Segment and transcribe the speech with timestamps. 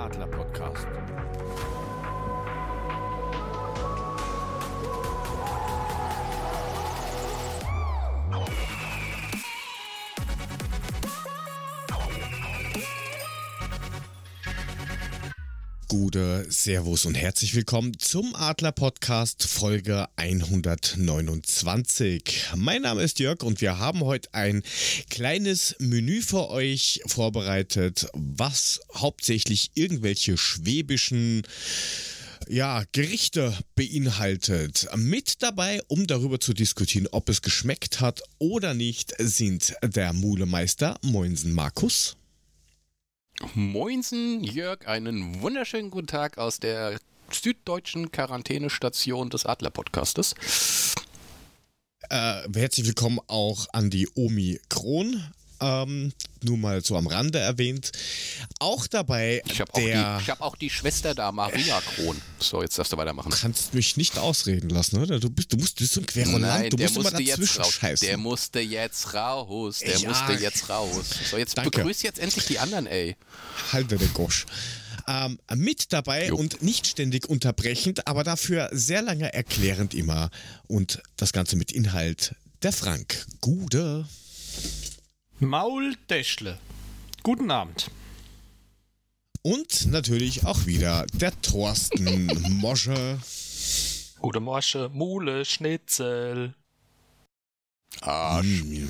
[0.00, 0.86] Adler Podcast.
[16.10, 22.46] Gute Servus und herzlich willkommen zum Adler Podcast Folge 129.
[22.56, 24.64] Mein Name ist Jörg und wir haben heute ein
[25.08, 31.44] kleines Menü für euch vorbereitet, was hauptsächlich irgendwelche schwäbischen
[32.48, 34.88] ja, Gerichte beinhaltet.
[34.96, 40.98] Mit dabei, um darüber zu diskutieren, ob es geschmeckt hat oder nicht, sind der Mulemeister
[41.02, 42.16] Moinsen Markus.
[43.54, 46.98] Moinsen, Jörg, einen wunderschönen guten Tag aus der
[47.30, 50.34] süddeutschen Quarantänestation des Adler-Podcastes.
[52.10, 55.22] Äh, herzlich willkommen auch an die Omi Kron.
[55.62, 57.92] Ähm, nur mal so am Rande erwähnt.
[58.60, 60.16] Auch dabei ich habe der...
[60.16, 62.16] Auch, hab auch die Schwester da, Maria Kron.
[62.38, 63.30] So, jetzt darfst du weitermachen.
[63.30, 65.20] Du kannst mich nicht ausreden lassen, oder?
[65.20, 66.40] Du bist, du musst, du bist so ein Querulant.
[66.42, 67.72] Nein, du der musst immer jetzt raus.
[67.74, 68.08] scheißen.
[68.08, 69.80] Der musste jetzt raus.
[69.80, 70.08] Der Ja.
[70.08, 71.04] musste jetzt raus.
[71.30, 71.70] So, jetzt Danke.
[71.70, 73.16] begrüß jetzt endlich die anderen, ey.
[73.72, 74.46] Halte den Gosch.
[75.06, 76.36] Ähm, mit dabei Jo.
[76.36, 80.30] und nicht ständig unterbrechend, aber dafür sehr lange erklärend immer.
[80.68, 82.34] Und das Ganze mit Inhalt.
[82.62, 83.26] Der Frank.
[83.40, 84.06] Gude.
[85.40, 86.58] Maul Däschle.
[87.22, 87.90] Guten Abend.
[89.40, 92.26] Und natürlich auch wieder der Thorsten
[92.60, 93.18] Mosche.
[94.20, 96.54] Gute Morsche, Mule, Schnitzel.
[98.02, 98.64] Arsch.
[98.64, 98.88] Mm,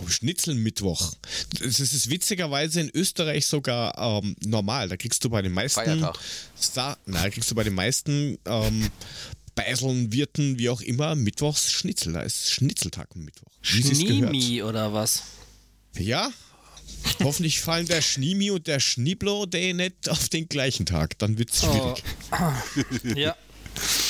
[0.00, 1.14] oh, Schnitzelmittwoch.
[1.58, 4.88] Das ist witzigerweise in Österreich sogar ähm, normal.
[4.88, 5.80] Da kriegst du bei den meisten.
[5.80, 6.16] Feiertag.
[6.54, 8.88] Sa Nein, da kriegst du bei den meisten ähm,
[9.56, 12.12] Beiseln, Wirten, wie auch immer, Mittwochs Schnitzel.
[12.12, 13.50] Da ist Schnitzeltag am Mittwoch.
[13.62, 14.30] Wie sie's gehört.
[14.30, 15.24] Schnimi oder was?
[15.96, 16.30] Ja.
[17.22, 21.18] Hoffentlich fallen der Schnimi und der Schniblo Day nicht auf den gleichen Tag.
[21.18, 22.02] Dann wird's schwierig.
[23.16, 23.36] Ja.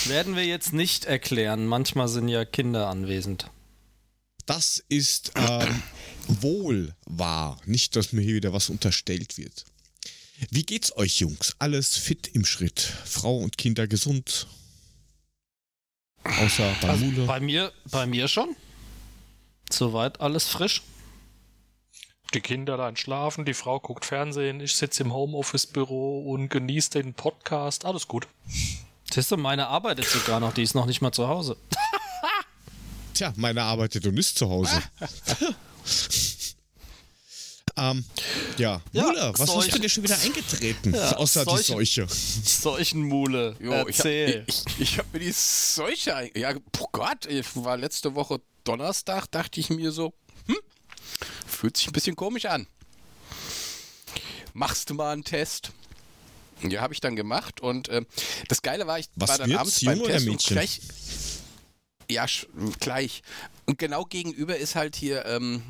[0.06, 1.67] Werden wir jetzt nicht erklären.
[1.67, 3.50] Manchmal sind ja Kinder anwesend.
[4.47, 5.83] Das ist ähm,
[6.27, 7.61] wohl wahr.
[7.67, 9.67] Nicht, dass mir hier wieder was unterstellt wird.
[10.50, 11.55] Wie geht's euch, Jungs?
[11.59, 12.81] Alles fit im Schritt?
[12.81, 14.47] Frau und Kinder gesund?
[16.25, 17.27] Außer bei Also Mule.
[17.27, 18.56] bei mir, bei mir schon.
[19.71, 20.83] Soweit alles frisch.
[22.34, 27.15] Die Kinder dann schlafen, die Frau guckt Fernsehen, ich sitze im Homeoffice-Büro und genieße den
[27.15, 27.87] Podcast.
[27.87, 28.28] Alles gut.
[29.11, 30.53] Siehst du, meine arbeitet sogar noch.
[30.53, 31.56] Die ist noch nicht mal zu Hause.
[33.15, 34.83] Tja, meine arbeitet und ist zu Hause.
[37.77, 38.05] ähm,
[38.59, 39.59] ja, Ja, Mule, was Seuche.
[39.67, 40.94] hast du dir schon wieder eingetreten?
[40.94, 42.06] Ja, Außer die Seuche.
[42.06, 42.06] Seuche.
[42.09, 43.56] Seuchenmule.
[43.61, 44.44] Jo, ich habe Erzähl.
[44.47, 46.31] ich, ich hab mir die Seuche.
[46.34, 50.12] Ja, oh Gott, ich war letzte Woche Donnerstag, dachte ich mir so,
[50.47, 50.56] hm,
[51.59, 52.67] fühlt sich ein bisschen komisch an.
[54.55, 55.73] Machst du mal einen Test?
[56.63, 58.07] Ja, habe ich dann gemacht und ähm,
[58.49, 60.81] das Geile war, ich Was war dann wird's, abends beim Test und gleich.
[62.11, 62.27] Ja,
[62.81, 63.23] gleich.
[63.67, 65.63] Und genau gegenüber ist halt hier ähm,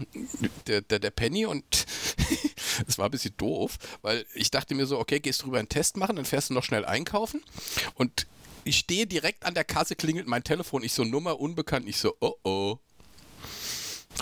[0.67, 1.65] der, der, der Penny und
[2.87, 5.97] es war ein bisschen doof, weil ich dachte mir so, okay, gehst drüber einen Test
[5.97, 7.43] machen, dann fährst du noch schnell einkaufen
[7.95, 8.27] und
[8.65, 12.15] ich stehe direkt an der Kasse, klingelt mein Telefon, ich so Nummer unbekannt, ich so,
[12.21, 12.79] oh oh.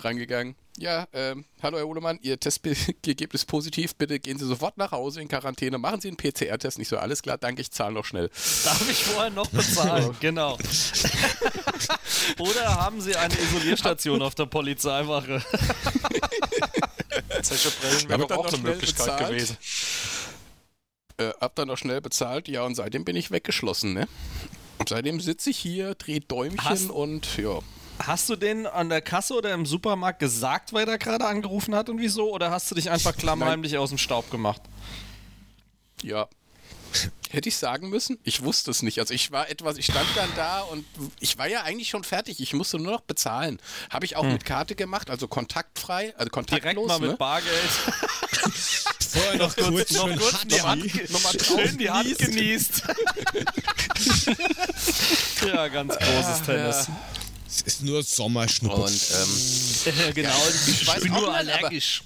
[0.04, 0.56] Reingegangen.
[0.78, 5.22] Ja, ähm, hallo Herr Uhlemann, Ihr Testergebnis ist positiv, bitte gehen Sie sofort nach Hause
[5.22, 6.78] in Quarantäne, machen Sie einen PCR-Test.
[6.78, 8.28] Nicht so, alles klar, danke, ich zahle noch schnell.
[8.64, 10.14] Darf ich vorher noch bezahlen?
[10.20, 10.58] genau.
[12.38, 15.42] Oder haben Sie eine Isolierstation auf der Polizeiwache?
[17.42, 19.28] Solche Brillen wäre auch noch eine Möglichkeit bezahlt?
[19.30, 19.56] gewesen.
[21.18, 24.06] Äh, hab dann noch schnell bezahlt, ja, und seitdem bin ich weggeschlossen, ne?
[24.78, 27.60] Und seitdem sitze ich hier, drehe Däumchen Hast- und ja.
[27.98, 31.88] Hast du den an der Kasse oder im Supermarkt gesagt, weil er gerade angerufen hat
[31.88, 32.32] und wieso?
[32.32, 34.62] Oder hast du dich einfach klammheimlich aus dem Staub gemacht?
[36.02, 36.28] Ja.
[37.30, 38.18] Hätte ich sagen müssen?
[38.22, 38.98] Ich wusste es nicht.
[39.00, 40.86] Also ich war etwas, ich stand dann da und
[41.20, 42.40] ich war ja eigentlich schon fertig.
[42.40, 43.58] Ich musste nur noch bezahlen.
[43.90, 46.72] Habe ich auch mit Karte gemacht, also kontaktfrei, also kontaktlos.
[46.72, 47.16] Direkt mal mit ne?
[47.16, 47.70] Bargeld.
[49.08, 51.12] Vorher noch kurz, noch kurz die Hand, Hatschi.
[51.12, 52.82] nochmal schön die Hand genießt.
[55.46, 56.88] ja, ganz großes Tennis.
[57.46, 58.82] Es ist nur Sommerschnuppe.
[58.82, 62.02] Und ähm, Ja, genau, ich, weiß bin nur nicht, allergisch.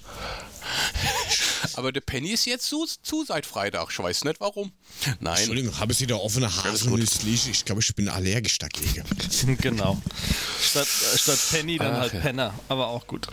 [1.74, 3.88] aber der Penny ist jetzt zu, zu seit Freitag.
[3.90, 4.72] Ich weiß nicht warum.
[5.20, 5.38] Nein.
[5.38, 7.28] Entschuldigung, haben Sie da offene Haselnüsse?
[7.28, 9.04] Ich glaube, ich bin allergisch dagegen.
[9.60, 10.00] genau.
[10.60, 12.20] Statt, statt Penny dann Ach, halt ja.
[12.20, 13.28] Penner, aber auch gut.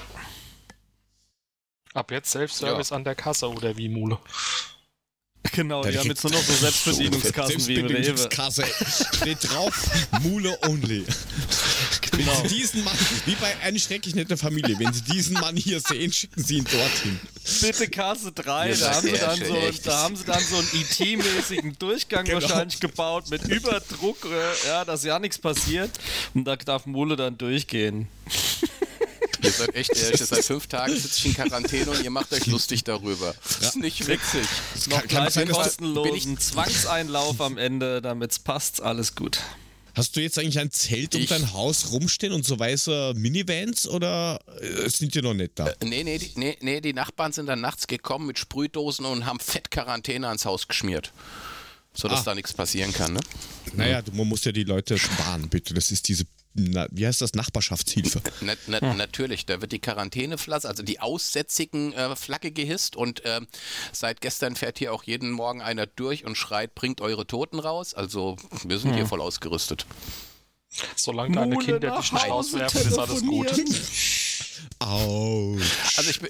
[1.94, 4.20] Ab jetzt Self-Service an der Kasse oder wie Mule.
[5.54, 8.30] Genau, Da die haben jetzt nur noch so Selbstbedienungskassen wie im Rewe.
[9.16, 9.74] Steht drauf,
[10.22, 11.04] Mule only.
[12.12, 12.42] Genau.
[12.42, 12.96] Wenn Sie diesen Mann,
[13.26, 16.64] wie bei eine schrecklich nette Familie, wenn Sie diesen Mann hier sehen, schicken Sie ihn
[16.66, 17.20] dorthin.
[17.62, 20.70] Bitte Kasse 3, Ihr da haben, sie dann so, da haben sie dann so einen
[20.74, 22.42] IT-mäßigen Durchgang Genau.
[22.42, 25.92] wahrscheinlich gebaut mit Überdruck, äh, ja, dass ja nichts passiert.
[26.34, 28.08] Und da darf Mule dann durchgehen.
[29.42, 32.32] Ihr seid echt ehrlich, ihr seit fünf Tagen sitze ich in Quarantäne und ihr macht
[32.34, 33.34] euch lustig darüber.
[33.60, 34.48] Das ist nicht witzig.
[34.90, 39.40] Noch kann gleich einen du- kostenlosen Zwangseinlauf am Ende, damit's passt, alles gut.
[39.96, 43.88] Hast du jetzt eigentlich ein Zelt um Ich- dein Haus rumstehen und so weiße Minivans
[43.88, 45.74] oder äh, sind die noch nicht da?
[45.84, 49.40] Nee, nee, die, nee, nee, die Nachbarn sind dann nachts gekommen mit Sprühdosen und haben
[49.40, 51.12] fett Quarantäne ans Haus geschmiert.
[52.00, 52.24] Sodass Ah.
[52.26, 53.20] da nichts passieren kann, ne?
[53.74, 55.74] Naja, du, man muss ja die Leute sparen, bitte.
[55.74, 58.22] Das ist diese, na, wie heißt das, Nachbarschaftshilfe.
[58.42, 63.48] Na, na, Natürlich, da wird die Quarantäneflasche, also die aussätzigen äh, Flagge gehisst und ähm,
[63.92, 67.94] seit gestern fährt hier auch jeden Morgen einer durch und schreit, bringt eure Toten raus.
[67.96, 69.86] Also wir sind hier voll ausgerüstet.
[70.96, 73.52] Solange deine Mule Kinder dich nicht rauswerfen, ist alles gut.
[74.80, 75.64] Autsch.
[75.98, 76.30] Also ich bin,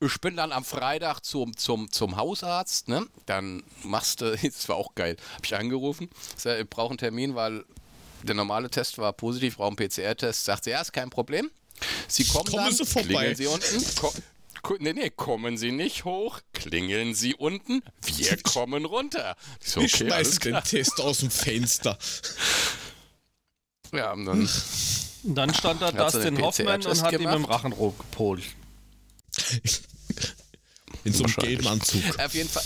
[0.00, 3.06] ich bin dann am Freitag zum, zum, zum Hausarzt, ne?
[3.26, 7.34] Dann machst du, das war auch geil, habe ich angerufen, sag, ich brauche einen Termin,
[7.34, 7.64] weil
[8.22, 10.44] der normale Test war positiv, brauche einen PCR-Test.
[10.44, 11.50] Sagt sie, ja, ist kein Problem.
[12.08, 13.08] Sie kommen, Kommen dann, Sie vorbei.
[13.08, 13.84] klingeln Sie unten.
[14.62, 19.36] Ko nee, nee, kommen Sie nicht hoch, klingeln Sie unten, wir kommen runter.
[19.60, 20.62] Ich so, Wir okay, alles schmeißen den.
[20.64, 21.98] Test aus dem Fenster.
[23.92, 24.48] Ja, und dann
[25.24, 27.50] Und dann stand da Dustin den Hoffman und hat ihm im gemacht?
[27.50, 28.44] Rachenrohr gepolt.
[31.04, 32.02] In so einem gelben Anzug.
[32.18, 32.64] Auf jeden Fall.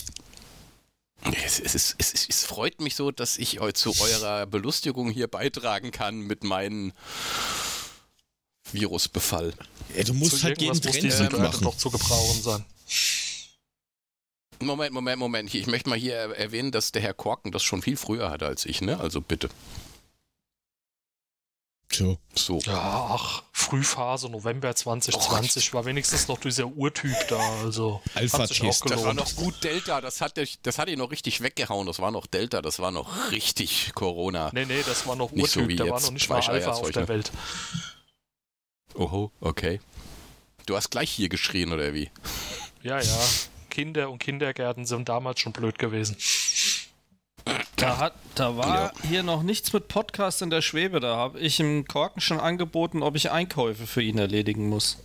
[1.45, 6.21] Es, es, es, es freut mich so, dass ich zu eurer Belustigung hier beitragen kann
[6.21, 6.93] mit meinem
[8.73, 9.53] Virusbefall.
[9.97, 11.65] Ja, du musst Zu halt jeden Trend mitmachen.
[11.65, 12.65] doch zu gebrauchen sein.
[14.61, 15.55] Moment, Moment, Moment.
[15.55, 18.67] Ich möchte mal hier erwähnen, dass der Herr Korken das schon viel früher hatte als
[18.67, 18.99] ich, ne?
[18.99, 19.49] Also bitte.
[21.99, 22.17] So.
[22.35, 22.59] So.
[22.61, 28.39] Ja, ach, Frühphase, November 2020 war wenigstens noch dieser Urtyp da, also hat sich auch
[28.39, 28.91] Alpha-Test.
[28.91, 31.87] Das war noch gut Delta, das hat, dich- das hat ihn noch richtig weggehauen.
[31.89, 34.51] Das war noch Delta, das war noch richtig Corona.
[34.53, 36.41] Nee, nee, das war noch Nicht so Urtyp, wie der war jetzt noch nicht mal
[36.41, 37.09] Alpha auf der ne?
[37.09, 37.33] Welt.
[38.95, 39.81] Oho, okay.
[40.67, 42.11] Du hast gleich hier geschrien, oder wie?
[42.83, 43.19] Ja, ja,
[43.71, 46.17] Kinder und Kindergärten sind damals schon blöd gewesen.
[47.77, 51.01] Da, hat, da war hier noch nichts mit Podcast in der Schwebe.
[51.01, 54.99] Da habe ich im Korken schon angeboten, ob ich Einkäufe für ihn erledigen muss.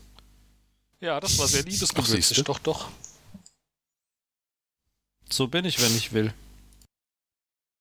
[1.00, 2.44] Ja, das war sehr siehste.
[2.44, 2.90] doch, doch.
[5.30, 6.34] So bin ich, wenn ich will.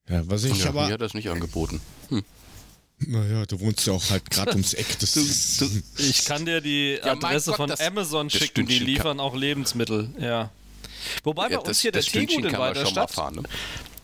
[0.08, 0.86] Ja, was ich ja, aber.
[0.86, 1.80] mir hat das nicht angeboten.
[2.98, 4.98] Naja, du wohnst ja auch halt gerade ums Eck.
[5.00, 5.16] Das
[5.98, 10.50] Ich kann dir die Ja, Adresse Gott, von Amazon schicken, die liefern auch Lebensmittel, ja.
[11.24, 13.42] Wobei bei Ja, uns das, hier der Teegut in Weiterstadt, fahren, ne?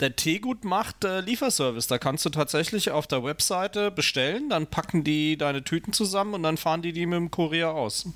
[0.00, 1.86] Der Teegut macht äh, Lieferservice.
[1.86, 6.42] Da kannst du tatsächlich auf der Webseite bestellen, dann packen die deine Tüten zusammen und
[6.42, 8.06] dann fahren die die mit dem Kurier aus.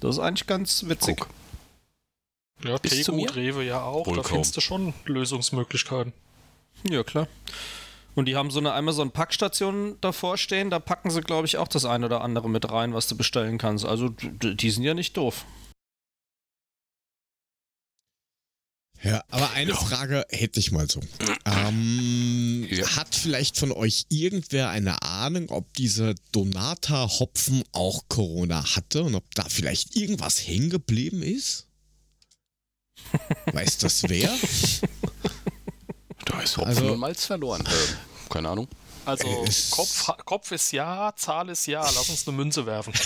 [0.00, 1.18] Das ist eigentlich ganz witzig.
[1.18, 1.28] Guck.
[2.64, 3.36] Ja, Bis Teegut?
[3.36, 4.32] Rewe ja auch, Wohl da kaum.
[4.32, 6.12] findest du schon Lösungsmöglichkeiten.
[6.88, 7.28] Ja, klar.
[8.14, 11.84] Und die haben so eine Amazon-Packstation davor stehen, da packen sie, glaube ich, auch das
[11.84, 13.84] ein oder andere mit rein, was du bestellen kannst.
[13.84, 15.44] Also, die sind ja nicht doof.
[19.02, 21.00] Ja, aber eine Frage hätte ich mal so.
[21.44, 22.96] Ähm, Ja.
[22.96, 29.34] Hat vielleicht von euch irgendwer eine Ahnung, ob dieser Donata-Hopfen auch Corona hatte und ob
[29.34, 31.66] da vielleicht irgendwas hängen geblieben ist?
[33.52, 34.34] Weiß das wer?
[36.24, 37.64] Da ist Hopfen Also- und Malz verloren.
[37.66, 38.68] Äh, keine Ahnung.
[39.04, 42.92] Also Es- Kopf, Kopf ist ja, Zahl ist ja, lass uns eine Münze werfen.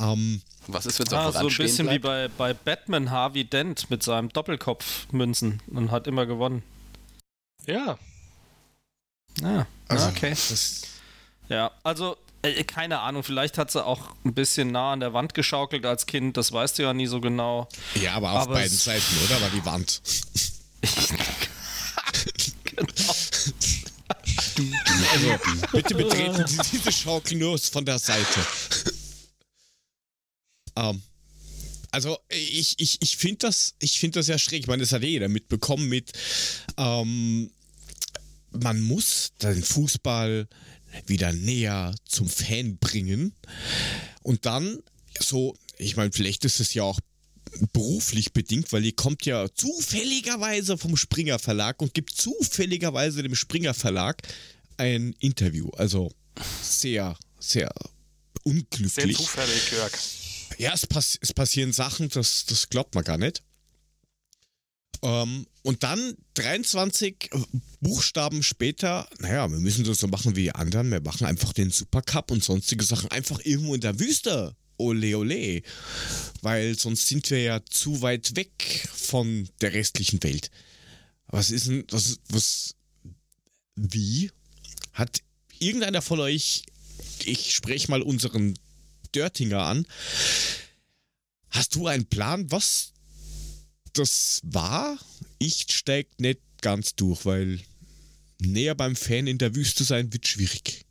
[0.00, 2.36] ähm, Was ist, wenn es Ah, auf so ein bisschen wie bleibt?
[2.38, 6.62] bei, bei Batman Harvey Dent mit seinem Doppelkopf-Münzen und hat immer gewonnen.
[7.66, 7.98] Ja,
[9.42, 10.34] Ah, also, okay.
[11.48, 15.34] Ja, also äh, keine Ahnung, vielleicht hat sie auch ein bisschen nah an der Wand
[15.34, 17.68] geschaukelt als Kind, das weißt du ja nie so genau.
[17.94, 19.40] ja, aber auf Aber beiden Seiten, oder?
[19.40, 20.00] War die Wand.
[25.12, 25.38] Also,
[25.72, 28.40] bitte betreten Sie diese Schaukel nur von der Seite.
[30.76, 31.02] Ähm,
[31.90, 34.60] also, ich, ich, ich finde das, ich find das ja schräg.
[34.60, 36.12] Ich meine, das hat jeder mitbekommen mit,
[36.76, 37.50] ähm,
[38.50, 40.48] man muss den Fußball
[41.06, 43.32] wieder näher zum Fan bringen.
[44.22, 44.78] Und dann
[45.20, 46.98] so, ich meine, vielleicht ist es ja auch
[47.72, 53.74] beruflich bedingt, weil ihr kommt ja zufälligerweise vom Springer Verlag und gibt zufälligerweise dem Springer
[53.74, 54.22] Verlag
[54.76, 55.70] ein Interview.
[55.70, 56.10] Also
[56.62, 57.70] sehr, sehr sehr
[58.42, 59.16] unglücklich.
[59.16, 59.92] zufällig, Jörg.
[60.58, 63.42] Ja, es, pass es passieren Sachen, das, das glaubt man gar nicht.
[65.02, 67.30] Ähm, und dann 23
[67.80, 70.90] Buchstaben später, naja, wir müssen das so machen wie die anderen.
[70.90, 74.56] Wir machen einfach den Supercup und sonstige Sachen einfach irgendwo in der Wüste.
[74.76, 75.62] Ole, ole.
[76.42, 80.50] Weil sonst sind wir ja zu weit weg von der restlichen Welt.
[81.26, 82.74] Was ist denn, was, was,
[83.76, 84.30] wie?
[84.92, 85.20] Hat
[85.58, 86.64] irgendeiner von euch,
[87.24, 88.54] ich spreche mal unseren
[89.14, 89.86] Dörtinger an,
[91.50, 92.92] hast du einen Plan, was
[93.92, 94.98] das war?
[95.38, 97.60] Ich steig nicht ganz durch, weil
[98.40, 100.84] näher beim Fan in der Wüste sein wird schwierig.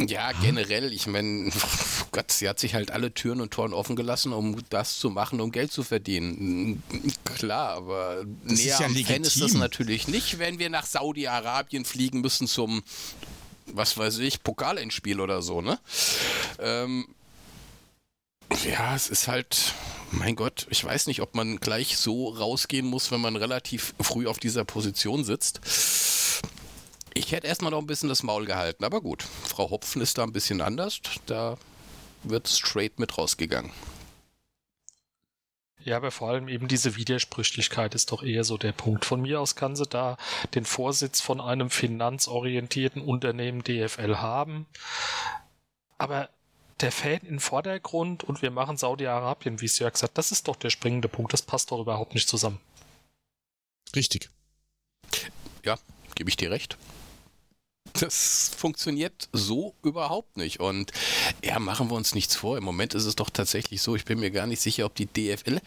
[0.00, 1.52] Ja, generell, ich meine,
[2.10, 5.40] Gott, sie hat sich halt alle Türen und Toren offen gelassen, um das zu machen,
[5.40, 6.82] um Geld zu verdienen.
[7.36, 10.86] Klar, aber Das ist näher ja am Fan ist das natürlich nicht, wenn wir nach
[10.86, 12.82] Saudi-Arabien fliegen müssen zum,
[13.66, 15.78] was weiß ich, Pokalendspiel oder so, ne?
[16.58, 17.06] Ähm,
[18.64, 19.74] ja, es ist halt,
[20.10, 24.26] mein Gott, ich weiß nicht, ob man gleich so rausgehen muss, wenn man relativ früh
[24.26, 25.60] auf dieser Position sitzt.
[27.14, 29.24] Ich hätte erstmal noch ein bisschen das Maul gehalten, aber gut.
[29.48, 31.00] Frau Hopfen ist da ein bisschen anders.
[31.26, 31.56] Da
[32.24, 33.72] wird straight mit rausgegangen.
[35.84, 39.04] Ja, aber vor allem eben diese Widersprüchlichkeit ist doch eher so der Punkt.
[39.04, 40.16] Von mir aus kann sie da
[40.54, 44.66] den Vorsitz von einem finanzorientierten Unternehmen DFL haben.
[45.98, 46.30] Aber
[46.80, 50.56] der Fan im Vordergrund und wir machen Saudi-Arabien, wie es ja gesagt das ist doch
[50.56, 51.34] der springende Punkt.
[51.34, 52.60] Das passt doch überhaupt nicht zusammen.
[53.94, 54.30] Richtig.
[55.64, 55.76] Ja,
[56.14, 56.78] gebe ich dir recht.
[58.00, 60.58] Das funktioniert so überhaupt nicht.
[60.58, 60.90] Und
[61.44, 62.58] ja, machen wir uns nichts vor.
[62.58, 65.06] Im Moment ist es doch tatsächlich so, ich bin mir gar nicht sicher, ob die
[65.06, 65.60] DFL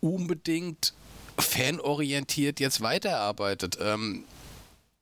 [0.00, 0.94] unbedingt
[1.38, 3.78] fanorientiert jetzt weiterarbeitet.
[3.80, 4.24] Ähm,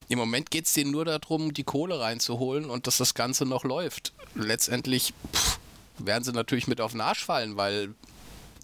[0.09, 3.65] Im Moment geht es denen nur darum, die Kohle reinzuholen und dass das Ganze noch
[3.65, 4.13] läuft.
[4.35, 5.59] Letztendlich pff,
[5.99, 7.95] werden sie natürlich mit auf den Arsch fallen, weil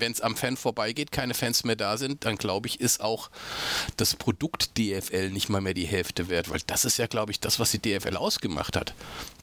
[0.01, 3.31] wenn es am Fan vorbeigeht, keine Fans mehr da sind, dann glaube ich, ist auch
[3.97, 7.41] das Produkt DFL nicht mal mehr die Hälfte wert, weil das ist ja, glaube ich,
[7.41, 8.95] das, was die DFL ausgemacht hat.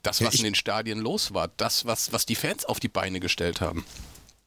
[0.04, 2.80] Das, Ja, was ich- in den Stadien los war, das, was, was die Fans auf
[2.80, 3.86] die Beine gestellt haben.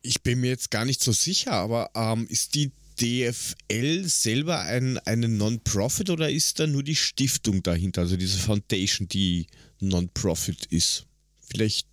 [0.03, 4.99] Ich bin mir jetzt gar nicht so sicher, aber ähm, ist die DFL selber ein,
[5.07, 9.47] eine Non-Profit oder ist da nur die Stiftung dahinter, also diese Foundation, die
[9.81, 11.07] Non-Profit ist?
[11.49, 11.87] Vielleicht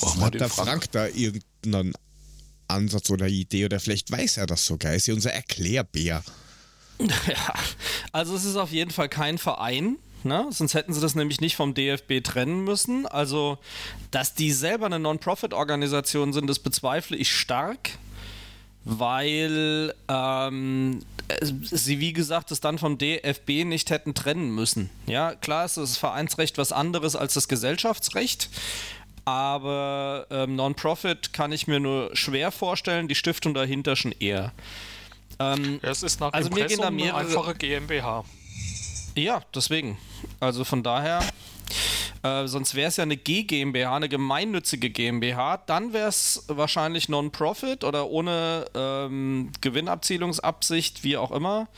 [0.00, 0.68] wir hat der Frank.
[0.68, 1.92] Frank da irgendeinen
[2.68, 4.94] Ansatz oder Idee oder vielleicht weiß er das sogar.
[4.94, 6.22] Ist ja unser Erklärbär.
[7.28, 7.54] Ja,
[8.10, 9.98] also es ist auf jeden Fall kein Verein.
[10.24, 10.48] Ne?
[10.50, 13.06] Sonst hätten sie das nämlich nicht vom DFB trennen müssen.
[13.06, 13.58] Also,
[14.10, 17.90] dass die selber eine Non-Profit-Organisation sind, das bezweifle ich stark,
[18.84, 21.00] weil ähm,
[21.70, 24.90] sie, wie gesagt, es dann vom DFB nicht hätten trennen müssen.
[25.06, 28.48] Ja, klar ist das Vereinsrecht was anderes als das Gesellschaftsrecht.
[29.28, 34.52] Aber ähm, Non-Profit kann ich mir nur schwer vorstellen, die Stiftung dahinter schon eher.
[35.38, 38.24] Ähm, Ja, es ist nach Also mir gehen da Impressum eine einfache GmbH.
[39.14, 39.98] Ja, deswegen.
[40.40, 41.22] Also von daher,
[42.22, 45.58] äh, sonst wäre es ja eine G GmbH, eine gemeinnützige GmbH.
[45.58, 51.68] Dann wäre es wahrscheinlich Non-Profit oder ohne ähm, Gewinnabzielungsabsicht, wie auch immer.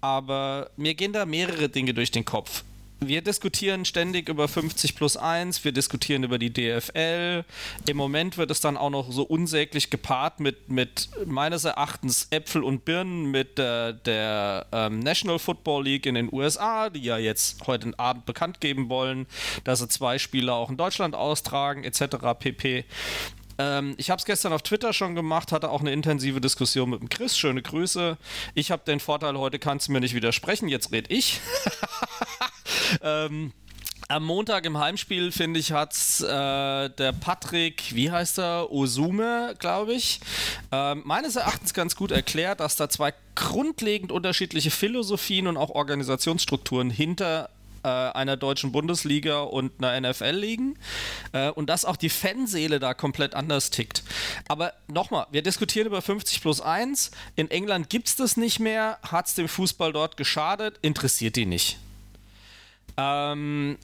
[0.00, 2.62] Aber mir gehen da mehrere Dinge durch den Kopf.
[3.08, 7.44] Wir diskutieren ständig über 50 plus 1, wir diskutieren über die DFL.
[7.88, 12.62] Im Moment wird es dann auch noch so unsäglich gepaart mit, mit meines Erachtens Äpfel
[12.62, 17.66] und Birnen mit äh, der ähm, National Football League in den USA, die ja jetzt
[17.66, 19.26] heute Abend bekannt geben wollen,
[19.64, 22.16] dass sie zwei Spiele auch in Deutschland austragen, etc.
[22.38, 22.84] pp.
[23.58, 27.00] Ähm, ich habe es gestern auf Twitter schon gemacht, hatte auch eine intensive Diskussion mit
[27.00, 27.36] dem Chris.
[27.36, 28.16] Schöne Grüße.
[28.54, 31.40] Ich habe den Vorteil, heute kannst du mir nicht widersprechen, jetzt red ich.
[33.02, 33.52] ähm,
[34.08, 39.94] am Montag im Heimspiel, finde ich, hat äh, der Patrick, wie heißt er, Osume, glaube
[39.94, 40.20] ich,
[40.70, 46.90] ähm, meines Erachtens ganz gut erklärt, dass da zwei grundlegend unterschiedliche Philosophien und auch Organisationsstrukturen
[46.90, 47.48] hinter
[47.84, 50.78] äh, einer deutschen Bundesliga und einer NFL liegen
[51.32, 54.02] äh, und dass auch die Fanseele da komplett anders tickt.
[54.46, 57.12] Aber nochmal, wir diskutieren über 50 plus 1.
[57.34, 58.98] In England gibt es das nicht mehr.
[59.02, 60.78] Hat es dem Fußball dort geschadet?
[60.82, 61.78] Interessiert die nicht.
[62.96, 63.78] Ähm,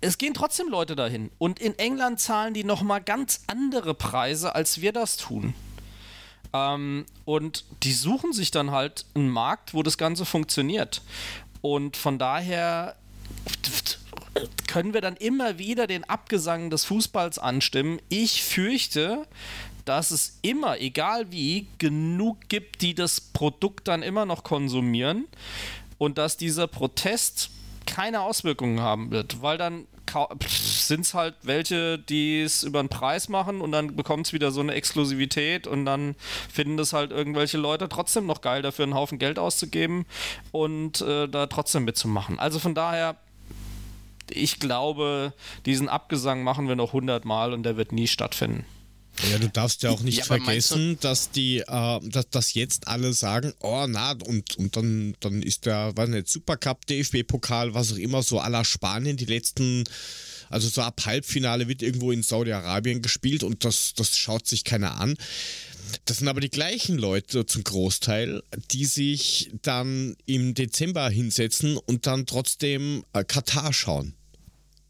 [0.00, 1.30] es gehen trotzdem Leute dahin.
[1.38, 5.54] Und in England zahlen die nochmal ganz andere Preise, als wir das tun.
[6.52, 11.02] Ähm, und die suchen sich dann halt einen Markt, wo das Ganze funktioniert.
[11.60, 12.96] Und von daher
[14.66, 18.00] können wir dann immer wieder den Abgesang des Fußballs anstimmen.
[18.08, 19.26] Ich fürchte,
[19.84, 25.26] dass es immer, egal wie, genug gibt, die das Produkt dann immer noch konsumieren
[25.98, 27.50] und dass dieser Protest
[27.86, 29.86] keine Auswirkungen haben wird, weil dann
[30.46, 34.50] sind es halt welche, die es über den Preis machen und dann bekommt es wieder
[34.50, 36.16] so eine Exklusivität und dann
[36.52, 40.04] finden das halt irgendwelche Leute trotzdem noch geil, dafür einen Haufen Geld auszugeben
[40.50, 42.38] und äh, da trotzdem mitzumachen.
[42.38, 43.16] Also von daher,
[44.28, 45.32] ich glaube,
[45.66, 48.66] diesen Abgesang machen wir noch 100 Mal und der wird nie stattfinden.
[49.30, 53.12] Ja, du darfst ja auch nicht ja, vergessen, dass die, äh, dass, dass jetzt alle
[53.12, 57.98] sagen, oh na, und, und dann, dann ist der, weiß nicht, Supercup, DFB-Pokal, was auch
[57.98, 59.84] immer, so aller Spanien, die letzten,
[60.48, 65.00] also so ab Halbfinale wird irgendwo in Saudi-Arabien gespielt und das, das schaut sich keiner
[65.00, 65.16] an.
[66.04, 72.06] Das sind aber die gleichen Leute zum Großteil, die sich dann im Dezember hinsetzen und
[72.06, 74.14] dann trotzdem äh, Katar schauen.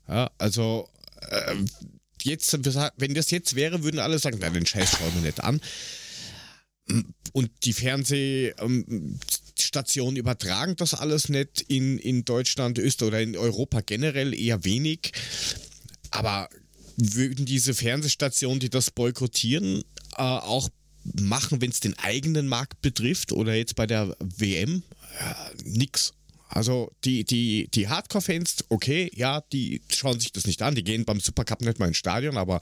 [0.08, 0.88] Ja, also
[1.30, 1.54] äh,
[2.24, 2.58] jetzt,
[2.96, 5.60] wenn das jetzt wäre, würden alle sagen, nein, den Scheiß schauen wir nicht an.
[7.32, 14.32] Und die Fernsehstationen übertragen das alles nicht in, in Deutschland, Österreich oder in Europa generell
[14.34, 15.12] eher wenig.
[16.10, 16.48] Aber
[16.96, 19.84] würden diese Fernsehstationen, die das boykottieren,
[20.16, 20.68] äh, auch
[21.04, 24.82] machen, wenn es den eigenen Markt betrifft oder jetzt bei der WM?
[25.20, 26.14] Ja, nix.
[26.54, 31.06] Also die, die, die Hardcore-Fans, okay, ja, die schauen sich das nicht an, die gehen
[31.06, 32.60] beim Supercup nicht mal ins Stadion, aber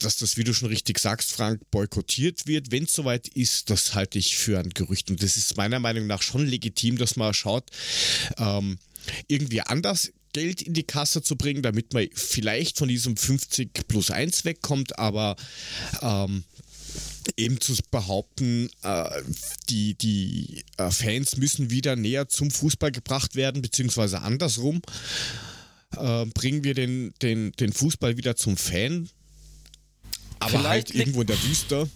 [0.00, 3.94] dass das, wie du schon richtig sagst, Frank, boykottiert wird, wenn es soweit ist, das
[3.94, 5.08] halte ich für ein Gerücht.
[5.08, 7.70] Und das ist meiner Meinung nach schon legitim, dass man schaut,
[8.38, 8.78] ähm,
[9.28, 14.10] irgendwie anders Geld in die Kasse zu bringen, damit man vielleicht von diesem 50 plus
[14.10, 15.36] 1 wegkommt, aber
[16.02, 16.44] ähm,
[17.36, 19.22] eben zu behaupten, äh,
[19.68, 24.82] die, die äh, Fans müssen wieder näher zum Fußball gebracht werden, beziehungsweise andersrum.
[25.96, 29.08] Äh, bringen wir den, den, den Fußball wieder zum Fan,
[30.38, 31.88] aber Vielleicht halt irgendwo in der Wüste.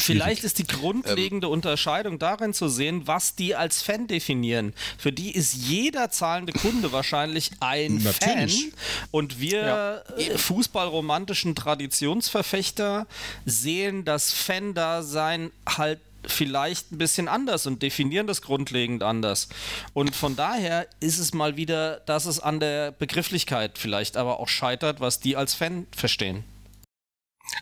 [0.00, 1.52] Vielleicht ist die grundlegende ähm.
[1.52, 4.74] Unterscheidung darin zu sehen, was die als Fan definieren.
[4.98, 8.62] Für die ist jeder zahlende Kunde wahrscheinlich ein Natürlich.
[8.62, 8.72] Fan.
[9.10, 9.96] Und wir ja.
[10.16, 13.06] Äh, fußballromantischen Traditionsverfechter
[13.44, 19.48] sehen das Fan-Dasein halt vielleicht ein bisschen anders und definieren das grundlegend anders.
[19.92, 24.48] Und von daher ist es mal wieder, dass es an der Begrifflichkeit vielleicht aber auch
[24.48, 26.44] scheitert, was die als Fan verstehen.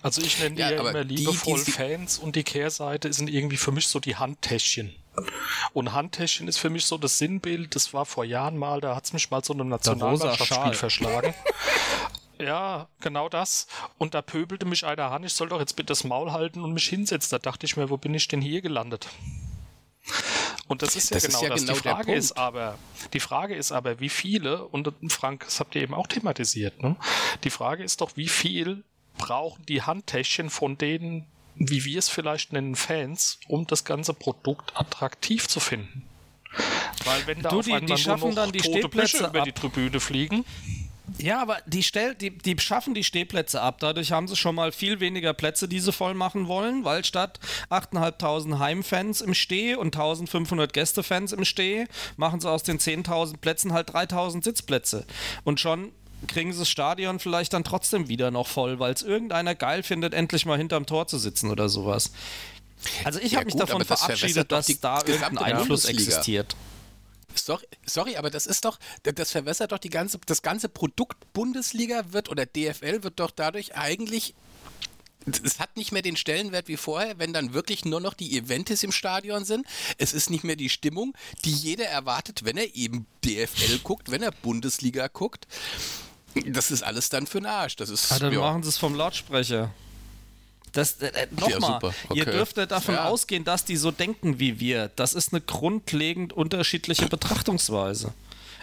[0.03, 3.29] Also ich nenne die ja, ja immer liebevoll die, die, Fans und die Kehrseite sind
[3.29, 4.95] irgendwie für mich so die Handtäschchen.
[5.73, 9.05] Und Handtäschchen ist für mich so das Sinnbild, das war vor Jahren mal, da hat
[9.05, 11.35] es mich mal so einem Nationalmannschaftsspiel verschlagen.
[12.41, 13.67] Ja, genau das.
[13.99, 16.73] Und da pöbelte mich einer an, ich soll doch jetzt bitte das Maul halten und
[16.73, 17.31] mich hinsetzen.
[17.31, 19.09] Da dachte ich mir, wo bin ich denn hier gelandet?
[20.69, 21.61] Und das ist ja das genau ist ja das.
[21.63, 22.79] Genau die Frage ist aber,
[23.13, 26.95] die Frage ist aber, wie viele, und Frank, das habt ihr eben auch thematisiert, ne?
[27.43, 28.85] Die Frage ist doch, wie viel
[29.19, 31.27] brauchen die Handtäschchen von denen,
[31.57, 36.05] wie wir es vielleicht nennen, Fans, um das ganze Produkt attraktiv zu finden.
[37.05, 39.27] Weil wenn da du, auf die, einmal die schaffen nur noch dann die tote Büsche
[39.27, 40.45] über die Tribüne fliegen.
[41.17, 43.79] Ja, aber die, stell, die, die schaffen die Stehplätze ab.
[43.81, 47.41] Dadurch haben sie schon mal viel weniger Plätze, die sie voll machen wollen, weil statt
[47.71, 53.73] 8.500 Heimfans im Steh und 1.500 Gästefans im Steh machen sie aus den 10.000 Plätzen
[53.73, 55.07] halt 3.000 Sitzplätze.
[55.45, 55.93] Und schon
[56.27, 60.15] kriegen sie das Stadion vielleicht dann trotzdem wieder noch voll, weil es irgendeiner geil findet,
[60.15, 62.11] endlich mal hinterm Tor zu sitzen oder sowas.
[63.05, 66.57] Also ich ja, habe mich davon verabschiedet, dass da irgendein Einfluss existiert.
[67.35, 72.13] Sorry, sorry, aber das ist doch, das verwässert doch die ganze, das ganze Produkt Bundesliga
[72.13, 74.35] wird oder DFL wird doch dadurch eigentlich
[75.45, 78.83] es hat nicht mehr den Stellenwert wie vorher, wenn dann wirklich nur noch die Events
[78.83, 79.67] im Stadion sind.
[79.99, 84.23] Es ist nicht mehr die Stimmung, die jeder erwartet, wenn er eben DFL guckt, wenn
[84.23, 85.47] er Bundesliga guckt.
[86.47, 87.77] Das ist alles dann für den Arsch.
[87.77, 88.41] Das ist, ah, dann ja.
[88.41, 89.71] machen sie es vom Lautsprecher.
[90.73, 92.19] Das, äh, äh Nochmal, ja, okay.
[92.19, 93.07] ihr dürft davon ja.
[93.07, 94.91] ausgehen, dass die so denken wie wir.
[94.97, 98.13] Das ist eine grundlegend unterschiedliche Betrachtungsweise.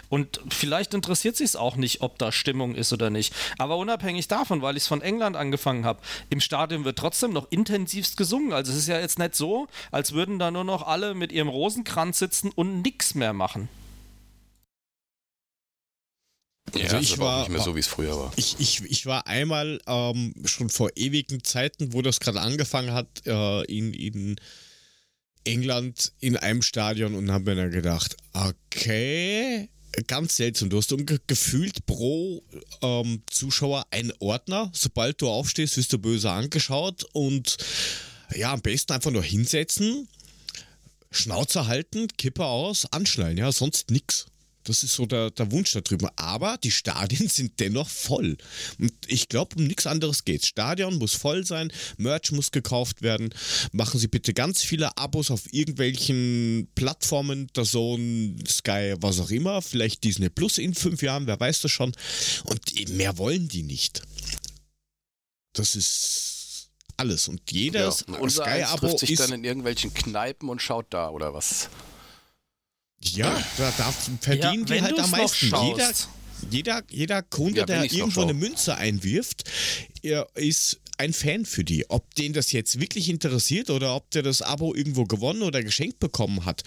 [0.08, 3.34] Und vielleicht interessiert sich es auch nicht, ob da Stimmung ist oder nicht.
[3.58, 6.00] Aber unabhängig davon, weil ich es von England angefangen habe,
[6.30, 8.52] im Stadion wird trotzdem noch intensivst gesungen.
[8.52, 11.48] Also es ist ja jetzt nicht so, als würden da nur noch alle mit ihrem
[11.48, 13.68] Rosenkranz sitzen und nichts mehr machen.
[16.74, 18.32] Ja, also ich war nicht mehr so, wie es früher war.
[18.36, 23.08] Ich, ich, ich war einmal ähm, schon vor ewigen Zeiten, wo das gerade angefangen hat,
[23.26, 24.36] äh, in, in
[25.44, 29.68] England in einem Stadion und habe mir dann gedacht, okay,
[30.06, 30.70] ganz seltsam.
[30.70, 30.92] Du hast
[31.26, 32.42] gefühlt pro
[32.82, 34.70] ähm, Zuschauer einen Ordner.
[34.74, 37.56] Sobald du aufstehst, wirst du böse angeschaut und
[38.34, 40.08] ja, am besten einfach nur hinsetzen,
[41.10, 44.26] Schnauze halten, Kippe aus, anschnallen, ja, sonst nix.
[44.66, 46.08] Das ist so der, der Wunsch da drüben.
[46.16, 48.36] Aber die Stadien sind dennoch voll.
[48.78, 50.48] Und ich glaube, um nichts anderes geht's.
[50.48, 53.32] Stadion muss voll sein, Merch muss gekauft werden.
[53.72, 59.62] Machen Sie bitte ganz viele Abos auf irgendwelchen Plattformen, der Zone, Sky, was auch immer.
[59.62, 61.92] Vielleicht Disney Plus in fünf Jahren, wer weiß das schon.
[62.44, 64.02] Und mehr wollen die nicht.
[65.52, 67.28] Das ist alles.
[67.28, 71.32] Und jedes ja, Sky-Abo trifft sich ist dann in irgendwelchen Kneipen und schaut da oder
[71.34, 71.68] was?
[73.02, 75.46] Ja, da, da verdienen Ja, die halt am meisten.
[75.46, 75.92] Jeder,
[76.50, 79.44] jeder, jeder Kunde, Ja, der irgendwo eine Münze einwirft,
[80.02, 81.88] er ist ein Fan für die.
[81.90, 85.98] Ob den das jetzt wirklich interessiert oder ob der das Abo irgendwo gewonnen oder geschenkt
[85.98, 86.62] bekommen hat,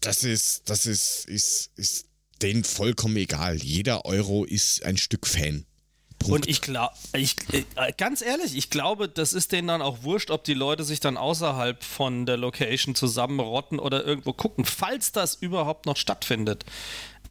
[0.00, 2.06] das ist, das ist, ist, ist
[2.42, 3.56] denen vollkommen egal.
[3.62, 5.66] Jeder Euro ist ein Stück Fan.
[6.28, 10.30] Und ich glaube, ich, äh, ganz ehrlich, ich glaube, das ist denen dann auch wurscht,
[10.30, 15.34] ob die Leute sich dann außerhalb von der Location zusammenrotten oder irgendwo gucken, falls das
[15.36, 16.64] überhaupt noch stattfindet.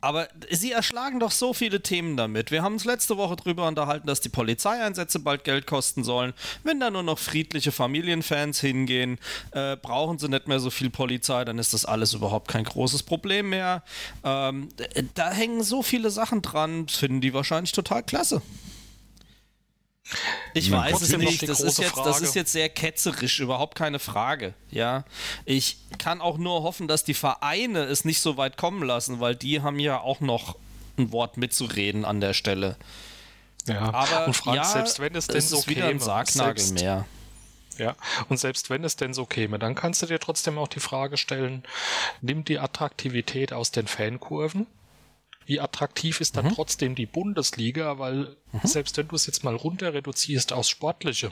[0.01, 2.51] Aber sie erschlagen doch so viele Themen damit.
[2.51, 6.33] Wir haben uns letzte Woche darüber unterhalten, dass die Polizeieinsätze bald Geld kosten sollen.
[6.63, 9.17] Wenn da nur noch friedliche Familienfans hingehen,
[9.51, 13.03] äh, brauchen sie nicht mehr so viel Polizei, dann ist das alles überhaupt kein großes
[13.03, 13.83] Problem mehr.
[14.23, 18.41] Ähm, d- da hängen so viele Sachen dran, finden die wahrscheinlich total klasse.
[20.53, 21.47] Ich Ja, weiß es nicht.
[21.49, 24.53] Das ist, jetzt, das ist jetzt sehr ketzerisch, überhaupt keine Frage.
[24.69, 25.03] Ja,
[25.45, 29.35] ich kann auch nur hoffen, dass die Vereine es nicht so weit kommen lassen, weil
[29.35, 30.57] die haben ja auch noch
[30.97, 32.77] ein Wort mitzureden an der Stelle.
[33.67, 36.03] Ja, Aber und Frank, ja, selbst wenn es denn es so ist wieder ein käme,
[36.03, 37.05] Sargnagel selbst, mehr.
[37.77, 37.95] Ja,
[38.29, 41.17] und selbst wenn es denn so käme, dann kannst du dir trotzdem auch die Frage
[41.17, 41.63] stellen,
[42.21, 44.67] nimmt die Attraktivität aus den Fankurven?
[45.45, 47.99] Wie attraktiv ist dann trotzdem die Bundesliga?
[47.99, 51.31] Weil selbst wenn du es jetzt mal runter reduzierst aufs Sportliche,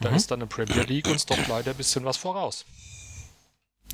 [0.00, 2.64] da ist dann eine Premier League uns doch leider ein bisschen was voraus.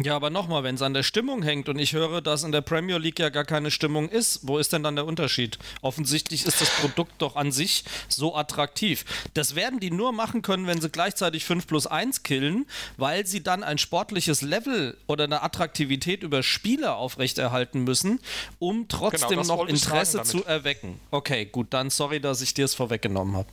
[0.02, 2.62] Ja, aber nochmal, wenn es an der Stimmung hängt und ich höre, dass in der
[2.62, 5.56] Premier League ja gar keine Stimmung ist, wo ist denn dann der Unterschied?
[5.82, 9.04] Offensichtlich ist das Produkt doch an sich so attraktiv.
[9.34, 13.44] Das werden die nur machen können, wenn sie gleichzeitig 5 plus 1 killen, weil sie
[13.44, 18.18] dann ein sportliches Level oder eine Attraktivität über Spiele aufrechterhalten müssen,
[18.58, 20.98] um trotzdem Genau, noch Interesse zu erwecken.
[21.12, 23.48] Okay, gut, dann sorry, dass ich dir es vorweggenommen habe.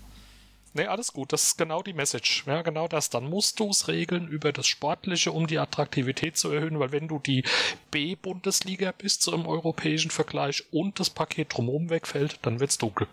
[0.74, 2.46] Nee, alles gut, das ist genau die Message.
[2.48, 3.10] Ja, genau das.
[3.10, 7.10] Dann musst du es regeln über das Sportliche, um die Attraktivität zu erhöhen, weil wenn
[7.10, 7.44] du die
[7.92, 13.08] B-Bundesliga bist, so im europäischen Vergleich, und das Paket drumherum wegfällt, dann wird's dunkel.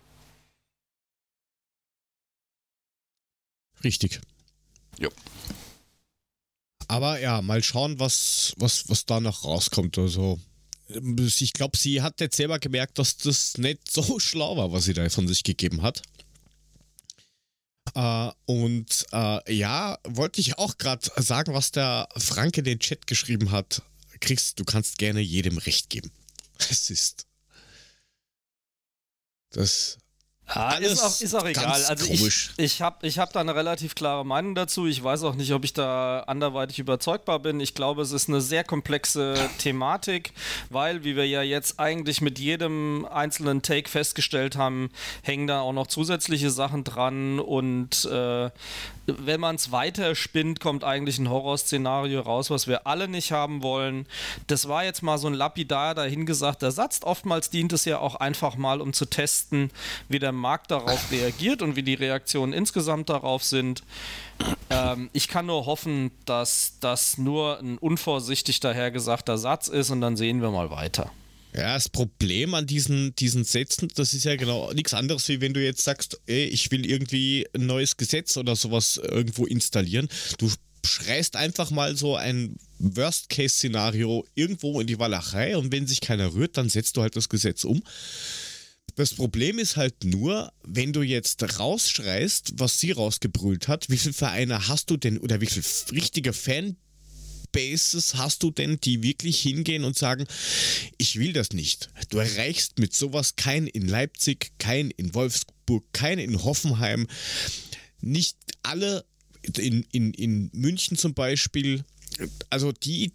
[3.83, 4.21] Richtig.
[4.99, 5.11] Jo.
[6.87, 9.99] Aber ja, mal schauen, was, was, was da noch rauskommt.
[9.99, 10.39] Also,
[10.89, 14.95] ich glaube, sie hat jetzt selber gemerkt, dass das nicht so schlau war, was sie
[14.95, 16.03] da von sich gegeben hat.
[17.99, 23.09] Äh, und äh, ja, wollte ich auch gerade sagen, was der Frank in den Chat
[23.09, 23.83] geschrieben hat.
[24.21, 26.13] Chris, du kannst gerne jedem Recht geben.
[26.71, 27.27] Es ist.
[29.51, 29.99] Das.
[30.49, 31.85] Ah, ist auch, ist auch egal.
[31.85, 32.53] Also komisch.
[32.57, 34.87] ich, ich habe ich hab da eine relativ klare Meinung dazu.
[34.87, 37.61] Ich weiß auch nicht, ob ich da anderweitig überzeugbar bin.
[37.61, 40.33] Ich glaube, es ist eine sehr komplexe Thematik,
[40.71, 44.91] weil, wie wir ja jetzt eigentlich mit jedem einzelnen Take festgestellt haben,
[45.23, 48.51] hängen da auch noch zusätzliche Sachen dran und äh,
[49.17, 53.63] wenn man es weiter spinnt, kommt eigentlich ein Horrorszenario raus, was wir alle nicht haben
[53.63, 54.07] wollen.
[54.47, 57.01] Das war jetzt mal so ein lapidar dahingesagter Satz.
[57.03, 59.71] Oftmals dient es ja auch einfach mal, um zu testen,
[60.09, 63.83] wie der Markt darauf reagiert und wie die Reaktionen insgesamt darauf sind.
[64.71, 70.17] Ähm, ich kann nur hoffen, dass das nur ein unvorsichtig dahergesagter Satz ist und dann
[70.17, 71.11] sehen wir mal weiter.
[71.55, 75.55] Ja, das Problem an diesen, diesen Sätzen, das ist ja genau nichts anderes, wie wenn
[75.55, 80.09] du jetzt sagst, ey, ich will irgendwie ein neues Gesetz oder sowas irgendwo installieren.
[80.39, 80.51] Du
[80.85, 86.57] schreist einfach mal so ein Worst-Case-Szenario irgendwo in die Walachei und wenn sich keiner rührt,
[86.57, 87.83] dann setzt du halt das Gesetz um.
[88.95, 94.15] Das Problem ist halt nur, wenn du jetzt rausschreist, was sie rausgebrüllt hat, wie viele
[94.15, 96.77] Vereine hast du denn oder wie viele richtige Fan
[97.53, 100.27] Bases hast du denn, die wirklich hingehen und sagen,
[100.97, 101.91] ich will das nicht.
[102.11, 107.07] Du erreichst mit sowas keinen in Leipzig, keinen in Wolfsburg, keinen in Hoffenheim.
[108.01, 109.05] Nicht alle
[109.57, 111.85] in, in, in München zum Beispiel.
[112.51, 113.13] Also die,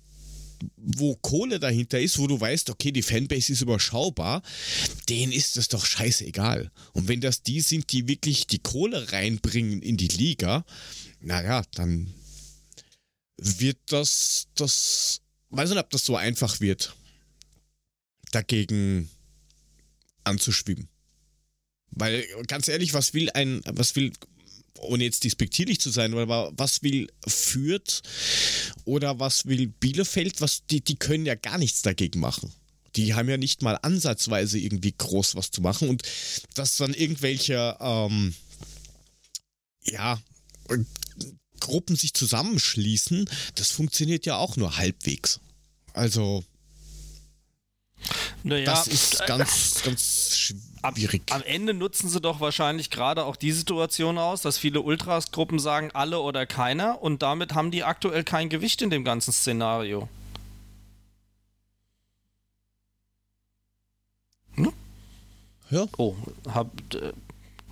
[0.78, 4.41] wo Kohle dahinter ist, wo du weißt, okay, die Fanbase ist überschaubar,
[5.10, 6.72] denen ist das doch scheißegal.
[6.93, 10.65] Und wenn das die sind, die wirklich die Kohle reinbringen in die Liga,
[11.19, 12.13] naja, dann
[13.43, 16.95] wird das, das, weiß nicht, ob das so einfach wird,
[18.32, 19.10] dagegen
[20.23, 20.88] anzuschwimmen.
[21.91, 24.12] Weil, ganz ehrlich, was will ein, was will,
[24.79, 28.01] ohne jetzt despektierlich zu sein, aber was will Fürth
[28.86, 32.51] oder was will Bielefeld, was, die, die können ja gar nichts dagegen machen.
[32.95, 36.03] Die haben ja nicht mal ansatzweise irgendwie groß was zu machen und
[36.56, 38.34] dass dann irgendwelche, ähm,
[39.84, 40.21] ja,
[41.63, 45.39] Gruppen sich zusammenschließen, das funktioniert ja auch nur halbwegs.
[45.93, 46.43] Also,
[48.43, 51.23] naja, das ist ganz, ganz schwierig.
[51.30, 55.60] Am, am Ende nutzen sie doch wahrscheinlich gerade auch die Situation aus, dass viele Ultras-Gruppen
[55.60, 60.10] sagen, alle oder keiner und damit haben die aktuell kein Gewicht in dem ganzen Szenario.
[64.56, 64.73] Hm?
[65.69, 65.86] Ja.
[65.97, 66.15] Oh,
[66.54, 66.69] hab,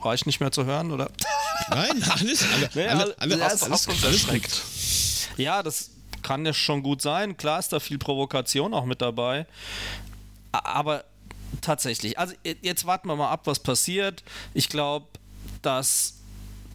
[0.03, 1.09] reicht nicht mehr zu hören, oder?
[1.69, 5.27] Nein, alles, alle, Nee, alle, alle- ja, alles, es alles, alles.
[5.37, 7.37] Ja, das kann ja schon gut sein.
[7.37, 9.45] Klar ist da viel Provokation auch mit dabei.
[10.51, 11.03] Aber
[11.61, 14.23] tatsächlich, also jetzt warten wir mal ab, was passiert.
[14.53, 15.07] Ich glaube,
[15.61, 16.15] dass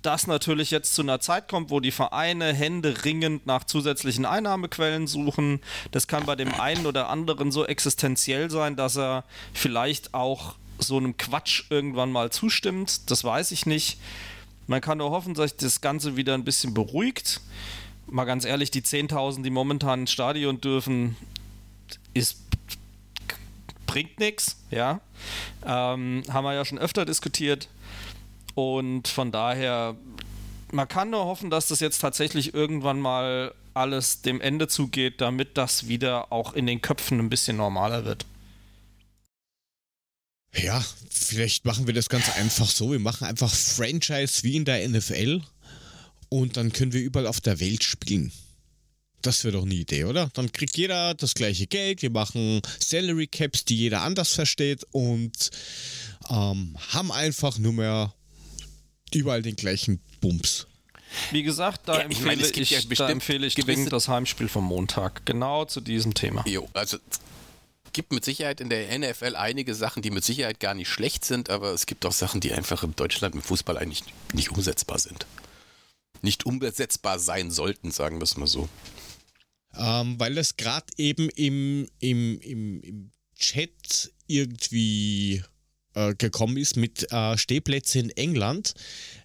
[0.02, 5.60] das natürlich jetzt zu einer Zeit kommt, wo die Vereine händeringend nach zusätzlichen Einnahmequellen suchen.
[5.90, 10.96] Das kann bei dem einen oder anderen so existenziell sein, dass er vielleicht auch so
[10.96, 13.10] einem Quatsch irgendwann mal zustimmt.
[13.10, 13.98] Das weiß ich nicht.
[14.66, 17.40] Man kann nur hoffen, dass sich das Ganze wieder ein bisschen beruhigt.
[18.06, 21.16] Mal ganz ehrlich, die 10.000, die momentan ins Stadion dürfen,
[22.14, 22.38] ist
[23.86, 25.00] bringt nichts, ja.
[25.64, 27.68] Ähm, haben wir ja schon öfter diskutiert.
[28.54, 29.94] Und von daher,
[30.70, 35.56] man kann nur hoffen, dass das jetzt tatsächlich irgendwann mal alles dem Ende zugeht, damit
[35.56, 38.26] das wieder auch in den Köpfen ein bisschen normaler wird.
[40.62, 42.92] Ja, vielleicht machen wir das ganz einfach so.
[42.92, 45.42] Wir machen einfach Franchise wie in der NFL
[46.28, 48.32] und dann können wir überall auf der Welt spielen.
[49.22, 50.30] Das wäre doch eine Idee, oder?
[50.34, 52.02] Dann kriegt jeder das gleiche Geld.
[52.02, 55.50] Wir machen Salary Caps, die jeder anders versteht und
[56.30, 58.14] ähm, haben einfach nur mehr
[59.12, 60.66] überall den gleichen Bums.
[61.30, 64.48] Wie gesagt, da Ja, ich empfehle meine, ich, ja da empfehle ich dringend das Heimspiel
[64.48, 65.24] vom Montag.
[65.24, 66.44] Genau zu diesem Thema.
[66.46, 66.98] Jo, also
[67.96, 71.48] gibt mit Sicherheit in der NFL einige Sachen, die mit Sicherheit gar nicht schlecht sind,
[71.48, 74.04] aber es gibt auch Sachen, die einfach in Deutschland mit Fußball eigentlich
[74.34, 75.26] nicht umsetzbar sind.
[76.20, 78.68] Nicht umsetzbar sein sollten, sagen wir es mal so.
[79.74, 85.42] Ähm, weil das gerade eben im, im, im, im Chat irgendwie
[85.94, 88.74] äh, gekommen ist mit äh, Stehplätze in England.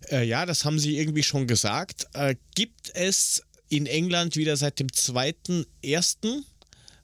[0.10, 2.08] Äh, ja, das haben sie irgendwie schon gesagt.
[2.14, 6.46] Äh, gibt es in England wieder seit dem 2.1.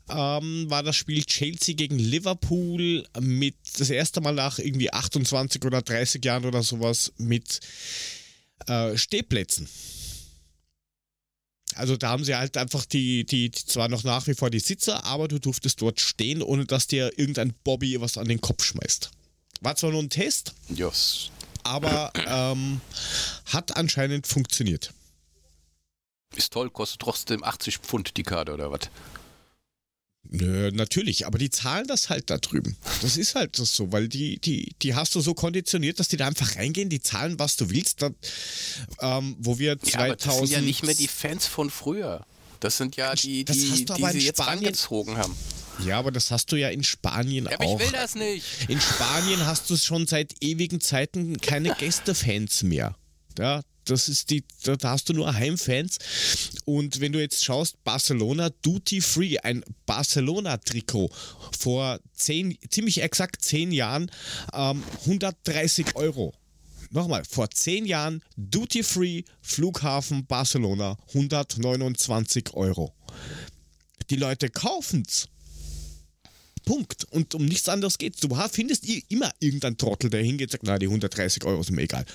[0.10, 5.82] Ähm, war das Spiel Chelsea gegen Liverpool mit das erste Mal nach irgendwie 28 oder
[5.82, 7.60] 30 Jahren oder sowas mit
[8.68, 9.68] äh, Stehplätzen.
[11.76, 14.60] Also da haben sie halt einfach die, die, die zwar noch nach wie vor die
[14.60, 18.64] Sitze, aber du durftest dort stehen, ohne dass dir irgendein Bobby was an den Kopf
[18.64, 19.12] schmeißt.
[19.62, 21.32] War zwar nur ein Test, Jos.
[21.64, 22.82] aber ähm,
[23.46, 24.94] hat anscheinend funktioniert.
[26.36, 28.90] Ist toll, kostet trotzdem 80 Pfund die Karte oder was?
[30.30, 32.76] Nö, natürlich, aber die zahlen das halt da drüben.
[33.02, 36.18] Das ist halt das so, weil die, die, die hast du so konditioniert, dass die
[36.18, 38.02] da einfach reingehen, die zahlen, was du willst.
[38.02, 38.10] Da,
[39.00, 39.94] ähm, wo wir 2000.
[39.94, 42.26] Ja, aber das sind ja nicht mehr die Fans von früher.
[42.60, 45.36] Das sind ja die, die, die in sie jetzt angezogen haben.
[45.86, 47.80] Ja, aber das hast du ja in Spanien Ja, aber auch.
[47.80, 48.44] ich will das nicht.
[48.68, 52.96] In Spanien hast du schon seit ewigen Zeiten keine Gästefans mehr.
[53.38, 55.98] Ja, das ist die, da hast du nur Heimfans.
[56.66, 61.10] Und wenn du jetzt schaust, Barcelona Duty Free, ein Barcelona-Trikot
[61.60, 64.12] vor zehn, ziemlich exakt zehn Jahren,
[64.54, 66.34] ähm, 130 Euro.
[66.92, 72.94] Nochmal, vor zehn Jahren Duty Free Flughafen Barcelona, 129 Euro.
[74.10, 75.28] Die Leute kaufen's.
[76.64, 77.06] Punkt.
[77.12, 78.20] Und um nichts anderes geht's.
[78.20, 81.76] Du ha- findest immer irgendeinen Trottel, der hingeht und sagt, na, die 130 Euro sind
[81.76, 82.06] mir egal.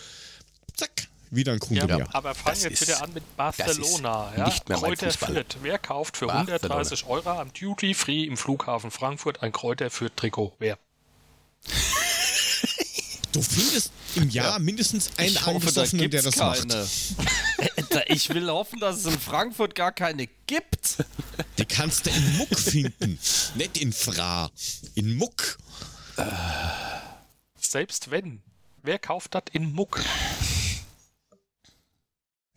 [0.76, 4.28] Zack, wieder ein Kunde Ja, aber fang Das jetzt ist- wieder an mit das Barcelona.
[4.30, 4.44] ist Ja?
[4.44, 5.32] nicht mehr mein Kräuter Fußball.
[5.34, 5.56] Fürth.
[5.62, 6.58] Wer kauft für Barcelona.
[6.58, 10.54] 130 Euro am Duty Free im Flughafen Frankfurt ein Kräuter Fürth Trikot?
[10.58, 10.78] Wer?
[13.32, 16.76] Du findest im Jahr mindestens einen hoffe, da Angesoffenen, der das keine.
[16.76, 17.94] macht.
[17.94, 20.98] Da- ich will hoffen, dass es in Frankfurt gar keine gibt.
[21.58, 23.18] Die kannst du in Muck finden.
[23.54, 24.50] Nicht in Fra.
[24.94, 25.56] In Muck.
[27.58, 28.42] Selbst wenn.
[28.82, 30.00] Wer kauft das in Muck?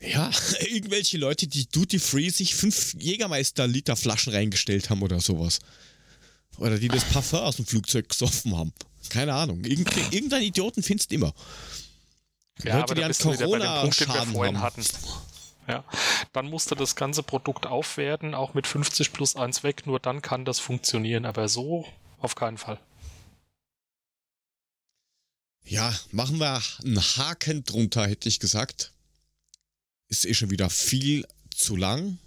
[0.02, 0.30] Ja,
[0.68, 5.60] irgendwelche Leute, die Duty Free sich fünf Jägermeister-Liter Flaschen reingestellt haben oder sowas.
[6.58, 8.74] Oder die das Parfum aus dem Flugzeug gesoffen haben.
[9.10, 9.64] Keine Ahnung.
[9.66, 11.34] Irgend, irgendeinen Idioten findest du immer.
[12.64, 14.62] Ja, Leute, aber die an Corona-Schaden haben.
[14.62, 14.84] hatten.
[15.68, 15.84] Ja,
[16.32, 20.46] dann musste das ganze Produkt aufwerten, auch mit 50 plus 1 weg, nur dann kann
[20.46, 21.86] das funktionieren, aber so
[22.20, 22.80] auf keinen Fall.
[25.64, 28.92] Ja, machen wir einen Haken drunter, hätte ich gesagt.
[30.16, 32.18] Ist eh schon wieder viel zu lang.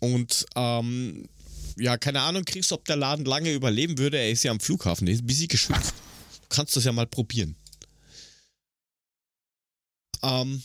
[0.00, 1.28] Und ähm,
[1.76, 4.18] ja, keine Ahnung kriegst, ob der Laden lange überleben würde.
[4.18, 5.94] Er ist ja am Flughafen, er ist ein bisschen geschützt.
[6.42, 7.54] Du kannst das ja mal probieren.
[10.22, 10.62] Ähm,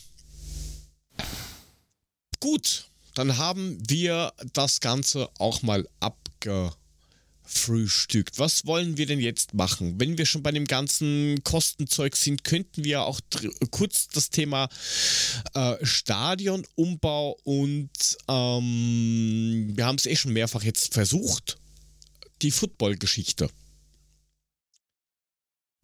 [2.40, 5.88] gut, dann haben wir das Ganze auch mal
[7.44, 8.40] abgefrühstückt.
[8.40, 10.00] Was wollen wir denn jetzt machen?
[10.00, 13.20] Wenn wir schon bei dem ganzen Kostenzeug sind, könnten wir auch
[13.72, 14.70] kurz das Thema
[15.54, 17.90] äh, Stadionumbau und
[18.28, 21.58] ähm, wir haben es eh schon mehrfach jetzt versucht,
[22.42, 23.50] die Football-Geschichte.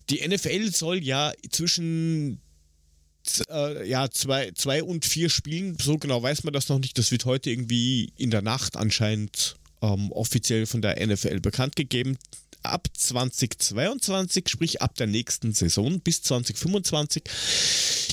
[0.09, 2.41] Die NFL soll ja zwischen
[3.49, 5.77] äh, ja, zwei, zwei und vier Spielen.
[5.79, 6.97] So genau weiß man das noch nicht.
[6.97, 12.17] Das wird heute irgendwie in der Nacht anscheinend ähm, offiziell von der NFL bekannt gegeben.
[12.61, 17.23] Ab 2022, sprich ab der nächsten Saison bis 2025,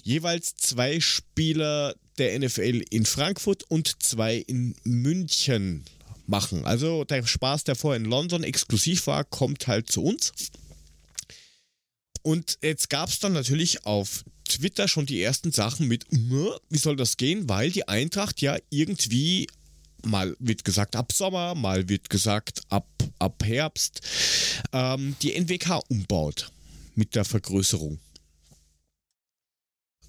[0.05, 5.85] jeweils zwei Spieler der NFL in Frankfurt und zwei in München
[6.27, 6.65] machen.
[6.65, 10.33] Also der Spaß, der vorher in London exklusiv war, kommt halt zu uns.
[12.23, 16.97] Und jetzt gab es dann natürlich auf Twitter schon die ersten Sachen mit, wie soll
[16.97, 17.49] das gehen?
[17.49, 19.47] Weil die Eintracht ja irgendwie
[20.07, 22.89] mal wird gesagt ab Sommer, mal wird gesagt ab,
[23.19, 24.01] ab Herbst,
[24.73, 26.51] ähm, die NWK umbaut
[26.95, 27.99] mit der Vergrößerung.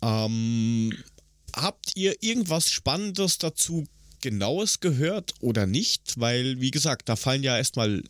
[0.02, 0.94] Ähm,
[1.56, 3.86] habt ihr irgendwas Spannendes dazu
[4.22, 6.20] genaues gehört oder nicht?
[6.20, 8.04] Weil, wie gesagt, da fallen ja erstmal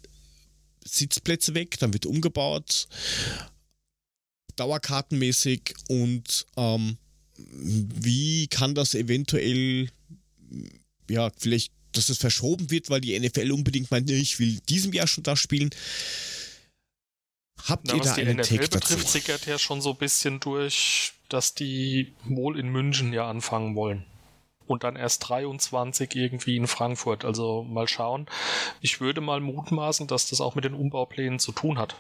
[0.86, 2.88] Sitzplätze weg, dann wird umgebaut
[4.58, 6.98] dauerkartenmäßig und ähm,
[7.38, 9.90] wie kann das eventuell,
[11.10, 15.08] ja, vielleicht, dass es verschoben wird, weil die NFL unbedingt meint, ich will diesem Jahr
[15.08, 15.70] schon das spielen.
[17.66, 20.40] Habt Na, ihr da was einen die NFL betrifft, sickert ja schon so ein bisschen
[20.40, 24.06] durch, dass die wohl in München ja anfangen wollen
[24.68, 27.26] und dann erst 23 irgendwie in Frankfurt.
[27.26, 28.28] Also mal schauen.
[28.82, 31.96] Ich würde mal mutmaßen, dass das auch mit den Umbauplänen zu tun hat.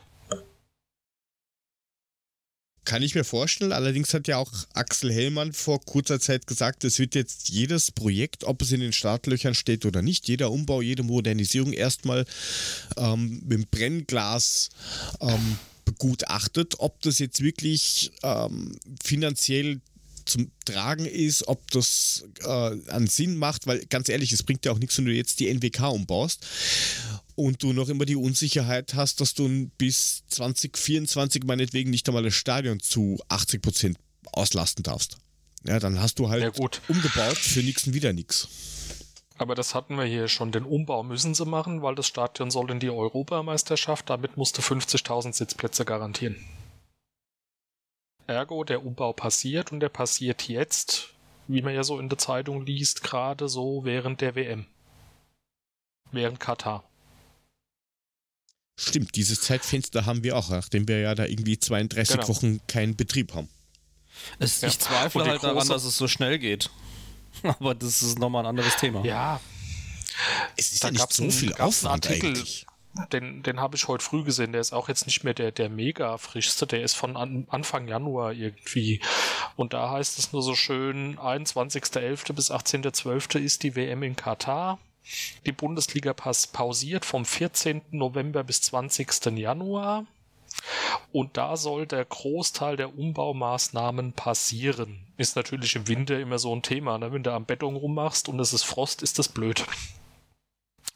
[2.87, 3.73] Kann ich mir vorstellen.
[3.73, 8.45] Allerdings hat ja auch Axel Hellmann vor kurzer Zeit gesagt, es wird jetzt jedes Projekt,
[8.45, 12.25] ob es in den Startlöchern steht oder nicht, jeder Umbau, jede Modernisierung erstmal
[12.95, 14.69] ähm, mit dem Brennglas
[15.19, 19.81] ähm, begutachtet, ob das jetzt wirklich ähm, finanziell
[20.23, 24.71] zum Tragen ist, ob das äh, einen Sinn macht, weil ganz ehrlich, es bringt ja
[24.71, 26.45] auch nichts, wenn du jetzt die NWK umbaust
[27.37, 32.33] und du noch immer die Unsicherheit hast, dass du bis 2024 meinetwegen nicht einmal das
[32.33, 33.97] Stadion zu 80 Prozent
[34.33, 35.17] auslasten darfst.
[35.63, 38.47] Ja, dann hast du halt umgebaut für nichts und wieder nichts.
[39.37, 40.51] Aber das hatten wir hier schon.
[40.51, 44.09] Den Umbau müssen sie machen, weil das Stadion soll in die Europameisterschaft.
[44.09, 46.43] Damit musste 50.000 Sitzplätze garantieren.
[48.25, 51.13] Ergo, der Umbau passiert und der passiert jetzt,
[51.47, 54.65] wie man ja so in der Zeitung liest, gerade so während der WM.
[56.11, 56.83] Während Katar.
[58.79, 62.27] Stimmt, dieses Zeitfenster haben wir auch, nachdem wir ja da irgendwie 32 genau.
[62.27, 63.49] Wochen keinen Betrieb haben.
[64.37, 64.67] Es, ja.
[64.67, 66.69] Ich zweifle halt daran, dass es so schnell geht.
[67.43, 69.03] Aber das ist nochmal ein anderes Thema.
[69.03, 69.41] Ja.
[70.55, 72.67] Es ist da ja nicht so viel Aufwand Artikel, eigentlich.
[73.11, 74.51] Den, den habe ich heute früh gesehen.
[74.51, 76.67] Der ist auch jetzt nicht mehr der, der mega frischste.
[76.67, 79.01] Der ist von an, Anfang Januar irgendwie.
[79.55, 82.33] Und da heißt es nur so schön, 21.11.
[82.33, 83.39] bis 18.12.
[83.39, 84.79] ist die WM in Katar.
[85.45, 87.81] Die Bundesliga pausiert vom 14.
[87.91, 89.37] November bis 20.
[89.37, 90.05] Januar.
[91.11, 94.99] Und da soll der Großteil der Umbaumaßnahmen passieren.
[95.17, 96.97] Ist natürlich im Winter immer so ein Thema.
[96.97, 97.11] Ne?
[97.11, 99.65] Wenn du am Beton rummachst und es ist Frost, ist das blöd.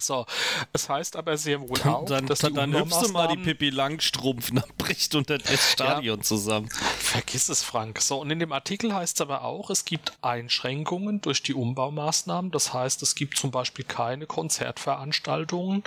[0.02, 0.26] So,
[0.74, 3.69] es heißt aber sehr wohl auch, dann, dass dann, dann hüpfst du mal die Pippi
[3.69, 6.69] Langstrumpf, dann bricht unter das Stadion ja, zusammen.
[7.12, 8.00] Vergiss es, Frank.
[8.00, 12.52] So, und in dem Artikel heißt es aber auch, es gibt Einschränkungen durch die Umbaumaßnahmen.
[12.52, 15.84] Das heißt, es gibt zum Beispiel keine Konzertveranstaltungen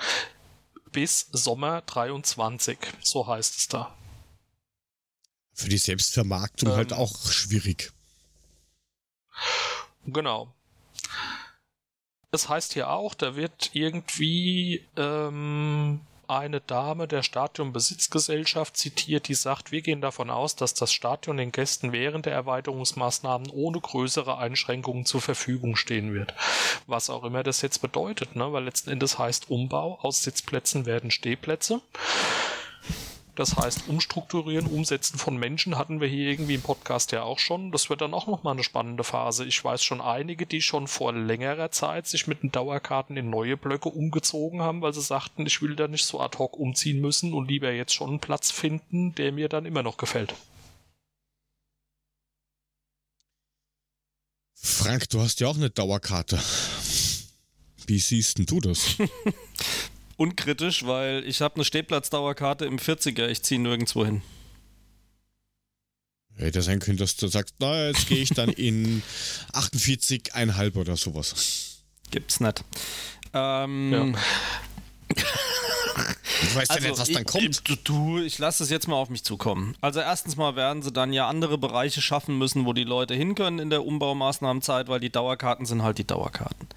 [0.93, 2.77] bis Sommer 23.
[3.01, 3.97] So heißt es da.
[5.55, 7.91] Für die Selbstvermarktung halt ähm, halt auch schwierig.
[10.05, 10.53] Genau.
[12.33, 19.73] Es heißt hier auch, da wird irgendwie ähm, eine Dame der Stadionbesitzgesellschaft zitiert, die sagt,
[19.73, 25.07] wir gehen davon aus, dass das Stadion den Gästen während der Erweiterungsmaßnahmen ohne größere Einschränkungen
[25.07, 26.35] zur Verfügung stehen wird.
[26.87, 28.53] Was auch immer das jetzt bedeutet, ne?
[28.53, 31.81] weil letzten Endes heißt Umbau, aus Sitzplätzen werden Stehplätze.
[33.35, 37.73] Das heißt, umstrukturieren, umsetzen von Menschen hatten wir hier irgendwie im Podcast ja auch schon.
[37.73, 39.45] Das wird dann auch nochmal eine spannende Phase.
[39.45, 43.57] Ich weiß schon einige, die schon vor längerer Zeit sich mit den Dauerkarten in neue
[43.57, 47.35] Blöcke umgezogen haben, weil sie sagten, ich will da nicht so ad hoc umziehen müssen
[47.35, 50.35] und lieber jetzt schon einen Platz finden, der mir dann immer noch gefällt.
[54.55, 56.39] Frank, du hast ja auch eine Dauerkarte.
[57.87, 58.97] Wie siehst denn du das?
[60.17, 64.23] unkritisch, weil ich habe eine Stehplatzdauerkarte im 40er, ich ziehe nirgendwo hin.
[66.37, 69.03] Hätte sein können, dass du sagst, na, jetzt gehe ich dann in
[69.53, 71.83] 48,5 oder sowas.
[72.11, 72.65] Gibt's nicht.
[73.33, 74.17] Ähm,
[76.43, 77.63] Ich weiß ja nicht, was dann kommt.
[77.69, 79.77] Ich, du, ich lasse es jetzt mal auf mich zukommen.
[79.81, 83.35] Also erstens mal werden sie dann ja andere Bereiche schaffen müssen, wo die Leute hin
[83.35, 86.69] können in der Umbaumaßnahmenzeit, weil die Dauerkarten sind halt die Dauerkarten.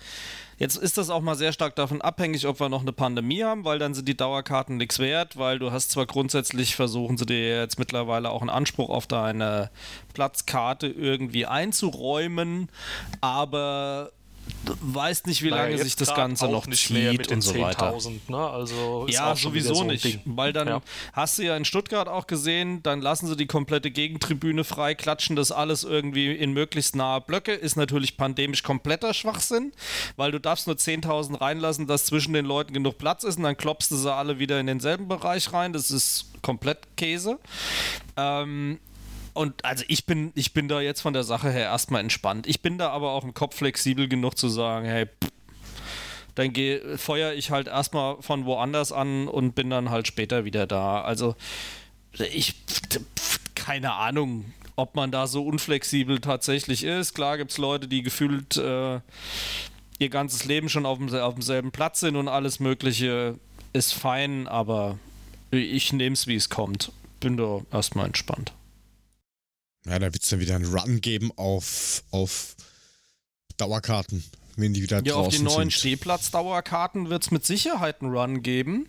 [0.58, 3.64] Jetzt ist das auch mal sehr stark davon abhängig, ob wir noch eine Pandemie haben,
[3.64, 7.60] weil dann sind die Dauerkarten nichts wert, weil du hast zwar grundsätzlich versuchen sie dir
[7.60, 9.70] jetzt mittlerweile auch einen Anspruch auf deine
[10.16, 12.70] Platzkarte irgendwie einzuräumen,
[13.22, 14.12] aber
[14.66, 17.58] du weißt nicht, wie Naja, lange sich das Ganze noch nicht mehr zieht und so
[17.60, 17.91] weiter.
[17.93, 18.38] 10.000, Ne?
[18.38, 20.04] Also Ja, sowieso so nicht.
[20.04, 20.22] Ding.
[20.26, 20.82] Weil dann Ja.
[21.14, 25.36] hast du ja in Stuttgart auch gesehen, dann lassen sie die komplette Gegentribüne frei, klatschen
[25.36, 27.54] das alles irgendwie in möglichst nahe Blöcke.
[27.54, 29.72] Ist natürlich pandemisch kompletter Schwachsinn,
[30.16, 33.58] weil du darfst nur 10.000 reinlassen, dass zwischen den Leuten genug Platz ist und dann
[33.58, 35.74] klopfst du sie alle wieder in denselben Bereich rein.
[35.74, 37.39] Das ist komplett Käse.
[38.16, 38.80] Ähm,
[39.38, 42.48] und also ich bin, ich bin da jetzt von der Sache her erstmal entspannt.
[42.48, 45.32] Ich bin da aber auch im Kopf flexibel genug zu sagen, hey, pff,
[46.36, 50.68] dann geh, feuer ich halt erstmal von woanders an und bin dann halt später wieder
[50.68, 51.02] da.
[51.02, 51.36] Also
[52.14, 57.14] ich, pff, keine Ahnung, ob man da so unflexibel tatsächlich ist.
[57.14, 59.00] Klar gibt es Leute, die gefühlt äh,
[60.00, 63.36] ihr ganzes Leben schon auf, dem, auf demselben Platz sind und alles Mögliche
[63.74, 65.00] ist fein, aber
[65.52, 66.92] ich nehme es, wie es kommt.
[67.20, 68.54] Bin da erstmal entspannt.
[69.88, 72.56] Ja, da wird es dann wieder einen Run geben auf, auf
[73.58, 74.24] Dauerkarten,
[74.56, 75.74] wenn die wieder Ja, auf die draußen neuen sind.
[75.74, 78.88] Stehplatzdauerkarten wird es mit Sicherheit einen Run geben.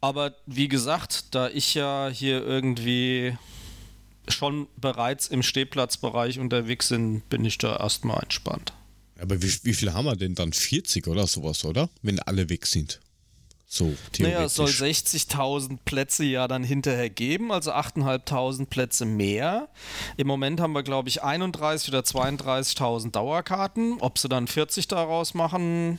[0.00, 3.36] Aber wie gesagt, da ich ja hier irgendwie
[4.28, 8.72] schon bereits im Stehplatzbereich unterwegs bin, bin ich da erstmal entspannt.
[9.20, 10.52] Aber wie, wie viel haben wir denn dann?
[10.52, 11.88] 40 oder sowas, oder?
[12.02, 13.00] Wenn alle weg sind.
[13.66, 15.14] So, Naja, es soll theoretisch.
[15.14, 19.68] 60.000 Plätze ja dann hinterher geben, also 8.500 Plätze mehr.
[20.16, 23.96] Im Moment haben wir, glaube ich, 31 oder 32.000 Dauerkarten.
[24.00, 25.98] Ob sie dann 40 daraus machen,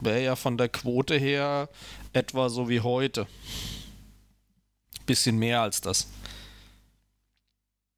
[0.00, 1.68] wäre ja von der Quote her
[2.12, 3.26] etwa so wie heute.
[5.04, 6.08] Bisschen mehr als das.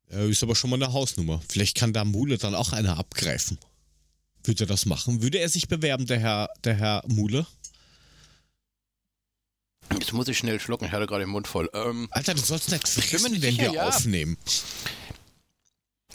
[0.09, 1.41] Ist aber schon mal eine Hausnummer.
[1.49, 3.59] Vielleicht kann da Mule dann auch einer abgreifen.
[4.45, 5.23] Würde er das machen?
[5.23, 7.47] Würde er sich bewerben, der Herr, der Herr Mule?
[9.93, 11.71] Jetzt muss ich schnell schlucken, ich hatte gerade den Mund voll.
[11.73, 13.89] Ähm, Alter, du sollst nicht fressen, wenn wir ja.
[13.89, 14.37] aufnehmen.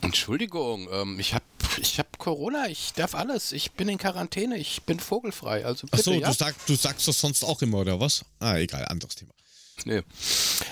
[0.02, 1.46] Entschuldigung, ähm, ich habe
[1.82, 3.52] ich hab Corona, ich darf alles.
[3.52, 5.66] Ich bin in Quarantäne, ich bin vogelfrei.
[5.66, 6.28] Also bitte, Achso, ja?
[6.28, 8.26] du, sag, du sagst das sonst auch immer, oder was?
[8.40, 9.32] Ah, egal, anderes Thema.
[9.86, 10.02] Nee.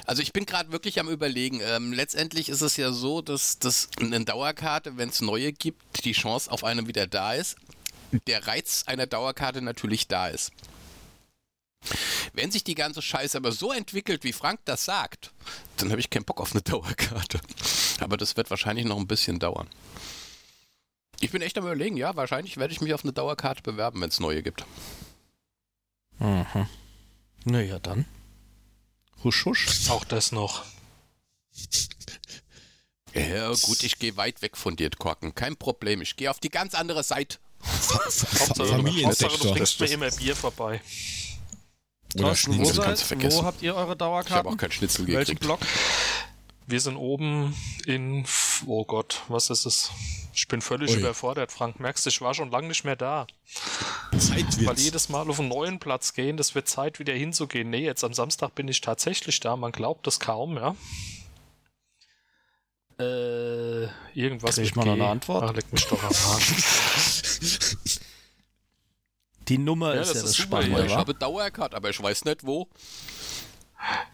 [0.06, 1.60] Also ich bin gerade wirklich am überlegen.
[1.64, 6.12] Ähm, letztendlich ist es ja so, dass, dass eine Dauerkarte, wenn es neue gibt, die
[6.12, 7.56] Chance auf eine wieder da ist.
[8.28, 10.52] Der Reiz einer Dauerkarte natürlich da ist.
[12.34, 15.32] Wenn sich die ganze Scheiße aber so entwickelt, wie Frank das sagt,
[15.78, 17.42] dann habe ich keinen Bock auf eine Dauerkarte.
[18.00, 19.68] Aber das wird wahrscheinlich noch ein bisschen dauern.
[21.20, 24.10] Ich bin echt am überlegen, ja, wahrscheinlich werde ich mich auf eine Dauerkarte bewerben, wenn
[24.10, 24.66] es neue gibt.
[26.20, 26.68] Mhm.
[27.46, 28.06] Naja, dann.
[29.24, 29.90] Husch, husch.
[29.90, 30.64] Auch das noch.
[33.14, 35.36] Ja, gut, ich gehe weit weg von dir, Korken.
[35.36, 36.02] Kein Problem.
[36.02, 37.38] Ich gehe auf die ganz andere Seite.
[37.64, 40.82] Hauptsache, Hauptsache du bringst mir immer Bier vorbei.
[42.16, 42.84] Oder Thorsten, wo, Schnitzel.
[42.84, 43.42] kannst du vergessen.
[43.42, 44.52] wo habt ihr eure Ich habe Dauerkarten?
[44.54, 45.42] auch keinen Schnitzel Welchen gekriegt.
[45.42, 45.60] Block?
[46.68, 47.56] Wir sind oben
[47.86, 48.26] in,
[48.66, 49.92] oh Gott, was ist es?
[50.34, 51.00] Ich bin völlig Ui.
[51.00, 51.80] überfordert, Frank.
[51.82, 53.28] Merkst du, ich war schon lange nicht mehr da.
[54.18, 54.84] Zeit Weil wird's.
[54.84, 57.70] jedes Mal auf einen neuen Platz gehen, das wird Zeit, wieder hinzugehen.
[57.70, 59.58] Nee, jetzt am Samstag bin ich tatsächlich da.
[59.58, 60.76] Man glaubt das kaum, ja.
[63.00, 65.02] Äh, irgendwas Krieg ich mal noch G.
[65.02, 65.44] eine Antwort?
[65.50, 67.78] Ach, leck mich doch am Arsch.
[69.52, 70.86] Die Nummer Ja, ist das ja ist das super, Spannende, ja.
[70.88, 72.70] Ich habe Dauerkarte, aber ich weiß nicht wo.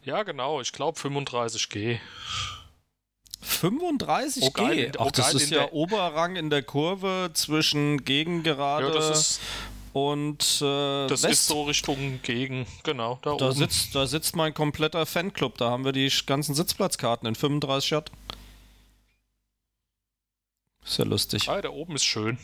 [0.03, 0.61] ja, genau.
[0.61, 1.99] Ich glaube 35G.
[3.41, 4.83] 35 Oh, geil, G.
[4.85, 8.93] in- Ach, oh, das geil, ist ja der- Oberrang in der Kurve zwischen Gegengerade Ja,
[8.93, 9.39] das ist,
[9.93, 11.25] und äh, das West.
[11.33, 13.55] ist so Richtung gegen, genau, da, da, oben.
[13.55, 15.57] sitzt, da sitzt mein kompletter Fanclub.
[15.59, 18.11] Da haben wir die ganzen Sitzplatzkarten in 35 Stadt.
[20.83, 21.47] Ist ja lustig.
[21.49, 22.37] Ah, da oben ist schön.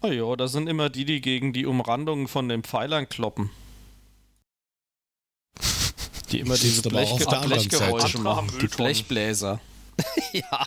[0.00, 3.50] Oh ja, da sind immer die, die gegen die Umrandungen von den Pfeilern kloppen.
[6.30, 8.48] Die immer diese Blech Blechgeräusche machen.
[8.60, 8.66] Die.
[8.68, 9.60] Blechbläser.
[10.32, 10.66] ja.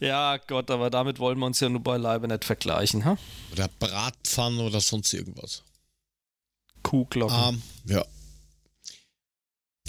[0.00, 3.16] ja, Gott, aber damit wollen wir uns ja nur beileibe nicht vergleichen, ha?
[3.52, 5.62] Oder Bratpfannen oder sonst irgendwas.
[6.82, 7.36] Kuhglocken.
[7.54, 8.04] Ähm, ja.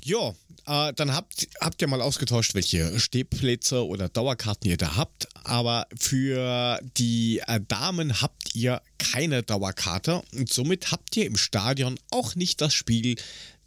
[0.03, 0.36] Ja,
[0.67, 5.27] äh, dann habt, habt ihr mal ausgetauscht, welche Stehplätze oder Dauerkarten ihr da habt.
[5.45, 11.99] Aber für die äh, Damen habt ihr keine Dauerkarte und somit habt ihr im Stadion
[12.09, 13.15] auch nicht das Spiel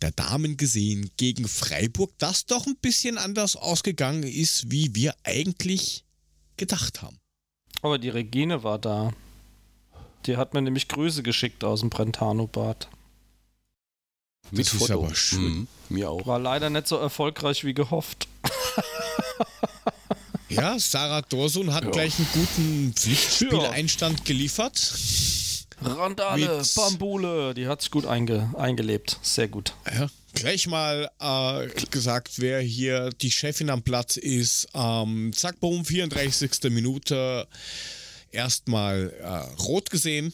[0.02, 6.04] der Damen gesehen gegen Freiburg, das doch ein bisschen anders ausgegangen ist, wie wir eigentlich
[6.56, 7.18] gedacht haben.
[7.82, 9.12] Aber die Regine war da.
[10.26, 12.88] Die hat mir nämlich Grüße geschickt aus dem Brentano-Bad.
[14.50, 15.04] Mit Das ist Foto.
[15.04, 15.42] aber schön.
[15.42, 16.26] Mhm, mir auch.
[16.26, 18.26] War leider nicht so erfolgreich wie gehofft.
[20.48, 21.90] Ja, Sarah Dorsun hat Ja.
[21.90, 24.94] gleich einen guten Pflichtspieleinstand geliefert.
[25.80, 29.18] Randale, Mit- Bambule, die hat sich gut einge eingelebt.
[29.22, 29.74] Sehr gut.
[29.92, 34.68] Ja, gleich mal äh, gesagt, wer hier die Chefin am Platz ist.
[34.74, 36.50] Ähm, zack, boom, 34.
[36.70, 37.46] Minute.
[38.32, 40.32] Erstmal äh, rot gesehen.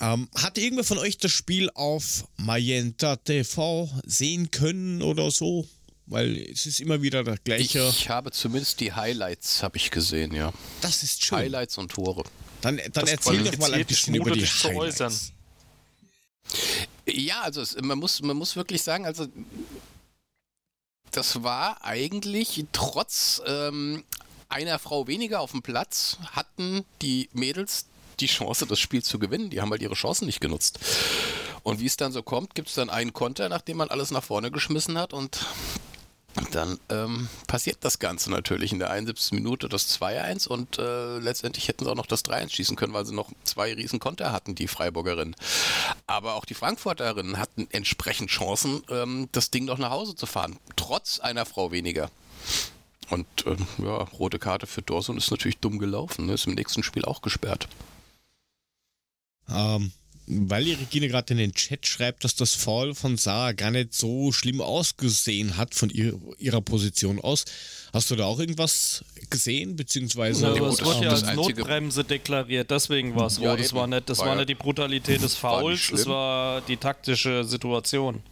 [0.00, 5.66] Ähm, hat irgendwer von euch das Spiel auf Magenta TV sehen können oder so?
[6.06, 7.80] Weil es ist immer wieder das gleiche.
[7.88, 10.52] Ich habe zumindest die Highlights habe ich gesehen, ja.
[10.80, 11.38] das ist schön.
[11.38, 12.24] Highlights und Tore.
[12.60, 15.00] Dann, dann erzähl doch mal ein bisschen über die Highlights.
[15.00, 15.14] äußern.
[17.06, 19.26] Ja, also es, man, muss, man muss wirklich sagen, also
[21.10, 24.04] das war eigentlich trotz ähm,
[24.48, 27.86] einer Frau weniger auf dem Platz, hatten die Mädels
[28.20, 29.50] die Chance, das Spiel zu gewinnen.
[29.50, 30.78] Die haben halt ihre Chancen nicht genutzt.
[31.62, 34.22] Und wie es dann so kommt, gibt es dann einen Konter, nachdem man alles nach
[34.22, 35.44] vorne geschmissen hat und
[36.52, 39.32] dann ähm, passiert das Ganze natürlich in der 71.
[39.32, 43.06] Minute das 2-1 und äh, letztendlich hätten sie auch noch das 3-1 schießen können, weil
[43.06, 45.36] sie noch zwei riesen Konter hatten, die Freiburgerinnen.
[46.06, 50.58] Aber auch die Frankfurterinnen hatten entsprechend Chancen, ähm, das Ding noch nach Hause zu fahren,
[50.76, 52.10] trotz einer Frau weniger.
[53.08, 56.34] Und ähm, ja, rote Karte für Dorson ist natürlich dumm gelaufen, ne?
[56.34, 57.68] ist im nächsten Spiel auch gesperrt.
[59.48, 59.92] Ähm,
[60.26, 63.94] weil die Regine gerade in den Chat schreibt, dass das Foul von Sarah gar nicht
[63.94, 67.44] so schlimm ausgesehen hat von ihr, ihrer Position aus.
[67.92, 70.46] Hast du da auch irgendwas gesehen, beziehungsweise?
[70.46, 73.60] Ja, aber es wurde ja das als einzige- Notbremse deklariert, deswegen war es Ja, rot.
[73.60, 73.76] Das eben.
[73.78, 77.44] war nicht, das War war ja- nicht die Brutalität des Fouls, es war die taktische
[77.44, 78.22] Situation.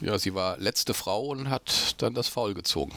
[0.00, 2.92] Ja, sie war letzte Frau und hat dann das Foul gezogen.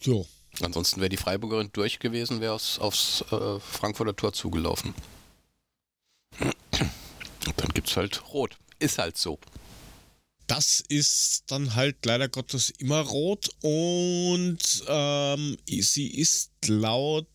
[0.00, 0.26] Jo.
[0.60, 4.94] Ansonsten wäre die Freiburgerin durch gewesen, wäre aufs, aufs äh, Frankfurter Tor zugelaufen.
[6.40, 8.58] Und dann gibt's halt Rot.
[8.78, 9.38] Ist halt so.
[10.46, 17.26] Das ist dann halt leider Gottes immer rot und ähm, sie ist laut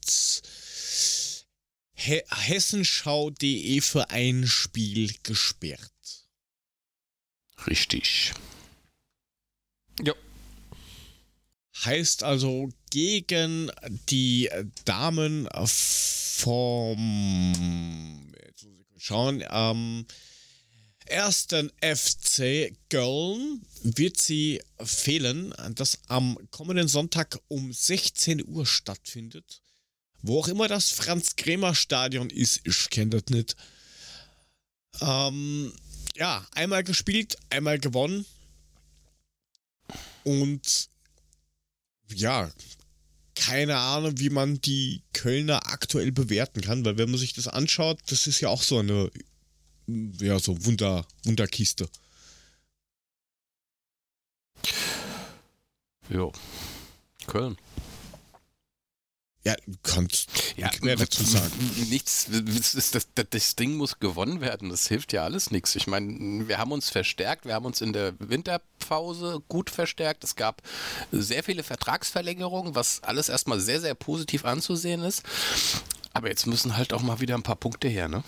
[1.94, 5.92] He hessenschau.de für ein Spiel gesperrt.
[7.68, 8.34] Richtig.
[10.02, 10.14] Ja.
[11.76, 13.72] Heißt also gegen
[14.10, 14.50] die
[14.86, 15.50] Damen
[16.38, 17.04] vom
[18.98, 20.06] schauen, ähm,
[21.06, 29.62] ersten FC Köln wird sie fehlen, das am kommenden Sonntag um 16 Uhr stattfindet.
[30.22, 33.58] Wo auch immer das Franz-Kremer-Stadion ist, ich kenne das nicht.
[35.02, 35.74] Ähm,
[36.16, 38.26] ja, einmal gespielt, einmal gewonnen.
[40.24, 40.90] Und
[42.16, 42.52] ja,
[43.36, 48.00] keine Ahnung, wie man die Kölner aktuell bewerten kann, weil wenn man sich das anschaut,
[48.08, 49.10] das ist ja auch so eine
[49.88, 51.90] ja, so Wunder, Wunderkiste.
[56.10, 56.32] Jo.
[57.28, 57.58] Köln.
[59.46, 61.52] Ja, du kannst Ja, mehr dazu sagen.
[61.90, 64.70] Nichts, das, das, das, Ding muss gewonnen werden.
[64.70, 65.76] Das hilft ja alles nichts.
[65.76, 70.24] Ich meine, wir haben uns verstärkt, wir haben uns in der Winterpause gut verstärkt.
[70.24, 70.62] Es gab
[71.12, 75.24] sehr viele Vertragsverlängerungen, was alles erstmal sehr, sehr positiv anzusehen ist.
[76.14, 78.24] Aber jetzt müssen halt auch mal wieder ein paar Punkte her, ne?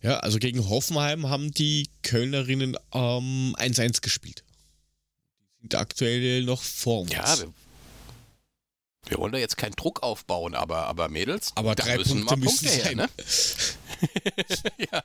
[0.00, 4.44] Ja, also gegen Hoffenheim haben die Kölnerinnen ähm, 1-1 gespielt.
[5.40, 7.12] Die sind aktuell noch vor uns.
[7.12, 7.52] Ja, wir,
[9.08, 12.36] wir wollen da jetzt keinen Druck aufbauen, aber, aber Mädels, Aber da drei müssen Punkte
[12.36, 13.08] mal müssen Punkte her, ne?
[14.92, 15.02] ja.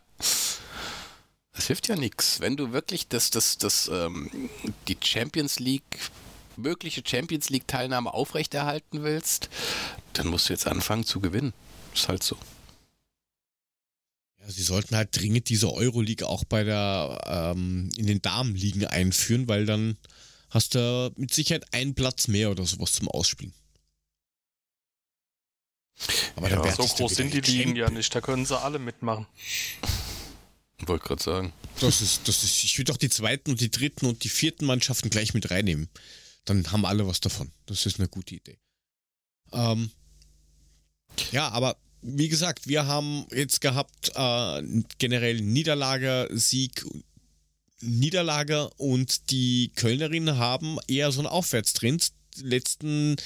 [1.53, 2.39] Das hilft ja nichts.
[2.39, 4.49] Wenn du wirklich das, das, das, ähm,
[4.87, 6.11] die Champions League,
[6.55, 9.49] mögliche Champions League Teilnahme aufrechterhalten willst,
[10.13, 11.53] dann musst du jetzt anfangen zu gewinnen.
[11.95, 12.37] Ist halt so.
[14.39, 19.47] Ja, sie sollten halt dringend diese Euroleague auch bei der ähm, in den Damenligen einführen,
[19.47, 19.97] weil dann
[20.51, 23.53] hast du mit Sicherheit einen Platz mehr oder sowas zum Ausspielen.
[26.35, 29.25] Aber Ja, So groß sind die Ligen ja nicht, da können sie alle mitmachen.
[30.85, 31.53] Wollte gerade sagen.
[31.79, 34.65] Das ist, das ist, ich würde auch die zweiten und die dritten und die vierten
[34.65, 35.89] Mannschaften gleich mit reinnehmen.
[36.45, 37.51] Dann haben alle was davon.
[37.65, 38.57] Das ist eine gute Idee.
[39.51, 39.91] Ähm,
[41.31, 46.85] ja, aber wie gesagt, wir haben jetzt gehabt äh, generell Niederlage, Sieg,
[47.81, 52.11] Niederlage und die Kölnerinnen haben eher so einen Aufwärtstrend.
[52.37, 53.17] Die letzten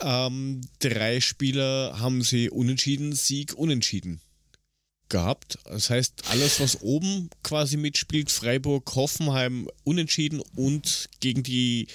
[0.00, 4.20] ähm, drei Spiele haben sie unentschieden, Sieg, unentschieden
[5.08, 5.58] gehabt.
[5.64, 11.88] Das heißt, alles, was oben quasi mitspielt, Freiburg, Hoffenheim unentschieden und gegen die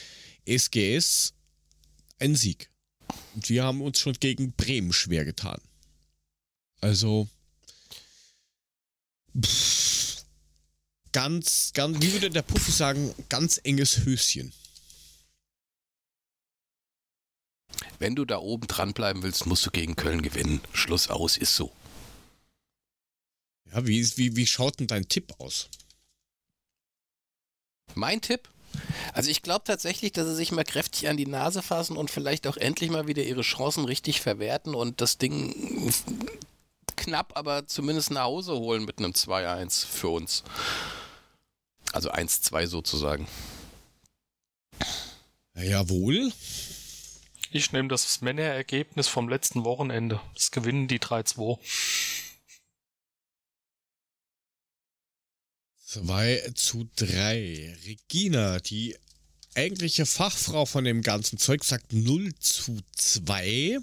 [0.45, 1.33] SGS
[2.19, 2.69] ein Sieg.
[3.35, 5.59] Und wir haben uns schon gegen Bremen schwer getan.
[6.81, 7.27] Also
[9.39, 10.23] pff,
[11.11, 14.53] ganz, ganz, wie würde der Puffi sagen, ganz enges Höschen.
[17.99, 20.61] Wenn du da oben dranbleiben willst, musst du gegen Köln gewinnen.
[20.73, 21.71] Schluss aus, ist so.
[23.71, 25.69] Ja, wie, wie, wie schaut denn dein Tipp aus?
[27.93, 28.49] Mein Tipp?
[29.13, 32.47] Also ich glaube tatsächlich, dass sie sich mal kräftig an die Nase fassen und vielleicht
[32.47, 35.91] auch endlich mal wieder ihre Chancen richtig verwerten und das Ding
[36.95, 40.43] knapp, aber zumindest nach Hause holen mit einem 2-1 für uns.
[41.91, 43.27] Also 1-2 sozusagen.
[45.55, 46.31] Jawohl.
[47.51, 50.21] Ich nehme das Männerergebnis vom letzten Wochenende.
[50.35, 51.57] Das gewinnen die 3-2.
[55.85, 57.75] 2 zu 3.
[57.85, 58.95] Regina, die
[59.55, 63.79] eigentliche Fachfrau von dem ganzen Zeug, sagt 0 zu 2.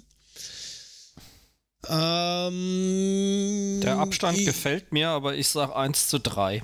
[1.89, 6.63] Ähm, Der Abstand ich- gefällt mir, aber ich sag 1 zu 3.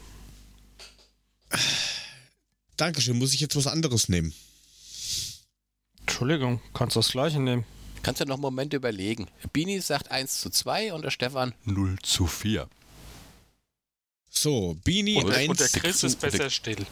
[2.78, 4.34] Dankeschön, muss ich jetzt was anderes nehmen?
[6.24, 7.66] Entschuldigung, kannst du das gleiche nehmen?
[8.02, 9.28] Kannst du noch einen Moment überlegen.
[9.52, 12.70] Bini sagt 1 zu 2 und der Stefan 0 zu 4.
[14.30, 16.86] So, Bini Und, 1 und der Chris zu- ist besser still.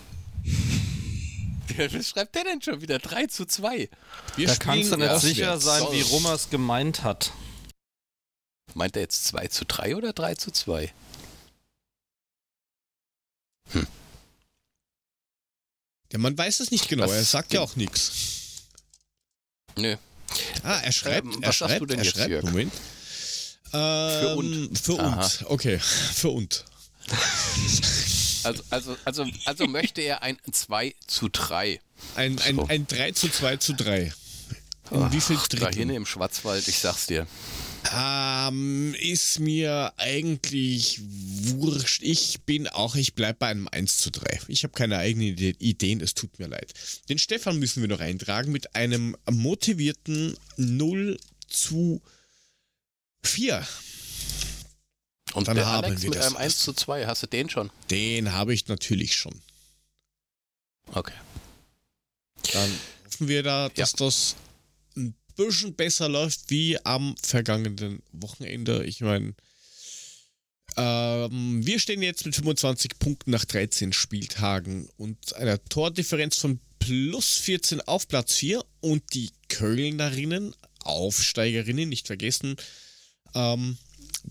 [1.78, 3.00] Was schreibt der denn schon wieder?
[3.00, 3.90] 3 zu 2.
[4.36, 6.02] Wir Da kannst du nicht sicher sein, wie.
[6.02, 7.32] Rummers gemeint hat.
[8.74, 10.94] Meint er jetzt 2 zu 3 oder 3 zu 2?
[16.12, 18.41] Der Mann weiß es nicht genau, Was- er sagt ja auch nichts.
[19.78, 19.96] Nö.
[20.64, 22.44] Ah, er schreibt, Ähm, er was sagst schreibt, du denn er jetzt, schreibt, Jörg?
[22.46, 22.74] Moment.
[23.74, 24.78] Ähm, und.
[24.78, 25.24] Für Aha.
[25.26, 25.80] und, okay,
[26.14, 26.66] für und.
[28.44, 31.80] Also, also, also, also möchte er ein 2 zu 3.
[32.16, 32.68] Ein, ein, So.
[32.68, 34.12] ein 3 zu 2 zu 3.
[34.92, 35.96] In wie viel Ach, Da hinten Drittel?
[35.96, 37.26] im Schwarzwald, ich sag's dir.
[37.98, 42.04] Ähm, ist mir eigentlich wurscht.
[42.04, 44.42] Ich bin auch, ich bleib bei einem 1 zu 3.
[44.50, 46.74] Ich habe keine eigenen Ide- Ideen, es tut mir leid.
[47.10, 51.18] Den Stefan müssen wir noch eintragen mit einem motivierten 0
[51.48, 52.02] zu
[53.24, 53.66] 4.
[55.34, 56.60] Und Dann der haben Alex wir mit das einem 1 alles.
[56.60, 57.72] zu 2, hast du den schon?
[57.90, 59.42] Den habe ich natürlich schon.
[60.88, 61.14] Okay.
[62.54, 62.70] Dann
[63.06, 64.51] hoffen wir da, dass das ein
[65.46, 68.84] bisschen besser läuft wie am vergangenen Wochenende.
[68.86, 69.34] Ich meine,
[70.78, 77.38] ähm, wir stehen jetzt mit 25 Punkten nach 13 Spieltagen und einer Tordifferenz von plus
[77.38, 82.56] 14 auf Platz 4 und die Kölnerinnen, Aufsteigerinnen, nicht vergessen,
[83.36, 83.78] ähm,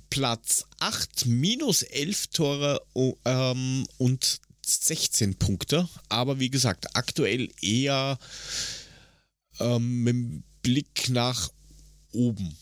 [0.08, 5.88] Platz 8 minus 11 Tore oh, ähm, und 16 Punkte.
[6.08, 8.18] Aber wie gesagt, aktuell eher
[9.58, 11.50] ähm, Blick nach
[12.12, 12.56] oben,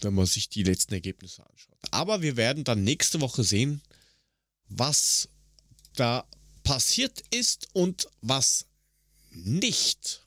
[0.00, 1.78] wenn man sich die letzten Ergebnisse anschaut.
[1.90, 3.82] Aber wir werden dann nächste Woche sehen,
[4.68, 5.28] was
[5.94, 6.24] da
[6.62, 8.66] passiert ist und was
[9.30, 10.22] nicht.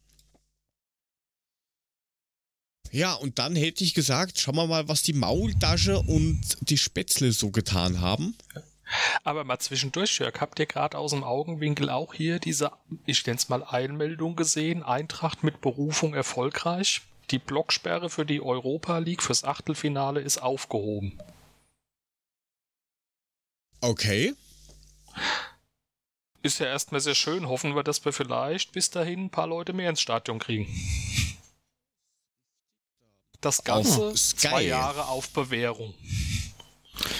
[2.91, 7.34] Ja, und dann hätte ich gesagt, schauen wir mal, was die Maultasche und die Spätzle
[7.34, 8.36] so getan haben.
[9.24, 12.72] Aber mal zwischendurch, Jörg, habt ihr gerade aus dem Augenwinkel auch hier diese,
[13.06, 17.02] ich nenne es mal Einmeldung gesehen, Eintracht mit Berufung erfolgreich?
[17.32, 21.18] Die Blocksperre für die Europa League fürs Achtelfinale ist aufgehoben.
[23.82, 24.36] Okay.
[26.44, 27.48] Ist ja erstmal sehr schön.
[27.48, 30.68] Hoffen wir, dass wir vielleicht bis dahin ein paar Leute mehr ins Stadion kriegen.
[33.42, 34.48] Das Ganze Auf Sky.
[34.48, 35.94] zwei Jahre auf Bewährung.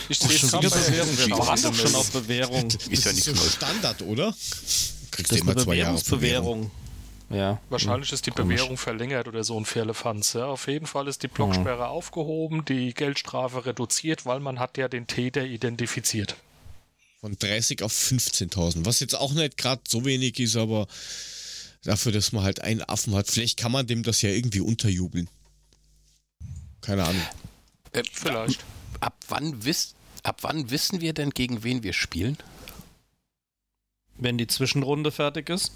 [0.10, 1.18] Ich Oh, sehe schon es wieder Bewährung.
[1.18, 2.70] Wir waren doch schon auf Bewährung.
[2.70, 3.50] Das Ist ja ist nichts so.
[3.50, 4.34] Standard, oder?
[5.12, 6.72] Kriegst Das ist eine zwei Jahre Bewährungsbewährung.
[7.30, 7.60] Ja.
[7.70, 8.58] Wahrscheinlich ist die Komisch.
[8.58, 10.34] Bewährung verlängert oder so ein Firlefanz.
[10.34, 14.88] Ja, auf jeden Fall ist die Blocksperre aufgehoben, die Geldstrafe reduziert, weil man hat ja
[14.88, 16.36] den Täter identifiziert.
[17.20, 18.86] Von 30 auf 15.000.
[18.86, 20.88] Was jetzt auch nicht gerade so wenig ist, aber
[21.84, 23.28] dafür, dass man halt einen Affen hat.
[23.28, 25.28] Vielleicht kann man dem das ja irgendwie unterjubeln.
[26.82, 27.22] Keine Ahnung.
[27.94, 28.64] Äh, Vielleicht.
[29.06, 32.40] Ab wann, wisst, ab wann wissen wir denn, gegen wen wir spielen?
[34.18, 35.74] Wenn die Zwischenrunde fertig ist.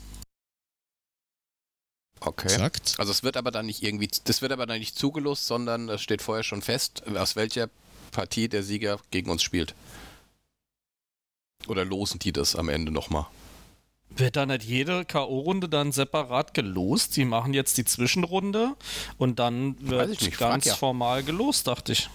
[2.21, 2.49] Okay.
[2.49, 2.95] Sagt.
[2.97, 6.01] Also es wird aber dann nicht irgendwie, das wird aber dann nicht zugelost, sondern das
[6.01, 7.69] steht vorher schon fest, aus welcher
[8.09, 9.75] Partie der Sieger gegen uns spielt.
[11.67, 13.27] Oder losen die das am Ende nochmal?
[14.09, 17.13] Wird da nicht jede K.O.-Runde dann separat gelost?
[17.13, 18.75] Sie machen jetzt die Zwischenrunde
[19.19, 20.75] und dann wird nicht, frag ganz ja.
[20.75, 22.09] formal gelost, dachte ich.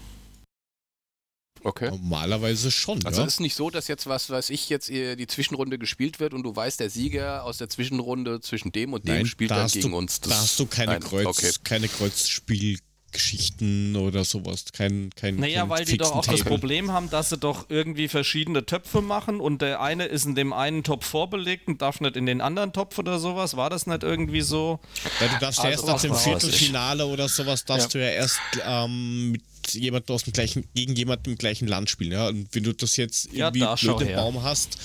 [1.64, 1.88] Okay.
[1.90, 3.26] Normalerweise schon, Also ja.
[3.26, 6.34] es ist nicht so, dass jetzt was, weiß ich, jetzt äh, die Zwischenrunde gespielt wird
[6.34, 9.54] und du weißt, der Sieger aus der Zwischenrunde zwischen dem und dem Nein, spielt da
[9.56, 10.20] dann hast gegen du, uns.
[10.20, 11.50] Das- da hast du keine, Nein, Kreuz, Okay.
[11.64, 14.64] keine Kreuzspielgeschichten oder sowas.
[14.72, 16.50] Kein, kein, Naja, kein weil die doch auch das Table.
[16.50, 20.52] Problem haben, dass sie doch irgendwie verschiedene Töpfe machen und der eine ist in dem
[20.52, 23.56] einen Topf vorbelegt und darf nicht in den anderen Topf oder sowas.
[23.56, 24.80] War das nicht irgendwie so?
[25.20, 28.38] Ja, du darfst ja Also erst nach dem Viertelfinale oder sowas, darfst du ja erst
[28.66, 29.42] ähm, mit
[29.72, 32.12] jemandem aus dem gleichen, gegen jemanden im gleichen Land spielen.
[32.12, 32.28] Ja?
[32.28, 34.16] Und wenn du das jetzt Ja, irgendwie da schau blöd im.
[34.16, 34.78] Baum hast,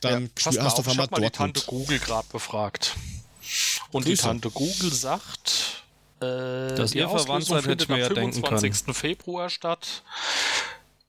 [0.00, 1.62] dann Ja, mal hast du auf ich einmal hab mal die Tante.
[1.66, 2.96] Google gerade befragt.
[3.90, 4.22] Und die Grüße.
[4.22, 5.84] Tante Google sagt,
[6.20, 8.94] äh, Dass die ihr verwandt seid, findet ich am ja denken 25.
[8.96, 10.02] Februar statt.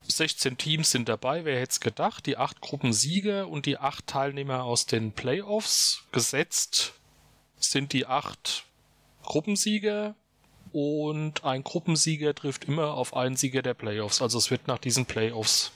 [0.08, 2.26] 16 Teams sind dabei, wer hätte es gedacht?
[2.26, 6.04] Die acht Gruppensieger und die acht Teilnehmer aus den Playoffs.
[6.12, 6.94] Gesetzt
[7.60, 8.66] sind die acht
[9.24, 10.16] Gruppensieger
[10.76, 14.22] und ein Gruppensieger trifft immer auf einen Sieger der Playoffs.
[14.22, 15.72] Also es wird nach diesen Playoffs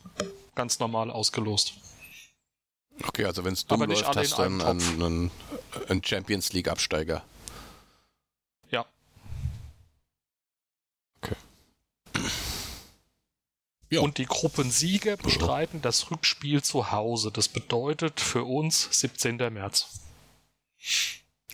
[0.55, 1.75] ganz normal ausgelost.
[3.07, 5.31] Okay, also wenn es dumm läuft, hast du einen, einen,
[5.87, 7.23] einen Champions League Absteiger.
[8.71, 8.85] Ja.
[13.91, 14.01] Ja.
[14.01, 17.31] Und die Gruppensieger bestreiten das Rückspiel zu Hause.
[17.31, 19.37] Das bedeutet für uns 17.
[19.51, 20.01] März.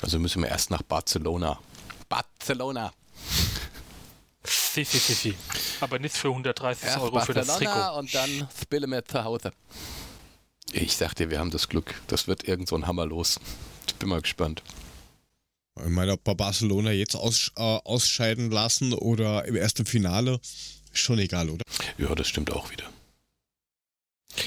[0.01, 1.57] Also müssen wir erst nach Barcelona.
[2.09, 2.91] Barcelona.
[4.43, 5.35] Fifi, fifi.
[5.79, 7.97] Aber nicht für 130 Erst Euro für das Trikot.
[7.97, 9.51] und dann spielen wir zu Hause.
[10.71, 11.95] Ich sag dir, wir haben das Glück.
[12.07, 13.39] Das wird irgend so ein Hammer los.
[13.87, 14.61] Ich bin mal gespannt.
[15.77, 20.99] Ich meine, ob wir Barcelona jetzt aus, äh, ausscheiden lassen oder im ersten Finale, ist
[20.99, 21.63] schon egal, oder?
[21.97, 22.85] Ja, das stimmt auch wieder.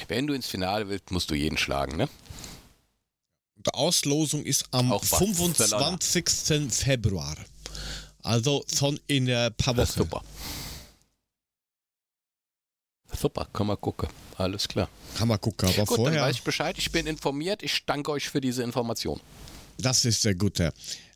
[0.07, 2.09] Wenn du ins Finale willst, musst du jeden schlagen, ne?
[3.55, 5.53] Die Auslosung ist am Auch Barcelona.
[5.99, 6.71] 25.
[6.71, 7.35] Februar.
[8.23, 9.91] Also schon in ein paar Wochen.
[9.91, 10.23] super.
[13.17, 14.07] Super, kann man gucken.
[14.37, 14.87] Alles klar.
[15.17, 16.21] Kann man gucken, aber Gut, dann vorher.
[16.21, 16.77] weiß ich Bescheid.
[16.77, 17.63] Ich bin informiert.
[17.63, 19.19] Ich danke euch für diese Information.
[19.77, 20.71] Das ist sehr gut, ja.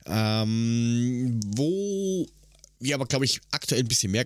[0.05, 2.25] Ähm, wo
[2.79, 4.25] wir aber, glaube ich, aktuell ein bisschen mehr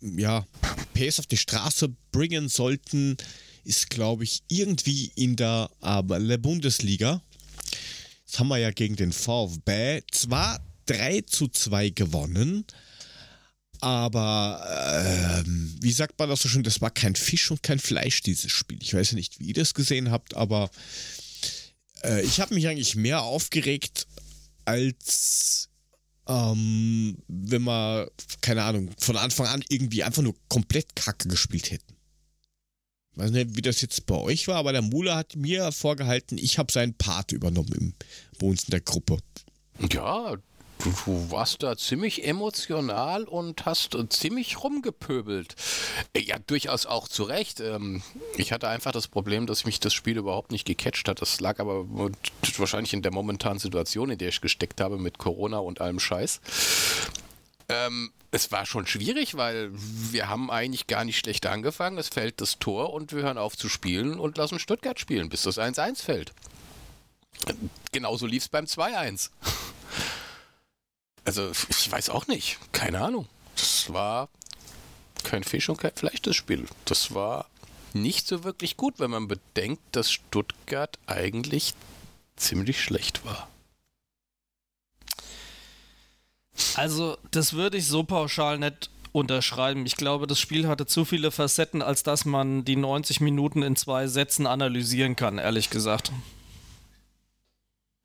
[0.00, 0.46] ja,
[0.94, 3.16] PS auf die Straße bringen sollten,
[3.64, 7.22] ist, glaube ich, irgendwie in der äh, Bundesliga.
[8.26, 12.64] Das haben wir ja gegen den VfB zwar 3 zu 2 gewonnen,
[13.80, 18.22] aber ähm, wie sagt man das so schön, das war kein Fisch und kein Fleisch,
[18.22, 18.78] dieses Spiel.
[18.82, 20.70] Ich weiß ja nicht, wie ihr das gesehen habt, aber
[22.02, 24.06] äh, ich habe mich eigentlich mehr aufgeregt,
[24.64, 25.68] als
[26.26, 28.10] ähm, wenn wir,
[28.40, 31.94] keine Ahnung, von Anfang an irgendwie einfach nur komplett Kacke gespielt hätten.
[33.12, 36.38] Ich weiß nicht, wie das jetzt bei euch war, aber der Mula hat mir vorgehalten,
[36.38, 37.94] ich habe seinen Part übernommen im,
[38.38, 39.18] bei uns in der Gruppe.
[39.90, 40.36] Ja,
[40.78, 45.54] du, warst da ziemlich emotional und hast ziemlich rumgepöbelt.
[46.16, 47.60] Ja, durchaus auch zu Recht.
[47.60, 48.02] Ähm,
[48.36, 51.20] Ich hatte einfach das Problem, dass mich das Spiel überhaupt nicht gecatcht hat.
[51.20, 51.86] Das lag aber
[52.56, 56.40] wahrscheinlich in der momentanen Situation, in der ich gesteckt habe mit Corona und allem Scheiß.
[57.68, 61.98] Ähm, es war schon schwierig, weil wir haben eigentlich gar nicht schlecht angefangen.
[61.98, 65.42] Es fällt das Tor und wir hören auf zu spielen und lassen Stuttgart spielen, bis
[65.42, 66.32] das 1-1 fällt.
[67.92, 69.30] Genauso lief es beim 2-1.
[71.28, 72.56] Also, ich weiß auch nicht.
[72.72, 73.28] Keine Ahnung.
[73.54, 74.30] Das war
[75.24, 76.64] kein Fisch und kein Fleisch, das Spiel.
[76.86, 77.44] Das war
[77.92, 81.74] nicht so wirklich gut, wenn man bedenkt, dass Stuttgart eigentlich
[82.36, 83.46] ziemlich schlecht war.
[86.76, 89.84] Also, das würde ich so pauschal nicht unterschreiben.
[89.84, 93.76] Ich glaube, das Spiel hatte zu viele Facetten, als dass man die 90 Minuten in
[93.76, 96.10] zwei Sätzen analysieren kann, ehrlich gesagt.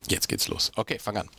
[0.09, 0.73] Jetzt geht's los.
[0.75, 1.29] Okay, fang an.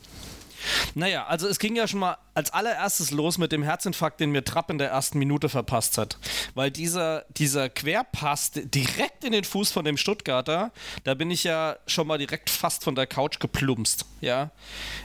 [0.95, 4.45] Naja, also es ging ja schon mal als allererstes los mit dem Herzinfarkt, den mir
[4.45, 6.19] Trapp in der ersten Minute verpasst hat.
[6.55, 10.73] Weil dieser, dieser Querpass direkt in den Fuß von dem Stuttgarter,
[11.05, 14.07] da bin ich ja schon mal direkt fast von der Couch geplumpst.
[14.21, 14.51] Ja?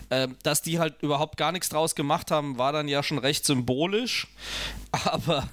[0.09, 3.45] Ähm, dass die halt überhaupt gar nichts draus gemacht haben, war dann ja schon recht
[3.45, 4.27] symbolisch.
[4.91, 5.49] Aber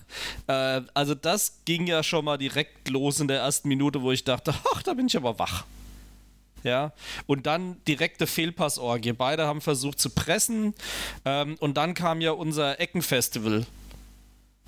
[0.46, 4.24] äh, also das ging ja schon mal direkt los in der ersten Minute, wo ich
[4.24, 5.64] dachte, ach, da bin ich aber wach.
[6.66, 6.92] Ja,
[7.26, 9.12] und dann direkte Fehlpassorgie.
[9.12, 10.74] Beide haben versucht zu pressen.
[11.24, 13.64] Ähm, und dann kam ja unser Eckenfestival,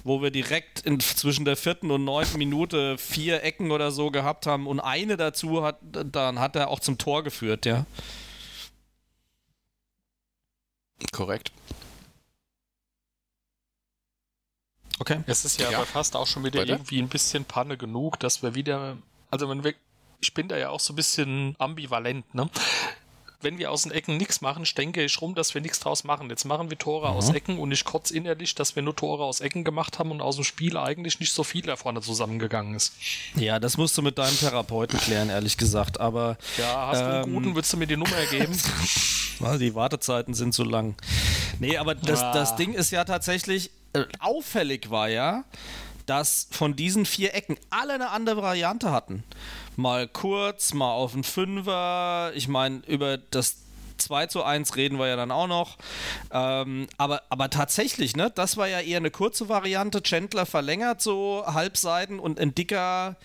[0.05, 4.47] wo wir direkt in, zwischen der vierten und neunten Minute vier Ecken oder so gehabt
[4.47, 4.69] haben.
[4.69, 7.85] Und eine dazu hat, dann hat er auch zum Tor geführt, ja.
[11.13, 11.51] Korrekt.
[15.01, 15.21] Okay.
[15.27, 15.79] Es ist ja, Ja.
[15.79, 16.71] aber fast auch schon wieder Weiter?
[16.75, 18.97] irgendwie ein bisschen Panne genug, dass wir wieder,
[19.33, 19.75] also wenn wir,
[20.21, 22.49] ich bin da ja auch so ein bisschen ambivalent, ne?
[23.41, 26.29] Wenn wir aus den Ecken nichts machen, denke ich rum, dass wir nichts draus machen.
[26.29, 29.39] Jetzt machen wir Tore aus Ecken und ich kotze innerlich, dass wir nur Tore aus
[29.41, 32.95] Ecken gemacht haben und aus dem Spiel eigentlich nicht so viel da vorne zusammengegangen ist.
[33.37, 36.01] Ja, das musst du mit deinem Therapeuten klären, ehrlich gesagt.
[36.01, 38.59] Aber Ja, hast du einen Ähm, guten, würdest du mir die Nummer geben?
[39.41, 40.97] Ah, Die Wartezeiten sind zu lang.
[41.61, 42.33] Nee, aber das, Ah.
[42.33, 45.45] das Ding ist ja tatsächlich, äh, auffällig war ja,
[46.09, 49.25] dass von diesen vier Ecken alle eine andere Variante hatten.
[49.77, 52.33] Mal kurz, mal auf den Fünfer.
[52.35, 53.57] Ich meine, über das
[53.99, 55.77] 2 zu 1 reden wir ja dann auch noch.
[56.33, 60.03] Ähm, aber, aber tatsächlich, ne, das war ja eher eine kurze Variante.
[60.03, 63.17] Chandler verlängert so Halbseiten und ein dicker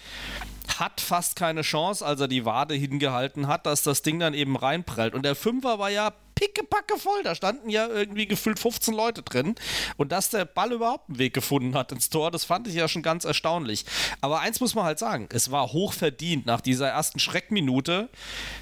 [0.79, 4.55] hat fast keine Chance, als er die Wade hingehalten hat, dass das Ding dann eben
[4.55, 5.13] reinprellt.
[5.13, 7.23] Und der Fünfer war ja pickepacke voll.
[7.23, 9.55] Da standen ja irgendwie gefühlt 15 Leute drin.
[9.97, 12.87] Und dass der Ball überhaupt einen Weg gefunden hat ins Tor, das fand ich ja
[12.87, 13.85] schon ganz erstaunlich.
[14.21, 16.45] Aber eins muss man halt sagen, es war hoch verdient.
[16.45, 18.09] Nach dieser ersten Schreckminute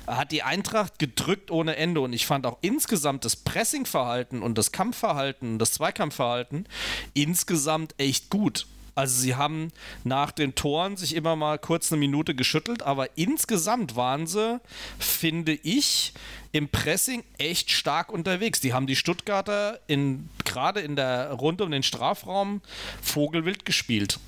[0.08, 2.02] hat die Eintracht gedrückt ohne Ende.
[2.02, 6.68] Und ich fand auch insgesamt das Pressingverhalten und das Kampfverhalten, das Zweikampfverhalten
[7.14, 8.68] insgesamt echt gut.
[8.94, 9.72] Also sie haben
[10.04, 14.60] nach den Toren sich immer mal kurz eine Minute geschüttelt, aber insgesamt waren sie,
[15.00, 16.14] finde ich,
[16.52, 18.60] im Pressing echt stark unterwegs.
[18.60, 22.62] Die haben die Stuttgarter in, gerade in der Runde um den Strafraum
[23.02, 24.20] Vogelwild gespielt.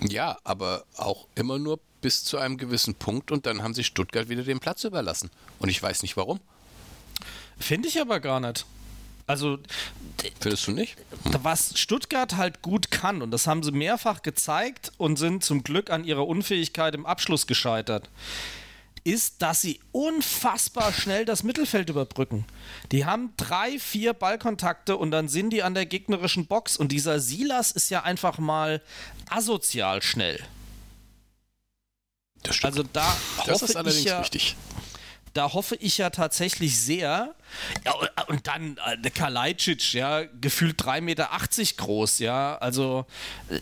[0.00, 4.28] Ja, aber auch immer nur bis zu einem gewissen Punkt und dann haben sie Stuttgart
[4.28, 5.30] wieder den Platz überlassen.
[5.58, 6.40] Und ich weiß nicht warum.
[7.58, 8.66] Finde ich aber gar nicht.
[9.26, 9.58] Also
[10.40, 10.96] Findest du nicht?
[11.24, 15.90] was Stuttgart halt gut kann, und das haben sie mehrfach gezeigt und sind zum Glück
[15.90, 18.08] an ihrer Unfähigkeit im Abschluss gescheitert,
[19.04, 22.44] ist, dass sie unfassbar schnell das Mittelfeld überbrücken.
[22.92, 26.76] Die haben drei, vier Ballkontakte und dann sind die an der gegnerischen Box.
[26.76, 28.80] Und dieser Silas ist ja einfach mal
[29.28, 30.40] asozial schnell.
[32.42, 32.72] Das stimmt.
[32.72, 34.56] Also da das hoffe ist allerdings ich ja, richtig.
[35.34, 37.34] da hoffe ich ja tatsächlich sehr.
[37.84, 37.94] Ja,
[38.28, 41.28] und, dann äh, Kalajdzic, ja, gefühlt 3,80 Meter
[41.76, 42.56] groß, ja.
[42.58, 43.06] Also
[43.48, 43.60] äh,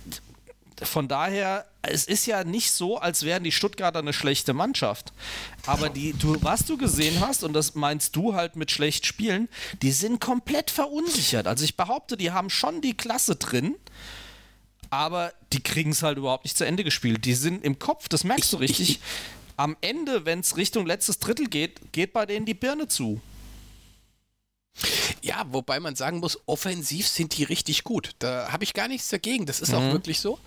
[0.84, 5.12] von daher, es ist ja nicht so, als wären die Stuttgarter eine schlechte Mannschaft.
[5.66, 9.48] Aber die, du, was du gesehen hast, und das meinst du halt mit schlecht spielen,
[9.82, 11.46] die sind komplett verunsichert.
[11.46, 13.76] Also ich behaupte, die haben schon die Klasse drin.
[14.90, 17.24] Aber die kriegen es halt überhaupt nicht zu Ende gespielt.
[17.24, 19.00] Die sind im Kopf, das merkst du Ich- ich- richtig.
[19.56, 23.20] Am Ende, wenn es Richtung letztes Drittel geht, geht bei denen die Birne zu.
[25.22, 28.10] Ja, wobei man sagen muss, offensiv sind die richtig gut.
[28.20, 29.46] Da habe ich gar nichts dagegen.
[29.46, 30.38] Das ist auch wirklich so.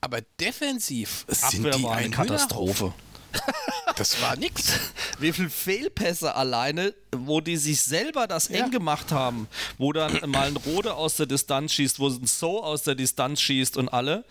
[0.00, 2.92] Aber defensiv sind Abwehr die eine ein Katastrophe.
[3.96, 4.72] Das war nix.
[5.18, 8.64] Wie viel Fehlpässe alleine, wo die sich selber das Ja.
[8.64, 9.46] eng gemacht haben,
[9.78, 13.40] wo dann mal ein Rode aus der Distanz schießt, wo ein So aus der Distanz
[13.42, 14.24] schießt und alle.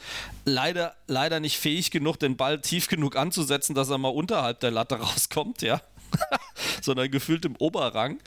[0.45, 4.71] Leider, leider nicht fähig genug, den Ball tief genug anzusetzen, dass er mal unterhalb der
[4.71, 5.81] Latte rauskommt, ja.
[6.81, 8.19] Sondern gefühlt im Oberrang.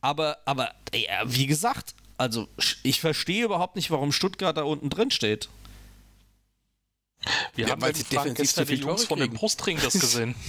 [0.00, 2.48] Aber, aber ja, wie gesagt, also
[2.82, 5.48] ich verstehe überhaupt nicht, warum Stuttgart da unten drin steht.
[7.54, 9.32] Wir Ja, haben weil sie defensiv zu viel die Jungs von dem.
[9.32, 10.34] Brustring das gesehen.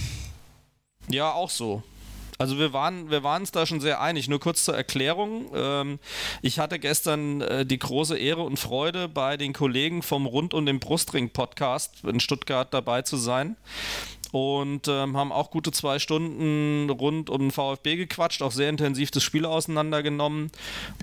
[1.10, 1.82] Ja, auch so.
[2.38, 4.26] Also wir waren, wir waren uns da schon sehr einig.
[4.26, 5.50] Nur kurz zur Erklärung.
[5.54, 5.98] Ähm,
[6.40, 10.64] ich hatte gestern äh, die große Ehre und Freude, bei den Kollegen vom Rund um
[10.64, 13.56] den Brustring Podcast in Stuttgart dabei zu sein.
[14.34, 19.12] Und ähm, haben auch gute zwei Stunden rund um den VfB gequatscht, auch sehr intensiv
[19.12, 20.50] das Spiel auseinandergenommen.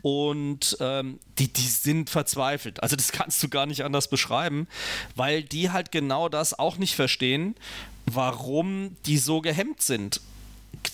[0.01, 2.83] Und ähm, die, die sind verzweifelt.
[2.83, 4.67] Also das kannst du gar nicht anders beschreiben,
[5.15, 7.55] weil die halt genau das auch nicht verstehen,
[8.05, 10.19] warum die so gehemmt sind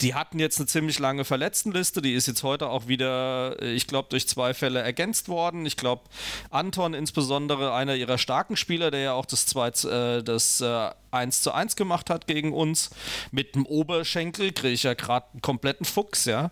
[0.01, 3.87] die hatten jetzt eine ziemlich lange Verletztenliste, die ist jetzt heute auch wieder, äh, ich
[3.87, 5.65] glaube, durch zwei Fälle ergänzt worden.
[5.65, 6.03] Ich glaube,
[6.49, 11.41] Anton insbesondere, einer ihrer starken Spieler, der ja auch das, 2, äh, das äh, 1
[11.41, 12.91] zu 1 gemacht hat gegen uns,
[13.31, 16.51] mit dem Oberschenkel, kriege ich ja gerade einen kompletten Fuchs, ja.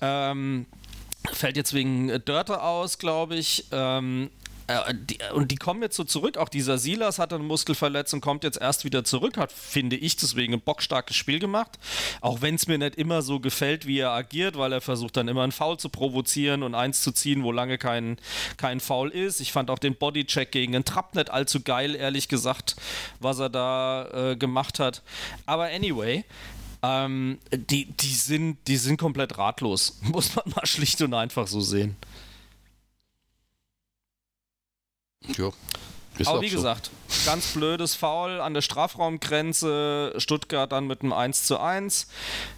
[0.00, 0.66] Ähm,
[1.32, 3.66] fällt jetzt wegen Dörte aus, glaube ich.
[3.70, 4.30] Ähm,
[4.66, 6.36] äh, die, und die kommen jetzt so zurück.
[6.36, 10.54] Auch dieser Silas hat eine Muskelverletzung, kommt jetzt erst wieder zurück, hat, finde ich, deswegen
[10.54, 11.78] ein bockstarkes Spiel gemacht.
[12.20, 15.28] Auch wenn es mir nicht immer so gefällt, wie er agiert, weil er versucht dann
[15.28, 18.16] immer einen Foul zu provozieren und eins zu ziehen, wo lange kein,
[18.56, 19.40] kein Foul ist.
[19.40, 22.76] Ich fand auch den Bodycheck gegen den Trapp nicht allzu geil, ehrlich gesagt,
[23.20, 25.02] was er da äh, gemacht hat.
[25.46, 26.24] Aber anyway,
[26.82, 29.98] ähm, die, die, sind, die sind komplett ratlos.
[30.02, 31.96] Muss man mal schlicht und einfach so sehen.
[35.36, 35.52] Jo.
[36.18, 36.56] Ist Aber wie so.
[36.56, 36.90] gesagt,
[37.24, 40.12] ganz blödes Foul an der Strafraumgrenze.
[40.18, 42.06] Stuttgart dann mit einem 1 zu 1.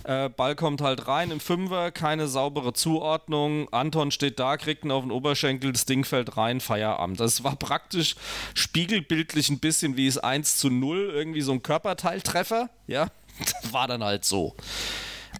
[0.03, 3.73] Äh, Ball kommt halt rein im Fünfer, keine saubere Zuordnung.
[3.73, 7.21] Anton steht da, kriegt ihn auf den Oberschenkel, das Ding fällt rein, Feierabend.
[7.21, 8.17] Das war praktisch
[8.55, 12.71] spiegelbildlich ein bisschen wie es 1 zu 0, irgendwie so ein Körperteiltreffer.
[12.89, 13.09] Ja,
[13.71, 14.57] war dann halt so.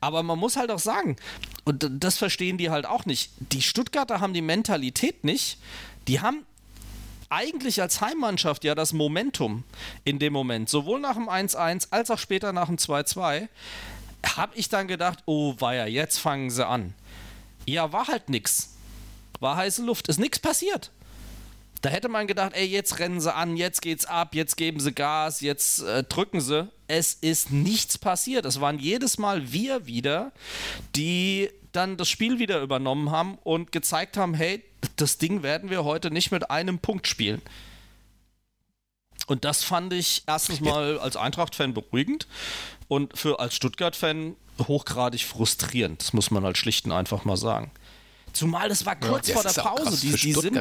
[0.01, 1.17] Aber man muss halt auch sagen,
[1.65, 5.59] und das verstehen die halt auch nicht, die Stuttgarter haben die Mentalität nicht.
[6.07, 6.45] Die haben
[7.35, 9.65] eigentlich als Heimmannschaft ja das Momentum
[10.05, 13.49] in dem Moment, sowohl nach dem 1-1 als auch später nach dem 2-2,
[14.37, 16.95] habe ich dann gedacht, oh weia, jetzt fangen sie an.
[17.67, 18.75] Ja, war halt nix.
[19.41, 20.91] War heiße Luft, ist nix passiert.
[21.83, 24.93] Da hätte man gedacht, ey, jetzt rennen sie an, jetzt geht's ab, jetzt geben sie
[24.93, 26.71] Gas, jetzt äh, drücken sie.
[26.87, 28.47] Es ist nichts passiert.
[28.47, 30.33] Es waren jedes Mal wir wieder,
[30.97, 34.63] die dann das Spiel wieder übernommen haben und gezeigt haben, hey,
[34.97, 37.43] das Ding werden wir heute nicht mit einem Punkt spielen.
[39.27, 42.27] Und das fand ich erstens mal als Eintracht-Fan beruhigend
[42.89, 46.03] und für als Stuttgart-Fan hochgradig frustrierend.
[46.03, 47.71] Das muss man halt schlicht und einfach mal sagen.
[48.33, 50.01] Zumal das war kurz Ja, vor das der ist auch Pause.
[50.01, 50.61] Die, die sind.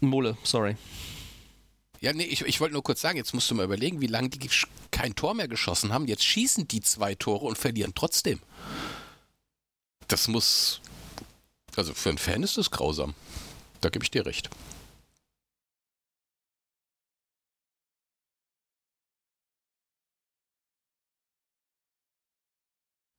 [0.00, 0.76] Mole, sorry.
[2.00, 4.28] Ja, nee, ich, ich wollte nur kurz sagen, jetzt musst du mal überlegen, wie lange
[4.28, 4.50] die
[4.90, 6.06] kein Tor mehr geschossen haben.
[6.06, 8.40] Jetzt schießen die zwei Tore und verlieren trotzdem.
[10.08, 10.80] Das muss.
[11.76, 13.14] Also für einen Fan ist das grausam.
[13.80, 14.50] Da gebe ich dir recht.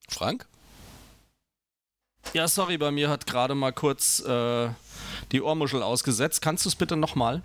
[0.09, 0.47] Frank?
[2.33, 4.69] Ja, sorry, bei mir hat gerade mal kurz äh,
[5.31, 6.41] die Ohrmuschel ausgesetzt.
[6.41, 7.41] Kannst du es bitte nochmal?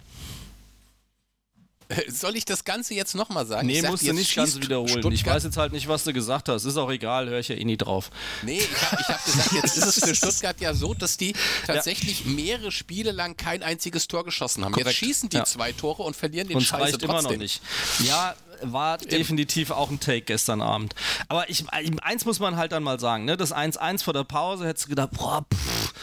[2.09, 3.67] Soll ich das Ganze jetzt nochmal sagen?
[3.67, 4.89] Nee, Ich sagte, musst du nicht ganz wiederholen.
[4.89, 6.65] Ich Stuttgart- weiß jetzt halt nicht, was du gesagt hast.
[6.65, 8.11] Ist auch egal, höre ich ja eh nie drauf.
[8.43, 11.35] Nee, ich habe ich hab gesagt, jetzt ist es für Stuttgart ja so, dass die
[11.67, 14.73] tatsächlich mehrere Spiele lang kein einziges Tor geschossen haben.
[14.73, 14.89] Korrekt.
[14.91, 15.45] Jetzt schießen die Ja.
[15.45, 17.11] zwei Tore und verlieren den Und Scheiße reicht trotzdem.
[17.11, 17.61] immer noch nicht.
[18.05, 20.95] Ja, war definitiv auch ein Take gestern Abend.
[21.29, 23.37] Aber ich, eins muss man halt dann mal sagen, ne?
[23.39, 25.95] Das 1-1 vor der Pause, hättest du gedacht, boah, pff,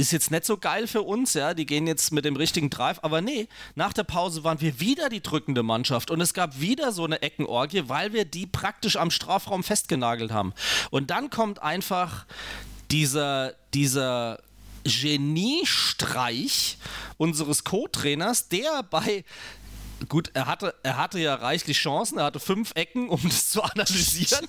[0.00, 2.98] ist jetzt nicht so geil für uns, ja, die gehen jetzt mit dem richtigen Drive,
[3.02, 6.10] aber nee, nach der Pause waren wir wieder die drückende Mannschaft.
[6.10, 10.52] Und es gab wieder so eine Eckenorgie, weil wir die praktisch am Strafraum festgenagelt haben.
[10.90, 12.26] Und dann kommt einfach
[12.90, 14.38] dieser, dieser
[14.84, 16.78] Geniestreich
[17.16, 19.24] unseres Co-Trainers, der bei
[20.08, 23.62] Gut, er hatte, er hatte ja reichlich Chancen, er hatte fünf Ecken, um das zu
[23.62, 24.46] analysieren,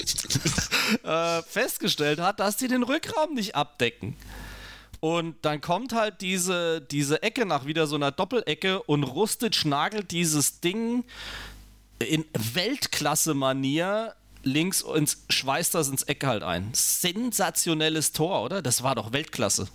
[1.03, 4.15] äh, festgestellt hat, dass die den Rückraum nicht abdecken.
[5.01, 10.11] Und dann kommt halt diese, diese Ecke nach wieder so einer Doppelecke und Rustic nagelt
[10.11, 11.03] dieses Ding
[11.99, 12.23] in
[12.53, 16.69] Weltklasse-Manier links ins, schweißt das ins Eck halt ein.
[16.73, 18.61] Sensationelles Tor, oder?
[18.61, 19.67] Das war doch Weltklasse.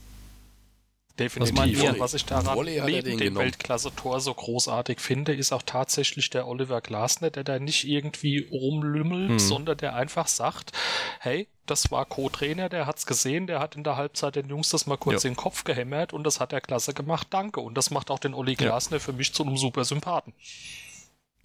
[1.18, 1.82] Definitiv.
[1.82, 1.88] Was?
[1.94, 3.44] Und was ich daran Volley er neben den dem genommen.
[3.46, 9.30] Weltklasse-Tor so großartig finde, ist auch tatsächlich der Oliver Glasner, der da nicht irgendwie rumlümmelt,
[9.30, 9.38] Hm.
[9.38, 10.72] sondern der einfach sagt,
[11.20, 14.86] hey, das war Co-Trainer, der hat's gesehen, der hat in der Halbzeit den Jungs das
[14.86, 15.28] mal kurz Ja.
[15.28, 17.60] in den Kopf gehämmert und das hat er klasse gemacht, danke.
[17.60, 20.32] Und das macht auch den Olli Glasner für mich zu einem super Sympathen.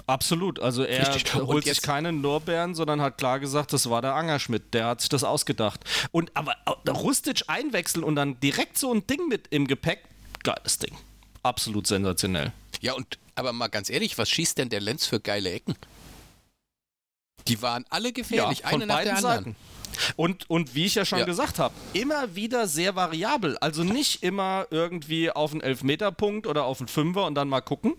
[0.07, 0.59] Absolut.
[0.59, 1.33] Also er Richtig.
[1.35, 4.73] Holt sich jetzt- keine Lorbeeren, sondern hat klar gesagt, das war der Angerschmidt.
[4.73, 5.81] Der hat sich das ausgedacht.
[6.11, 6.55] Und aber
[6.89, 10.03] Rustic einwechseln und dann direkt so ein Ding mit im Gepäck,
[10.43, 10.95] geiles Ding.
[11.43, 12.51] Absolut sensationell.
[12.81, 15.75] Ja, und aber mal ganz ehrlich, was schießt denn der Lenz für geile Ecken?
[17.47, 19.55] Die waren alle gefährlich, eine nach der anderen.
[20.15, 21.25] Und, und wie ich ja schon Ja.
[21.25, 23.57] gesagt habe, immer wieder sehr variabel.
[23.59, 27.93] Also nicht immer irgendwie auf einen Elfmeterpunkt oder auf einen Fünfer und dann mal gucken,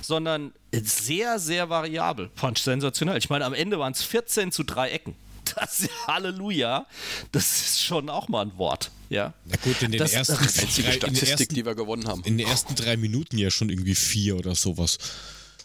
[0.00, 2.30] sondern sehr, sehr variabel.
[2.34, 3.16] Fand ich sensationell.
[3.18, 5.14] Ich meine, am Ende waren es 14 zu 3 Ecken.
[5.56, 6.86] Das ist Halleluja.
[7.32, 8.90] Das ist schon auch mal ein Wort.
[9.10, 9.34] Ja.
[9.44, 12.22] Na gut, in den Das- ersten das- Einzige drei, Statistik, ersten, die wir gewonnen haben.
[12.24, 14.96] in den ersten drei Minuten ja schon irgendwie vier oder sowas.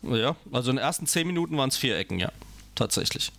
[0.03, 2.31] Ja, also in den ersten 10 Minuten waren es vier Ecken, ja.
[2.75, 3.31] Tatsächlich.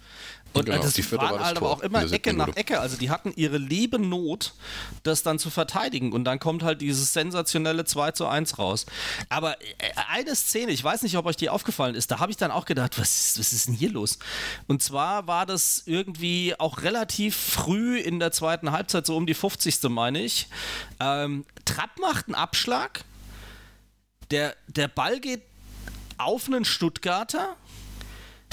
[0.54, 2.48] Und Genau, das die waren halt aber auch immer Ecke nach.
[2.56, 2.80] Ecke.
[2.80, 4.54] Also die hatten ihre liebe Not,
[5.02, 6.12] das dann zu verteidigen.
[6.12, 8.86] Und dann kommt halt dieses sensationelle 2 zu 1 raus.
[9.28, 9.64] Aber äh,
[10.10, 12.64] eine Szene, ich weiß nicht, ob euch die aufgefallen ist, da habe ich dann auch
[12.64, 14.18] gedacht, was ist, was ist denn hier los?
[14.66, 19.34] Und zwar war das irgendwie auch relativ früh in der zweiten Halbzeit, so um die
[19.34, 19.82] 50.
[19.84, 20.48] meine ich.
[20.98, 23.04] Ähm, Trapp macht einen Abschlag.
[24.30, 25.42] Der, der Ball geht
[26.18, 27.56] auf einen Stuttgarter.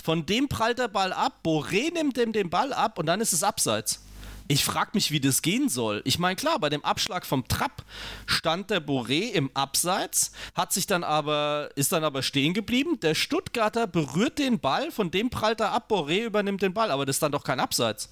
[0.06, 1.39] Von dem prallt der Ball ab.
[1.43, 4.03] Boré nimmt dem den Ball ab und dann ist es abseits.
[4.47, 6.03] Ich frage mich, wie das gehen soll.
[6.06, 7.84] Ich meine, klar, bei dem Abschlag vom Trapp
[8.28, 12.99] stand der Boré im Abseits, hat sich dann aber, ist dann aber stehen geblieben.
[12.99, 17.08] Der Stuttgarter berührt den Ball, von dem prallt er ab, Boré übernimmt den Ball, aber
[17.08, 18.10] das ist dann doch kein Abseits.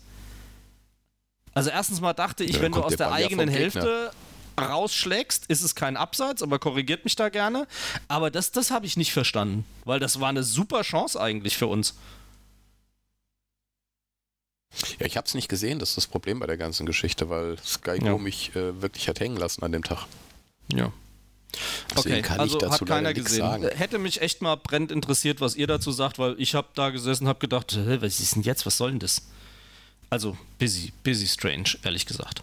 [1.54, 4.12] Also erstens mal dachte ich, Ja, wenn du aus der der ja eigenen vom Hälfte
[4.60, 7.68] rausschlägst, ist es kein Abseits, aber korrigiert mich da gerne.
[8.08, 11.68] Aber das, das habe ich nicht verstanden, weil das war eine super Chance eigentlich für
[11.68, 11.96] uns.
[15.00, 17.58] Ja, ich habe es nicht gesehen, das ist das Problem bei der ganzen Geschichte, weil
[17.64, 18.18] Sky Ja.
[18.18, 20.06] mich äh, wirklich hat hängen lassen an dem Tag.
[20.72, 20.92] Ja.
[21.96, 23.42] Deswegen Okay, kann also ich dazu hat keiner gesehen.
[23.42, 23.68] sagen.
[23.68, 27.28] Hätte mich echt mal brennend interessiert, was ihr dazu sagt, weil ich habe da gesessen,
[27.28, 29.22] habe gedacht, was ist denn jetzt, was soll denn das?
[30.10, 32.42] Also busy, busy strange, ehrlich gesagt.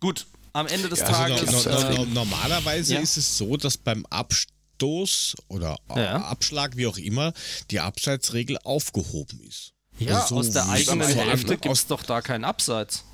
[0.00, 1.64] Gut, am Ende des Ja, also Tages.
[1.66, 3.00] no, no, no, äh, normalerweise ja.
[3.00, 6.22] ist es so, dass beim Abstoß oder Ja.
[6.24, 7.32] Abschlag, wie auch immer,
[7.70, 9.72] die Abseitsregel aufgehoben ist.
[9.98, 13.04] ja, Also aus der eigenen Hälfte gibt es doch da keinen Abseits.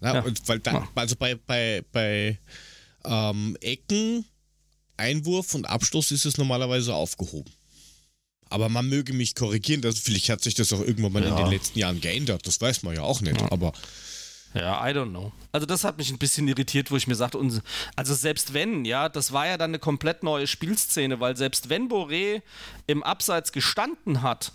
[0.00, 2.38] Und weil dann, also bei, bei, bei
[3.04, 4.24] ähm, Ecken,
[4.96, 7.52] Einwurf und Abstoß ist es normalerweise aufgehoben.
[8.50, 11.50] Aber man möge mich korrigieren, dass, vielleicht hat sich das auch irgendwann mal in den
[11.50, 12.46] letzten Jahren geändert.
[12.46, 13.40] Das weiß man ja auch nicht.
[13.52, 13.72] Aber
[14.54, 15.32] Ja, I don't know.
[15.52, 17.38] Also das hat mich ein bisschen irritiert, wo ich mir sagte,
[17.96, 21.88] also selbst wenn, ja, das war ja dann eine komplett neue Spielszene, weil selbst wenn
[21.88, 22.42] Boré
[22.86, 24.52] im Abseits gestanden hat,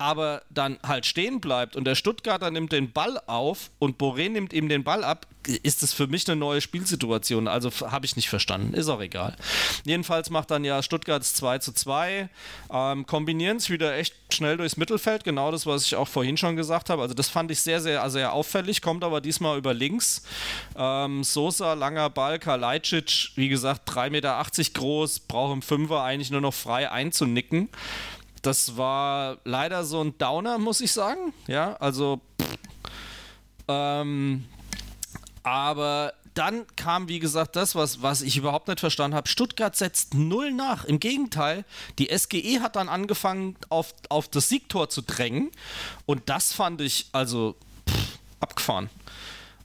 [0.00, 4.54] aber dann halt stehen bleibt und der Stuttgarter nimmt den Ball auf und Boré nimmt
[4.54, 5.26] ihm den Ball ab,
[5.62, 7.46] ist das für mich eine neue Spielsituation.
[7.46, 8.72] Also habe ich nicht verstanden.
[8.72, 9.36] Ist auch egal.
[9.84, 12.30] Jedenfalls macht dann ja Stuttgart 2 zu 2,
[12.72, 15.24] ähm, kombinieren es wieder echt schnell durchs Mittelfeld.
[15.24, 17.02] Genau das, was ich auch vorhin schon gesagt habe.
[17.02, 18.80] Also das fand ich sehr, sehr, sehr auffällig.
[18.80, 20.22] Kommt aber diesmal über links.
[20.76, 24.44] Ähm, Sosa, langer Ball, Kalajdzic, wie gesagt, 3,80 Meter
[24.74, 27.68] groß, braucht im Fünfer eigentlich nur noch frei einzunicken.
[28.42, 31.32] Das war leider so ein Downer, muss ich sagen.
[31.46, 32.20] Ja, also.
[33.68, 34.44] Ähm,
[35.42, 39.28] aber dann kam, wie gesagt, das, was, was ich überhaupt nicht verstanden habe.
[39.28, 40.84] Stuttgart setzt null nach.
[40.84, 41.64] Im Gegenteil,
[41.98, 45.50] die SGE hat dann angefangen, auf, auf das Siegtor zu drängen.
[46.06, 47.56] Und das fand ich also
[47.88, 48.90] pff, abgefahren.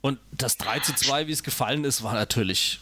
[0.01, 2.79] Und das 3 zu 2, wie es gefallen ist, war natürlich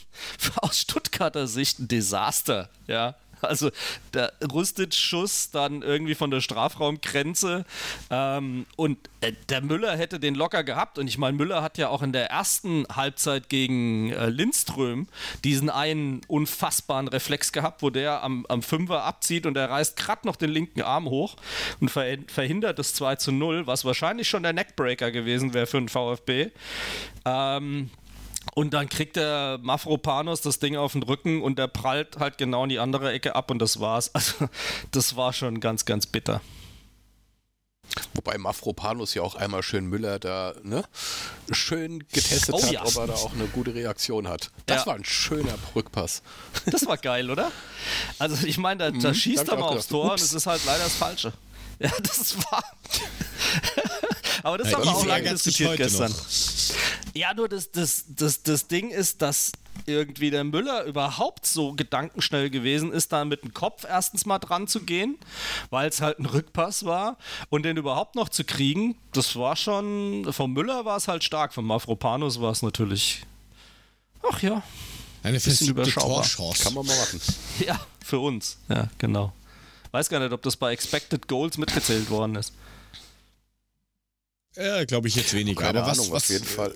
[0.56, 2.68] aus Stuttgarter Sicht ein Desaster.
[2.86, 3.14] Ja.
[3.42, 3.70] Also
[4.14, 7.64] der Rustic-Schuss dann irgendwie von der Strafraumgrenze
[8.10, 11.88] ähm, und äh, der Müller hätte den locker gehabt und ich meine, Müller hat ja
[11.88, 15.08] auch in der ersten Halbzeit gegen äh, Lindström
[15.44, 20.26] diesen einen unfassbaren Reflex gehabt, wo der am, am Fünfer abzieht und er reißt gerade
[20.26, 21.36] noch den linken Arm hoch
[21.80, 25.78] und ver verhindert das 2 zu 0, was wahrscheinlich schon der Neckbreaker gewesen wäre für
[25.78, 26.50] den VfB.
[27.24, 27.90] Ähm,
[28.54, 32.62] und dann kriegt der Mafropanos das Ding auf den Rücken und der prallt halt genau
[32.64, 34.10] in die andere Ecke ab und das war's.
[34.14, 34.48] Also,
[34.92, 36.40] das war schon ganz, ganz bitter.
[38.14, 40.84] Wobei Mafropanus ja auch einmal schön Müller da ne,
[41.50, 42.84] schön getestet Oh hat, ja.
[42.84, 44.50] ob er da auch eine gute Reaktion hat.
[44.66, 44.86] Das Ja.
[44.86, 46.22] war ein schöner Rückpass.
[46.66, 47.50] Das war geil, oder?
[48.20, 49.88] Also, ich meine, da, da Mhm, schießt er mal aufs gedacht.
[49.90, 50.22] Tor Ups.
[50.22, 51.32] und es ist halt leider das Falsche.
[51.80, 52.62] Ja, das war.
[54.44, 56.12] Aber das Ja, haben wir auch lange diskutiert gestern.
[56.12, 56.18] noch.
[57.14, 59.52] Ja, nur das, das, das, das Ding ist, dass
[59.86, 64.66] irgendwie der Müller überhaupt so gedankenschnell gewesen ist, da mit dem Kopf erstens mal dran
[64.66, 65.18] zu gehen,
[65.70, 67.16] weil es halt ein Rückpass war
[67.48, 71.54] und den überhaupt noch zu kriegen, das war schon, vom Müller war es halt stark,
[71.54, 73.22] von Mafropanus war es natürlich,
[74.22, 74.62] ach ja,
[75.22, 76.22] eine Bisschen überschaubar.
[76.22, 76.62] Torchance.
[76.62, 77.20] Kann man mal machen.
[77.66, 79.32] ja, für uns, ja, genau.
[79.90, 82.52] Weiß gar nicht, ob das bei Expected Goals mitgezählt worden ist.
[84.56, 85.62] Ja, glaube ich jetzt weniger.
[85.62, 86.74] Keine Aber was, Ahnung, was, auf jeden Fall.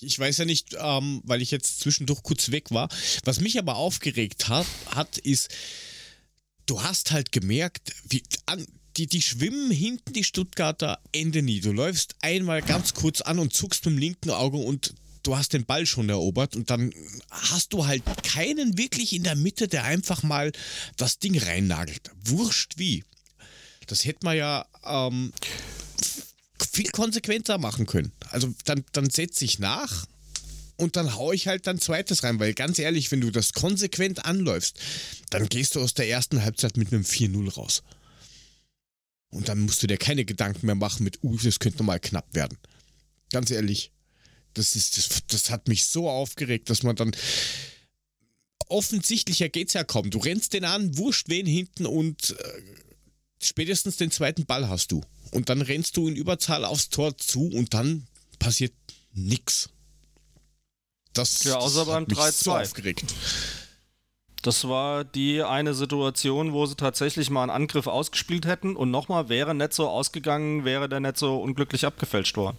[0.00, 2.88] Ich weiß ja nicht, ähm, weil ich jetzt zwischendurch kurz weg war.
[3.24, 5.48] Was mich aber aufgeregt hat, hat ist,
[6.66, 11.60] du hast halt gemerkt, wie an, die, die schwimmen hinten die Stuttgarter Ende nie.
[11.60, 15.52] Du läufst einmal ganz kurz an und zuckst mit dem linken Auge und du hast
[15.52, 16.92] den Ball schon erobert und dann
[17.30, 20.52] hast du halt keinen wirklich in der Mitte, der einfach mal
[20.96, 22.10] das Ding reinnagelt.
[22.24, 23.04] Wurscht wie.
[23.86, 25.32] Das hätte man ja ähm,
[26.72, 28.12] viel konsequenter machen können.
[28.30, 30.06] Also dann, dann setze ich nach
[30.76, 34.24] und dann haue ich halt dann zweites rein, weil ganz ehrlich, wenn du das konsequent
[34.24, 34.78] anläufst,
[35.30, 37.82] dann gehst du aus der ersten Halbzeit mit einem 4-0 raus.
[39.30, 42.32] Und dann musst du dir keine Gedanken mehr machen mit, uh, das könnte nochmal knapp
[42.34, 42.56] werden.
[43.30, 43.92] Ganz ehrlich,
[44.54, 47.12] das, ist, das, das hat mich so aufgeregt, dass man dann.
[48.70, 50.10] Offensichtlicher geht's ja kaum.
[50.10, 52.62] Du rennst den an, wurscht wen hinten und äh,
[53.42, 55.02] spätestens den zweiten Ball hast du.
[55.30, 58.06] Und dann rennst du in Überzahl aufs Tor zu und dann
[58.38, 58.72] passiert
[59.12, 59.68] nix.
[61.12, 62.30] Das, Ja, außer das beim hat mich 3-2.
[62.44, 63.14] so aufgeregt.
[64.42, 69.28] Das war die eine Situation, wo sie tatsächlich mal einen Angriff ausgespielt hätten und nochmal
[69.28, 72.56] wäre so ausgegangen, wäre der so unglücklich abgefälscht worden.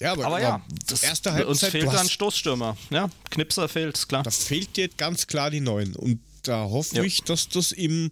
[0.00, 2.76] Ja, aber, Aber ja, das, erste uns Halbzeit, fehlt du da ein hast, Stoßstürmer.
[2.90, 4.22] Ja, Knipser fehlt, ist klar.
[4.22, 5.94] da fehlt dir ganz klar die Neuen.
[5.94, 7.02] Und da hoffe Ja.
[7.04, 8.10] ich, dass das im,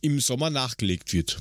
[0.00, 1.38] im Sommer nachgelegt wird.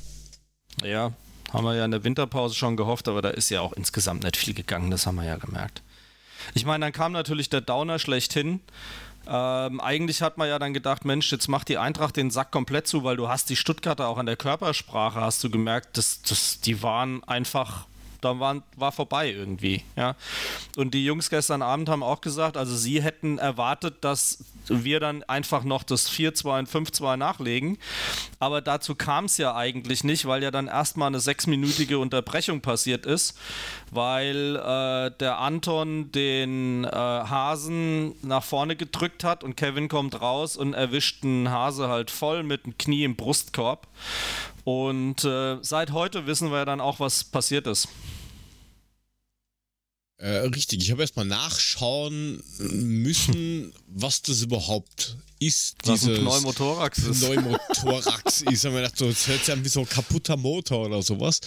[0.84, 1.14] Ja,
[1.54, 4.38] haben wir ja in der Winterpause schon gehofft, aber da ist ja auch insgesamt nicht
[4.38, 5.82] viel gegangen, das haben wir ja gemerkt.
[6.54, 8.60] Ich meine, dann kam natürlich der Downer schlechthin.
[9.28, 12.88] Ähm, eigentlich hat man ja dann gedacht, Mensch, jetzt macht die Eintracht den Sack komplett
[12.88, 16.62] zu, weil du hast die Stuttgarter auch an der Körpersprache, hast du gemerkt, dass, dass
[16.62, 17.88] die waren einfach
[18.22, 19.84] da waren, war vorbei irgendwie.
[19.96, 20.16] Ja.
[20.76, 25.24] Und die Jungs gestern Abend haben auch gesagt, also sie hätten erwartet, dass wir dann
[25.24, 27.78] einfach noch das 4-2 und 5-2 nachlegen.
[28.40, 33.06] Aber dazu kam es ja eigentlich nicht, weil ja dann erstmal eine sechsminütige Unterbrechung passiert
[33.06, 33.38] ist,
[33.92, 40.58] weil äh, der Anton den äh, Hasen nach vorne gedrückt hat und Kevin kommt raus
[40.58, 43.88] und erwischt einen Hase halt voll mit dem Knie im Brustkorb.
[44.68, 47.88] Und äh, seit heute wissen wir dann auch, was passiert ist.
[50.18, 55.78] Äh, richtig, ich habe erstmal nachschauen müssen, was das überhaupt ist.
[55.86, 57.22] Was ein Pneumothorax ist.
[57.24, 58.66] Pneumothorax ist.
[58.66, 61.40] Und mir gedacht, so, das hört sich an wie so ein kaputter Motor oder sowas.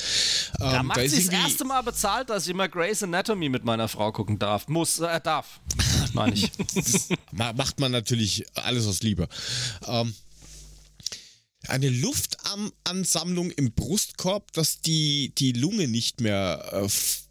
[0.59, 3.67] Ähm, da macht da sie das erste Mal bezahlt, dass ich immer Grey's Anatomy mit
[3.67, 4.67] meiner Frau gucken darf.
[4.67, 5.61] Muss, äh, darf.
[6.15, 6.51] Meine ich.
[7.33, 9.29] macht man natürlich alles aus Liebe.
[9.87, 10.15] Ähm,
[11.69, 11.91] eine
[12.57, 16.89] Luftansammlung im Brustkorb, dass die, die Lunge nicht mehr äh,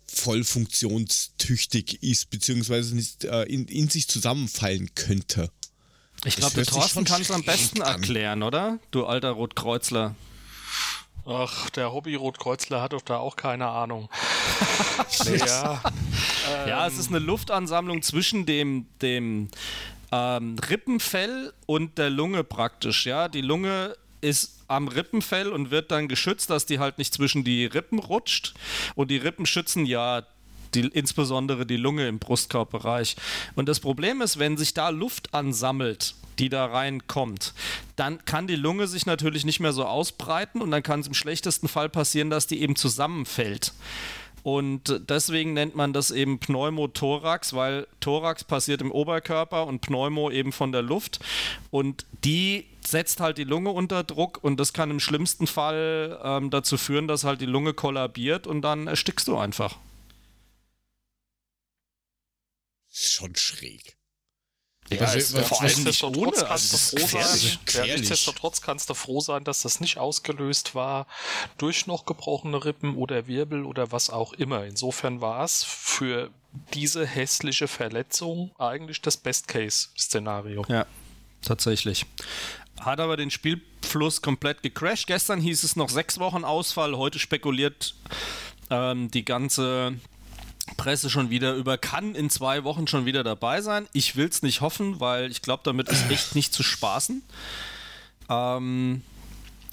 [0.07, 5.51] voll funktionstüchtig ist, beziehungsweise nicht, äh, in, in sich zusammenfallen könnte.
[6.25, 7.95] Ich glaube, der Thorsten kann es am besten an.
[7.95, 8.79] erklären, oder?
[8.91, 10.15] Du alter Rotkreuzler.
[11.25, 14.09] Ach, der Hobby-Rotkreuzler hat doch da auch keine Ahnung.
[15.25, 15.81] ja.
[16.67, 19.49] ja, es ist eine Luftansammlung zwischen dem, dem
[20.11, 23.05] ähm, Rippenfell und der Lunge praktisch.
[23.05, 27.43] Ja, die Lunge ist am Rippenfell und wird dann geschützt, dass die halt nicht zwischen
[27.43, 28.53] die Rippen rutscht.
[28.95, 30.23] Und die Rippen schützen ja
[30.73, 33.15] die, insbesondere die Lunge im Brustkorbbereich.
[33.55, 37.53] Und das Problem ist, wenn sich da Luft ansammelt, die da reinkommt,
[37.95, 41.13] dann kann die Lunge sich natürlich nicht mehr so ausbreiten und dann kann es im
[41.13, 43.73] schlechtesten Fall passieren, dass die eben zusammenfällt.
[44.43, 50.51] Und deswegen nennt man das eben Pneumothorax, weil Thorax passiert im Oberkörper und Pneumo eben
[50.51, 51.19] von der Luft.
[51.71, 56.49] Und die setzt halt die Lunge unter Druck und das kann im schlimmsten Fall ähm,
[56.49, 59.77] dazu führen, dass halt die Lunge kollabiert und dann erstickst du einfach.
[62.89, 63.98] Schon schräg.
[64.91, 69.21] Ja, also, es, vor allem nichtsdestotrotz kannst, du froh sein, ja, nichtsdestotrotz kannst du froh
[69.21, 71.05] sein, dass das nicht ausgelöst war
[71.57, 74.65] durch noch gebrochene Rippen oder Wirbel oder was auch immer.
[74.65, 76.31] Insofern war es für
[76.73, 80.65] diese hässliche Verletzung eigentlich das Best-Case-Szenario.
[80.67, 80.87] Ja,
[81.43, 82.05] tatsächlich.
[82.79, 85.05] Hat aber den Spielfluss komplett gecrashed.
[85.05, 87.93] Gestern hieß es noch sechs Wochen Ausfall, heute spekuliert
[88.71, 89.99] ähm, die ganze
[90.77, 93.87] Presse schon wieder über, kann in zwei Wochen schon wieder dabei sein.
[93.93, 97.23] Ich will es nicht hoffen, weil ich glaube, damit ist echt nicht zu spaßen.
[98.29, 99.01] Ähm,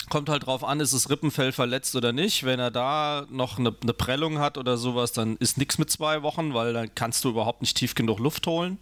[0.08, 2.44] kommt halt drauf an, ist das Rippenfell verletzt oder nicht.
[2.44, 6.22] Wenn er da noch eine, eine Prellung hat oder sowas, dann ist nichts mit zwei
[6.22, 8.78] Wochen, weil dann kannst du überhaupt nicht tief genug Luft holen.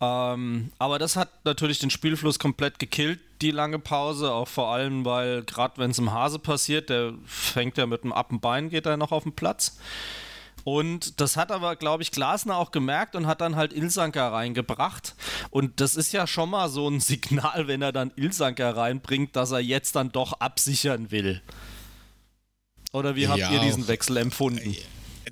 [0.00, 5.04] Ähm, aber das hat natürlich den Spielfluss komplett gekillt, die lange Pause, auch vor allem,
[5.04, 8.96] weil gerade wenn es im Hase passiert, der fängt ja mit dem Appenbein, geht er
[8.96, 9.78] noch auf den Platz.
[10.64, 15.14] Und das hat aber, glaube ich, Glasner auch gemerkt und hat dann halt Ilsanker reingebracht.
[15.50, 19.50] Und das ist ja schon mal so ein Signal, wenn er dann Ilsanker reinbringt, dass
[19.50, 21.42] er jetzt dann doch absichern will.
[22.92, 24.76] Oder wie habt ja, ihr diesen Wechsel empfunden?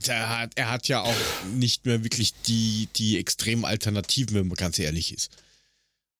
[0.06, 1.14] Er hat, er hat ja auch
[1.52, 5.30] nicht mehr wirklich die, die extremen Alternativen, wenn man ganz ehrlich ist.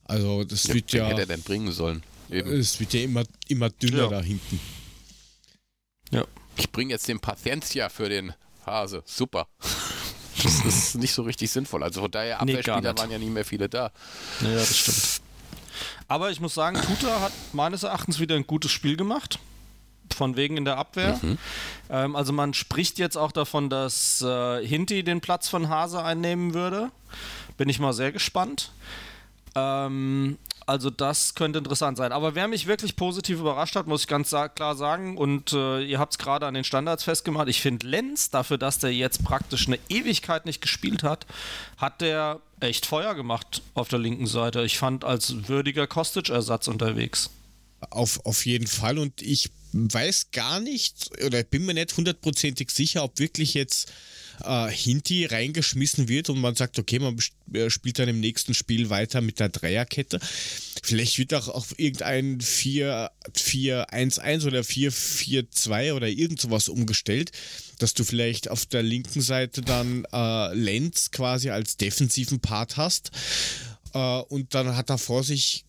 [0.05, 1.07] Also das ja, wird ja.
[1.07, 2.03] hätte er denn bringen sollen?
[2.31, 2.53] Eben.
[2.53, 4.09] Es wird ja immer, immer dünner ja.
[4.09, 4.61] da hinten.
[6.11, 6.27] Ja.
[6.57, 8.35] Ich bringe jetzt den Paciencia für den
[8.66, 9.47] Hase, super.
[10.43, 11.82] Das ist nicht so richtig sinnvoll.
[11.82, 13.91] Also von daher, Abwehrspieler nee, waren ja nicht mehr viele da.
[14.41, 15.20] Ja, das stimmt.
[16.09, 19.39] Aber ich muss sagen, Tuta hat meines Erachtens wieder ein gutes Spiel gemacht.
[20.15, 21.19] Von wegen in der Abwehr.
[21.23, 21.39] Mhm.
[21.89, 26.53] Ähm, also man spricht jetzt auch davon, dass äh, Hinti den Platz von Hase einnehmen
[26.53, 26.91] würde.
[27.57, 28.73] Bin ich mal sehr gespannt.
[29.55, 30.39] Ähm,
[30.71, 32.13] also das könnte interessant sein.
[32.13, 35.99] Aber wer mich wirklich positiv überrascht hat, muss ich ganz klar sagen, und äh, ihr
[35.99, 39.67] habt es gerade an den Standards festgemacht, ich finde Lenz, dafür, dass der jetzt praktisch
[39.67, 41.27] eine Ewigkeit nicht gespielt hat,
[41.77, 44.63] hat der echt Feuer gemacht auf der linken Seite.
[44.63, 47.31] Ich fand als würdiger Kostic-Ersatz unterwegs.
[47.89, 53.05] Auf, auf jeden Fall und ich weiß gar nicht oder bin mir nicht hundertprozentig sicher,
[53.05, 53.90] ob wirklich jetzt
[54.44, 57.19] äh, Hinti reingeschmissen wird und man sagt, okay, man
[57.52, 60.20] äh, spielt dann im nächsten Spiel weiter mit der Dreierkette.
[60.82, 67.32] Vielleicht wird auch auf irgendein 4-1-1 oder 4-4-2 oder irgend sowas umgestellt,
[67.78, 73.11] dass du vielleicht auf der linken Seite dann äh, Lenz quasi als defensiven Part hast
[73.94, 75.65] äh, und dann hat er vor sich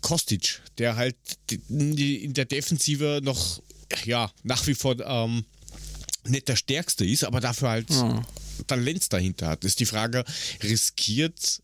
[0.00, 1.16] Kostic, der halt
[1.68, 3.62] in der Defensive noch
[4.04, 5.44] ja, nach wie vor ähm,
[6.26, 8.22] nicht der stärkste ist, aber dafür halt ja.
[8.66, 9.64] dann Lenz dahinter hat.
[9.64, 10.24] Ist die Frage,
[10.62, 11.62] riskiert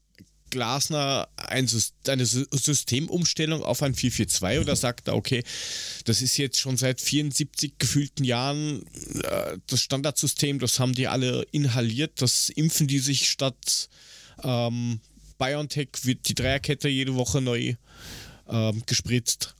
[0.50, 1.68] Glasner ein,
[2.06, 5.42] eine Systemumstellung auf ein 442 oder sagt er, okay,
[6.04, 8.86] das ist jetzt schon seit 74 gefühlten Jahren
[9.24, 13.88] äh, das Standardsystem, das haben die alle inhaliert, das impfen die sich statt
[14.42, 15.00] ähm,
[15.38, 17.74] BioNTech wird die Dreierkette jede Woche neu
[18.48, 19.54] ähm, gespritzt.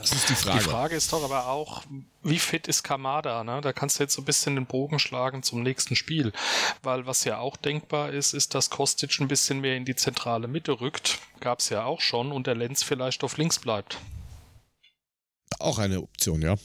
[0.00, 0.58] Das ist die Frage.
[0.58, 1.82] Die Frage ist doch aber auch,
[2.22, 3.44] wie fit ist Kamada?
[3.44, 3.60] Ne?
[3.60, 6.32] Da kannst du jetzt so ein bisschen den Bogen schlagen zum nächsten Spiel.
[6.82, 10.48] Weil was ja auch denkbar ist, ist, dass Kostic ein bisschen mehr in die zentrale
[10.48, 11.18] Mitte rückt.
[11.40, 13.98] Gab es ja auch schon und der Lenz vielleicht auf links bleibt.
[15.58, 16.56] Auch eine Option, ja.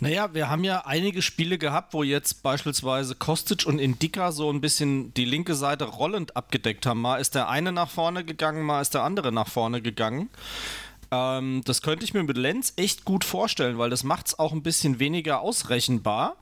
[0.00, 4.60] Naja, wir haben ja einige Spiele gehabt, wo jetzt beispielsweise Kostic und Indika so ein
[4.60, 7.00] bisschen die linke Seite rollend abgedeckt haben.
[7.00, 10.28] Mal ist der eine nach vorne gegangen, mal ist der andere nach vorne gegangen.
[11.10, 14.52] Ähm, das könnte ich mir mit Lenz echt gut vorstellen, weil das macht es auch
[14.52, 16.36] ein bisschen weniger ausrechenbar.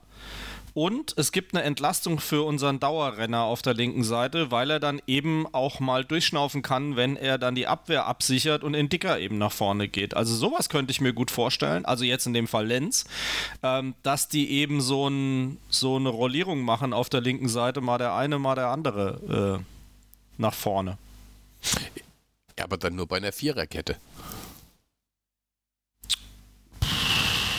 [0.73, 5.01] Und es gibt eine Entlastung für unseren Dauerrenner auf der linken Seite, weil er dann
[5.05, 9.37] eben auch mal durchschnaufen kann, wenn er dann die Abwehr absichert und in Dicker eben
[9.37, 10.15] nach vorne geht.
[10.15, 13.05] Also sowas könnte ich mir gut vorstellen, also jetzt in dem Fall Lenz,
[13.63, 17.97] ähm, dass die eben so, ein, so eine Rollierung machen auf der linken Seite, mal
[17.97, 20.97] der eine, mal der andere äh, nach vorne.
[22.57, 23.97] Ja, aber dann nur bei einer Viererkette.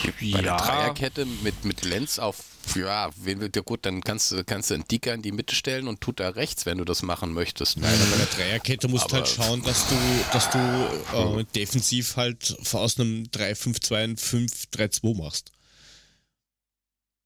[0.03, 0.41] Bei ja.
[0.41, 2.43] der Dreierkette mit, mit Lenz auf,
[2.75, 5.55] ja, wen will dir gut, dann kannst du, kannst du einen Dicker in die Mitte
[5.55, 7.77] stellen und tut da rechts, wenn du das machen möchtest.
[7.77, 9.95] Nein, aber bei der Dreierkette musst du halt schauen, dass du,
[10.31, 15.51] dass du äh, defensiv halt aus einem 3-5-2 ein 5-3-2 machst.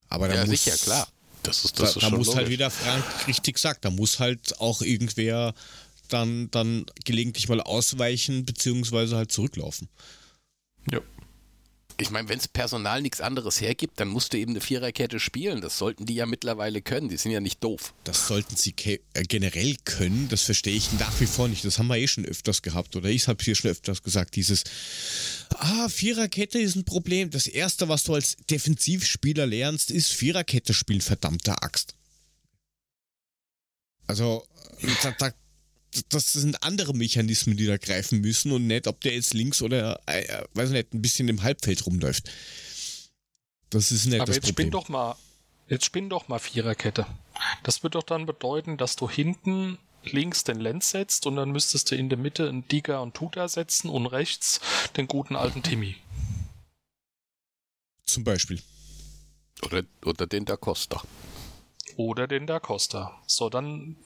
[0.10, 1.08] Aber da ja, muss, sicher, klar.
[1.44, 4.82] Das ist, das da, da muss halt wieder Frank richtig sagt, da muss halt auch
[4.82, 5.54] irgendwer
[6.10, 9.90] dann, dann gelegentlich mal ausweichen, beziehungsweise halt zurücklaufen.
[10.92, 11.02] Ja
[12.00, 15.62] ich meine, wenn es Personal nichts anderes hergibt, dann musst du eben eine Viererkette spielen.
[15.62, 17.10] Das sollten die ja mittlerweile können.
[17.10, 17.94] Die sind ja nicht doof.
[18.04, 20.28] Das sollten sie äh, generell können.
[20.30, 21.66] Das verstehe ich nach wie vor nicht.
[21.66, 22.96] Das haben wir eh schon öfters gehabt.
[22.96, 24.36] Oder ich habe hier schon öfters gesagt.
[24.36, 24.64] Dieses,
[25.56, 27.32] ah, Viererkette ist ein Problem.
[27.32, 31.96] Das Erste, was du als Defensivspieler lernst, ist Viererkette spielen, verdammte Axt.
[34.06, 34.46] Also,
[35.02, 35.32] da, da
[36.10, 40.00] das sind andere Mechanismen, die da greifen müssen und nicht, ob der jetzt links oder,
[40.06, 42.30] äh, weiß nicht, ein bisschen im Halbfeld rumläuft.
[43.70, 44.66] Das ist nicht Aber das jetzt Problem.
[44.68, 45.16] spinn doch mal,
[45.68, 47.06] jetzt spinn doch mal Viererkette.
[47.64, 51.92] Das wird doch dann bedeuten, dass du hinten links den Lenz setzt und dann müsstest
[51.92, 54.62] du in der Mitte einen Digger und Tuta setzen und rechts
[54.96, 55.96] den guten alten Timmy.
[58.06, 58.62] Zum Beispiel.
[59.64, 61.04] Oder, oder den Da Costa.
[61.98, 63.20] Oder den Da Costa.
[63.26, 63.98] So, dann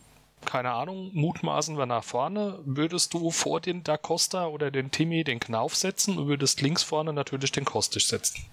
[0.45, 5.23] keine Ahnung, mutmaßen wir nach vorne, würdest du vor den Da Costa oder den Timmy
[5.23, 8.45] den Knauf setzen und würdest links vorne natürlich den Kostic setzen.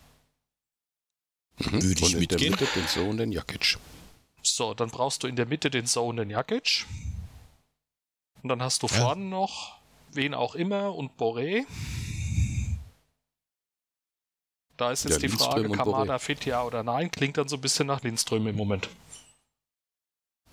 [1.59, 1.83] Mhm.
[1.83, 2.53] Würde ich und mitgehen.
[2.53, 3.79] In der Mitte den So und den Jakic.
[4.43, 6.87] So, dann brauchst du in der Mitte den So und den Jakic.
[8.43, 8.95] Und dann hast du ja.
[8.95, 9.79] vorne noch
[10.13, 11.67] wen auch immer und Boré.
[14.77, 17.61] Da ist jetzt ja, die Frage, Kamada fit ja oder nein, klingt dann so ein
[17.61, 18.89] bisschen nach Lindström im Moment.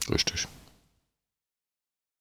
[0.09, 0.47] Richtig.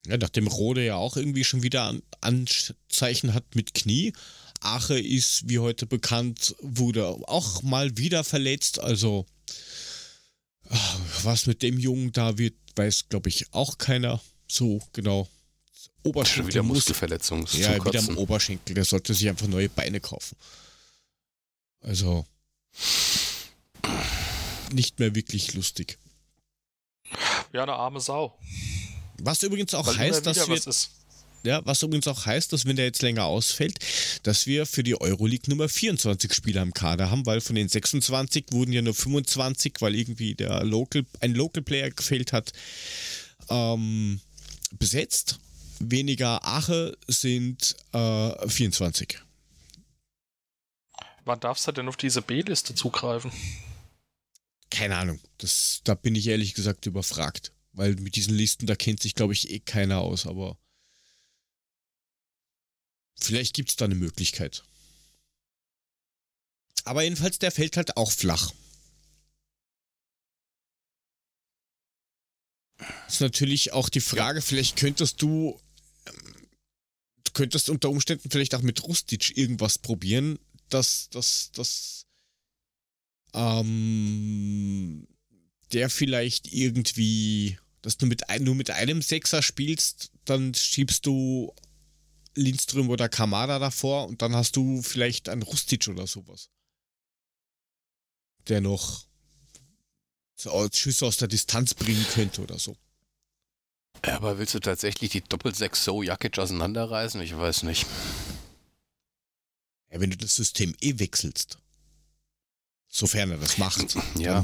[0.07, 4.13] Ja, nachdem Rode ja auch irgendwie schon wieder An Anzeichen hat mit Knie.
[4.61, 8.81] Ache ist, wie heute bekannt, wurde auch mal wieder verletzt.
[8.81, 9.27] Also,
[10.69, 15.29] ah, was mit dem Jungen da wird, weiß, glaube ich, auch keiner so genau.
[16.03, 16.49] Oberschenkel.
[16.49, 17.47] Wieder Muskelverletzung.
[17.53, 18.75] Ja, wieder am Oberschenkel.
[18.75, 20.37] Der sollte sich einfach neue Beine kaufen.
[21.81, 22.27] Also,
[24.73, 25.99] nicht mehr wirklich lustig.
[27.53, 28.39] Ja, eine arme Sau.
[29.19, 30.61] Was übrigens auch Weil heißt, dass wir.
[31.45, 33.79] Ja, was übrigens auch heißt, dass wenn der jetzt länger ausfällt,
[34.23, 38.47] dass wir für die Euroleague Nummer 24 Spieler im Kader haben, weil von den 26
[38.53, 42.53] wurden ja nur 25, weil irgendwie der Local, ein Local Player gefehlt hat,
[43.51, 44.21] ähm,
[44.79, 45.39] besetzt.
[45.81, 49.19] Weniger Ache sind äh, 24.
[51.27, 53.31] Wann darfst du denn auf diese B-Liste zugreifen?
[54.71, 55.21] Keine Ahnung.
[55.39, 57.53] Das, da bin ich ehrlich gesagt überfragt.
[57.75, 60.57] Weil mit diesen Listen, da kennt sich, glaube ich, eh keiner aus, aber
[63.21, 64.63] vielleicht gibt es da eine Möglichkeit.
[66.85, 68.53] Aber jedenfalls, der fällt halt auch flach.
[73.09, 75.59] Ist natürlich auch die Frage, vielleicht könntest du,
[77.25, 80.39] du könntest unter Umständen vielleicht auch mit Rustic irgendwas probieren,
[80.69, 82.07] dass, dass, dass,
[83.33, 85.09] ähm,
[85.73, 91.55] der vielleicht irgendwie dass du mit, nur mit einem Sechser spielst, dann schiebst du
[92.35, 96.49] Lindström oder Kamada davor und dann hast du vielleicht einen Rustic oder sowas.
[98.49, 99.07] Der noch
[100.73, 102.77] Schüsse aus der Distanz bringen könnte oder so.
[104.05, 107.21] Ja, aber willst du tatsächlich die Doppel-6 So Jakic auseinanderreißen?
[107.21, 107.87] Ich weiß nicht.
[109.91, 111.59] Ja, wenn du das System eh wechselst,
[112.89, 114.43] sofern er das macht, Ja.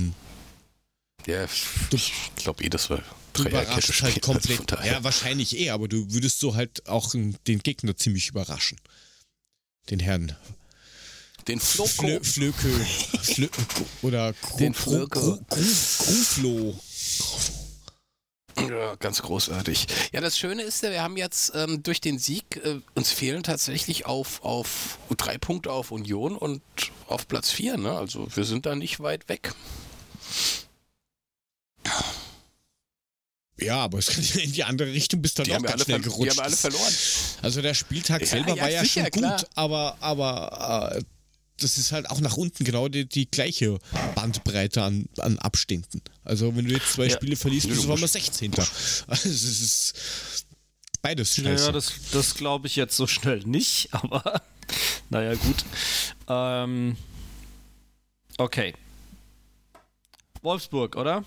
[1.27, 1.47] Ja,
[1.91, 4.61] Du- ich glaube eh, das war du überraschst halt komplett.
[4.61, 4.93] also daher.
[4.93, 8.79] ja, wahrscheinlich eh, aber du würdest so halt auch den Gegner ziemlich überraschen.
[9.89, 10.37] Den Herrn
[11.49, 11.89] Den Floko.
[11.89, 12.69] Flö, Flöke
[13.23, 13.49] Flö,
[14.03, 15.41] oder Den Gru- Flöke.
[15.49, 16.79] Gruflo.
[18.69, 19.87] Ja, ganz großartig.
[20.13, 23.43] Ja, das Schöne ist ja, wir haben jetzt ähm, durch den Sieg, äh, uns fehlen
[23.43, 26.61] tatsächlich auf, auf drei Punkte auf Union und
[27.07, 27.79] auf Platz vier.
[27.79, 27.93] Ne?
[27.97, 29.55] Also wir sind da nicht weit weg.
[33.61, 35.85] Ja, aber es kann ja in die andere Richtung bist dann Die auch ja ganz
[35.85, 36.37] schnell ver- die gerutscht.
[36.39, 36.93] haben alle verloren.
[37.43, 39.45] Also der Spieltag Ja, selber ja, war ja sicher, schon gut, klar.
[39.55, 41.03] aber, aber äh,
[41.59, 43.79] das ist halt auch nach unten genau die, die gleiche
[44.15, 46.01] Bandbreite an, an Abständen.
[46.25, 47.11] Also wenn du jetzt zwei Ja.
[47.17, 48.53] Spiele verliest, Ja, bist du auf einmal musst- 16.
[49.07, 49.95] Also es ist
[51.03, 51.43] beides scheiße.
[51.49, 54.41] Naja, das, das glaube ich jetzt so schnell nicht, aber
[55.11, 55.65] naja, gut.
[56.29, 56.97] Ähm,
[58.39, 58.73] okay.
[60.43, 61.25] Wolfsburg, oder?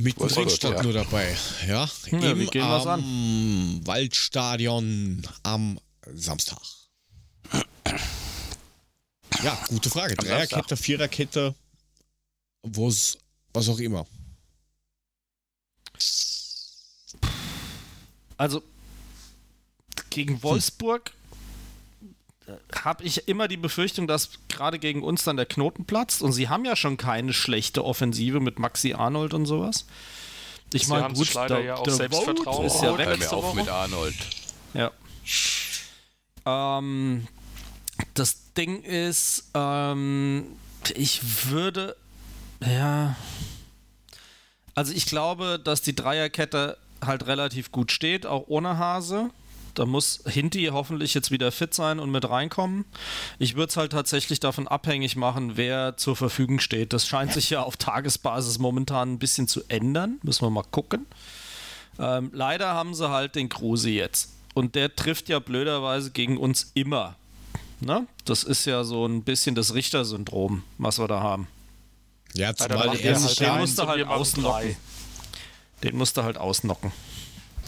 [0.00, 0.82] Mittendrin stand ja.
[0.84, 1.36] nur dabei.
[1.66, 2.48] Ja, Ja, im
[2.86, 5.80] am Waldstadion am
[6.14, 6.62] Samstag.
[9.42, 10.14] Ja, gute Frage.
[10.16, 11.52] Am Dreierkette, Viererkette,
[13.52, 14.06] was auch immer.
[18.36, 18.62] Also
[20.10, 21.12] gegen Wolfsburg
[22.84, 26.48] habe ich immer die Befürchtung, dass gerade gegen uns dann der Knoten platzt und sie
[26.48, 29.86] haben ja schon keine schlechte Offensive mit Maxi Arnold und sowas.
[30.72, 33.18] Ich meine, gut, leider der, ja auch der Selbstvertrauen ist ja weg.
[33.18, 34.14] Hör auf mit Arnold.
[34.74, 34.90] Ja.
[36.44, 37.26] Ähm,
[38.14, 40.46] das Ding ist, ähm,
[40.94, 41.96] ich würde,
[42.64, 43.16] ja,
[44.74, 49.30] also ich glaube, dass die Dreierkette halt relativ gut steht, auch ohne Hase.
[49.78, 52.84] Da muss Hinti hoffentlich jetzt wieder fit sein und mit reinkommen.
[53.38, 56.92] Ich würde es halt tatsächlich davon abhängig machen, wer zur Verfügung steht.
[56.92, 60.18] Das scheint sich ja auf Tagesbasis momentan ein bisschen zu ändern.
[60.24, 61.06] Müssen wir mal gucken.
[62.00, 64.30] Ähm, leider haben sie halt den Kruse jetzt.
[64.52, 67.14] Und der trifft ja blöderweise gegen uns immer.
[67.78, 68.08] Ne?
[68.24, 71.46] Das ist ja so ein bisschen das Richter-Syndrom, was wir da haben.
[72.34, 74.76] Ja, Ja, zumal er wir den sich halt den ja, musst du halt ausnocken.
[75.84, 76.90] Den musst du halt ausnocken.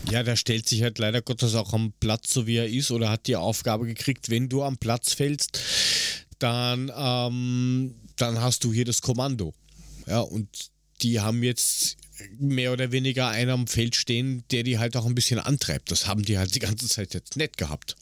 [0.08, 3.10] Ja, der stellt sich halt leider Gottes auch am Platz, so wie er ist, oder
[3.10, 5.60] hat die Aufgabe gekriegt, wenn du am Platz fällst,
[6.38, 9.54] dann, ähm, dann hast du hier das Kommando.
[10.06, 10.48] Ja, und
[11.02, 11.96] die haben jetzt
[12.38, 15.90] mehr oder weniger einen am Feld stehen, der die halt auch ein bisschen antreibt.
[15.90, 17.96] Das haben die halt die ganze Zeit jetzt nicht gehabt.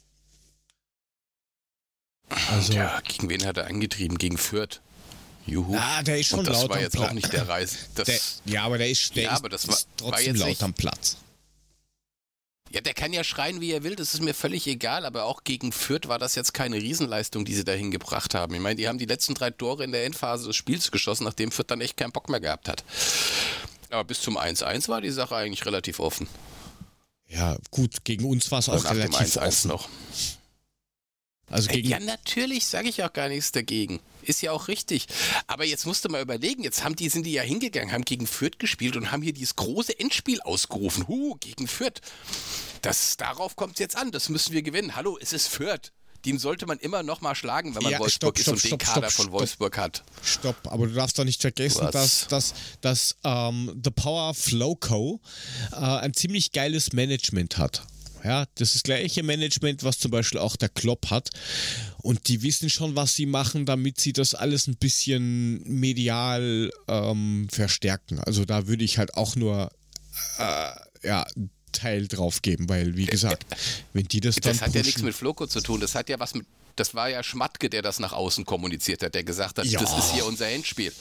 [2.51, 4.19] Also, Ja, gegen wen hat er angetrieben?
[4.19, 4.81] Gegen Fürth.
[5.47, 5.75] Juhu.
[5.79, 7.09] ah, der ist schon Und das laut war am jetzt Platz.
[7.09, 7.77] auch nicht der Reis.
[7.95, 8.21] Das, Der,
[8.53, 10.49] ja, aber der ist, der Ja, ist, aber das war- ist war trotzdem jetzt laut
[10.51, 11.17] nicht- am Platz.
[12.71, 15.45] Ja, der kann ja schreien, wie er will, das ist mir völlig egal, aber auch
[15.45, 18.55] gegen Fürth war das jetzt keine Riesenleistung, die sie dahin gebracht haben.
[18.55, 21.51] Ich meine, die haben die letzten drei Tore in der Endphase des Spiels geschossen, nachdem
[21.51, 22.85] Fürth dann echt keinen Bock mehr gehabt hat.
[23.91, 26.29] Aber bis zum 1-1 war die Sache eigentlich relativ offen.
[27.29, 29.69] Ja, gut, gegen uns war es auch nach dem relativ 1-1 offen.
[29.69, 29.89] noch.
[31.51, 34.01] Also gegen, Ja, natürlich, sage ich auch gar nichts dagegen.
[34.23, 35.07] Ist ja auch richtig.
[35.47, 38.27] Aber jetzt musst du mal überlegen, jetzt haben die, sind die ja hingegangen, haben gegen
[38.27, 41.09] Fürth gespielt und haben hier dieses große Endspiel ausgerufen.
[41.09, 42.01] Huh, gegen Fürth.
[42.83, 44.11] Das, darauf kommt es jetzt an.
[44.13, 44.97] Das müssen wir gewinnen.
[44.97, 45.93] Hallo, es ist Fürth.
[46.25, 48.71] Den sollte man immer noch mal schlagen, wenn man Ja, Wolfsburg stopp, ist und stopp,
[48.71, 50.03] den stopp, Kader stopp, von Wolfsburg hat.
[50.23, 51.93] Stopp, aber du darfst doch nicht vergessen, Was?
[51.93, 55.21] dass, dass, dass ähm, The Power Flow Co.
[55.73, 57.87] Äh, ein ziemlich geiles Management hat.
[58.25, 61.31] Ja, das ist das gleiche Management, was zum Beispiel auch der Klopp hat.
[62.03, 67.49] Und die wissen schon, was sie machen, damit sie das alles ein bisschen medial ähm,
[67.51, 68.19] verstärken.
[68.21, 69.71] Also da würde ich halt auch nur
[70.39, 70.71] äh,
[71.07, 71.27] ja,
[71.73, 73.47] Teil drauf geben, weil wie gesagt,
[73.93, 75.81] wenn die das dann Das hat ja nichts pushen- mit Floco zu tun.
[75.81, 76.47] Das hat ja was mit.
[76.77, 79.81] Das war ja Schmatke, der das nach außen kommuniziert hat, der gesagt hat, Ja.
[79.81, 80.93] das ist hier unser Endspiel.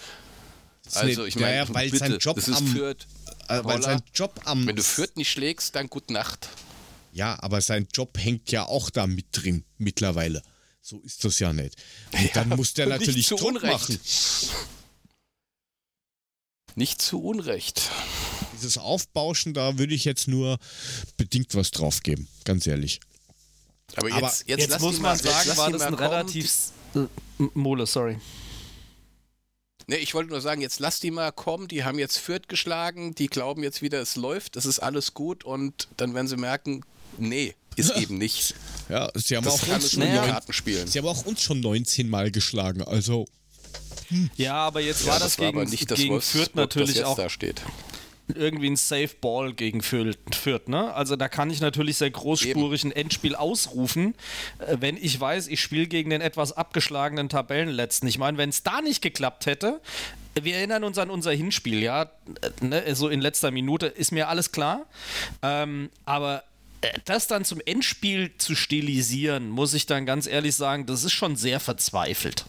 [0.93, 3.05] Also ich meine, ja, ja, weil bitte, sein Job das ist am, Fürth.
[3.49, 6.47] äh, weil sein Job am Wenn du Fürth nicht schlägst, dann gute Nacht.
[7.17, 10.43] Ja, aber sein Job hängt ja auch da mit drin mittlerweile.
[10.81, 11.75] So ist das ja nicht.
[12.13, 13.71] Und dann muss der natürlich zu Druck Unrecht.
[13.73, 13.99] machen.
[16.75, 17.89] Nicht zu Unrecht.
[18.53, 20.59] Dieses Aufbauschen, da würde ich jetzt nur
[21.17, 22.99] bedingt was drauf geben, ganz ehrlich.
[23.95, 25.93] Aber jetzt, Aber jetzt, Jetzt, lass muss die man mal, jetzt sagen, war das ein
[25.95, 26.51] relativ.
[26.93, 27.07] äh,
[27.55, 28.19] Mole, sorry.
[29.87, 31.67] Ne, ich wollte nur sagen, jetzt lass die mal kommen.
[31.67, 33.15] Die haben jetzt Fürth geschlagen.
[33.15, 34.55] Die glauben jetzt wieder, es läuft.
[34.55, 35.45] Es ist alles gut.
[35.45, 36.83] Und dann werden sie merken,
[37.17, 38.55] nee, ist eben nicht.
[38.89, 40.21] Ja, sie haben, Das auch uns es schon Naja.
[40.21, 40.87] neun, Karten spielen.
[40.87, 42.81] sie haben auch uns schon 19 Mal geschlagen.
[42.81, 43.25] Also,
[44.09, 44.29] hm.
[44.37, 47.29] Ja, aber jetzt war das, war gegen, nicht das gegen Fürth natürlich das auch da
[47.29, 47.61] steht.
[48.33, 50.93] irgendwie ein Safe Ball gegen Fürth, ne?
[50.93, 54.15] Also da kann ich natürlich sehr großspurig ein Endspiel ausrufen,
[54.59, 58.07] äh, wenn ich weiß, ich spiele gegen den etwas abgeschlagenen Tabellenletzten.
[58.07, 59.81] Ich meine, wenn es da nicht geklappt hätte,
[60.41, 62.03] wir erinnern uns an unser Hinspiel, ja,
[62.41, 62.95] äh, ne?
[62.95, 64.85] so in letzter Minute, ist mir alles klar.
[65.41, 66.43] Ähm, aber
[67.05, 71.35] das dann zum Endspiel zu stilisieren, muss ich dann ganz ehrlich sagen, das ist schon
[71.35, 72.45] sehr verzweifelt.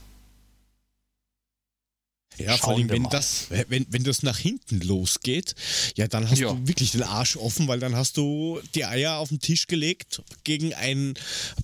[2.36, 5.56] Ja, vor allem, wenn das, wenn, wenn das nach hinten losgeht,
[5.96, 6.52] ja, dann hast Ja.
[6.52, 10.22] du wirklich den Arsch offen, weil dann hast du die Eier auf den Tisch gelegt
[10.44, 11.14] gegen ein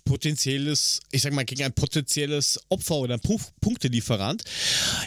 [0.05, 4.43] potenzielles, ich sag mal, gegen ein potenzielles Opfer oder Pu Punktelieferant.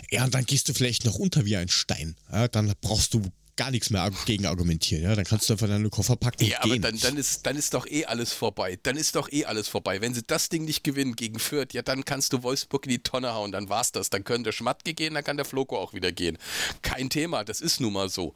[0.10, 2.16] Ja, und dann gehst du vielleicht noch unter wie ein Stein.
[2.32, 3.22] Ja, dann brauchst du
[3.58, 5.04] gar nichts mehr gegen argumentieren.
[5.04, 6.82] Ja, dann kannst du einfach deine Koffer packen und Ja, aber gehen.
[6.82, 8.80] dann, dann, ist, dann ist doch eh alles vorbei.
[8.84, 10.00] Dann ist doch eh alles vorbei.
[10.00, 13.00] Wenn sie das Ding nicht gewinnen gegen Fürth, ja, dann kannst du Wolfsburg in die
[13.04, 13.52] Tonne hauen.
[13.52, 14.10] Dann war's das.
[14.10, 16.38] Dann können der Schmatke gehen, dann kann der Floko auch wieder gehen.
[16.82, 18.34] Kein Thema, das ist nun mal so.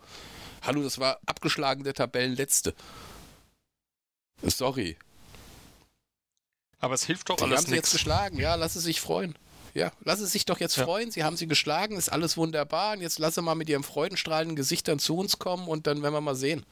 [0.64, 2.74] Hallo, das war abgeschlagen der Tabellenletzte.
[4.44, 4.98] Sorry.
[6.80, 8.40] Aber es hilft doch Die alles haben sie jetzt geschlagen.
[8.40, 9.36] Ja, lass es sich freuen.
[9.74, 10.84] Ja, lass es sich doch jetzt Ja.
[10.84, 11.12] freuen.
[11.12, 12.94] Sie haben sie geschlagen, ist alles wunderbar.
[12.94, 16.02] Und jetzt lass sie mal mit ihrem freudenstrahlenden Gesicht dann zu uns kommen und dann
[16.04, 16.66] werden wir mal sehen.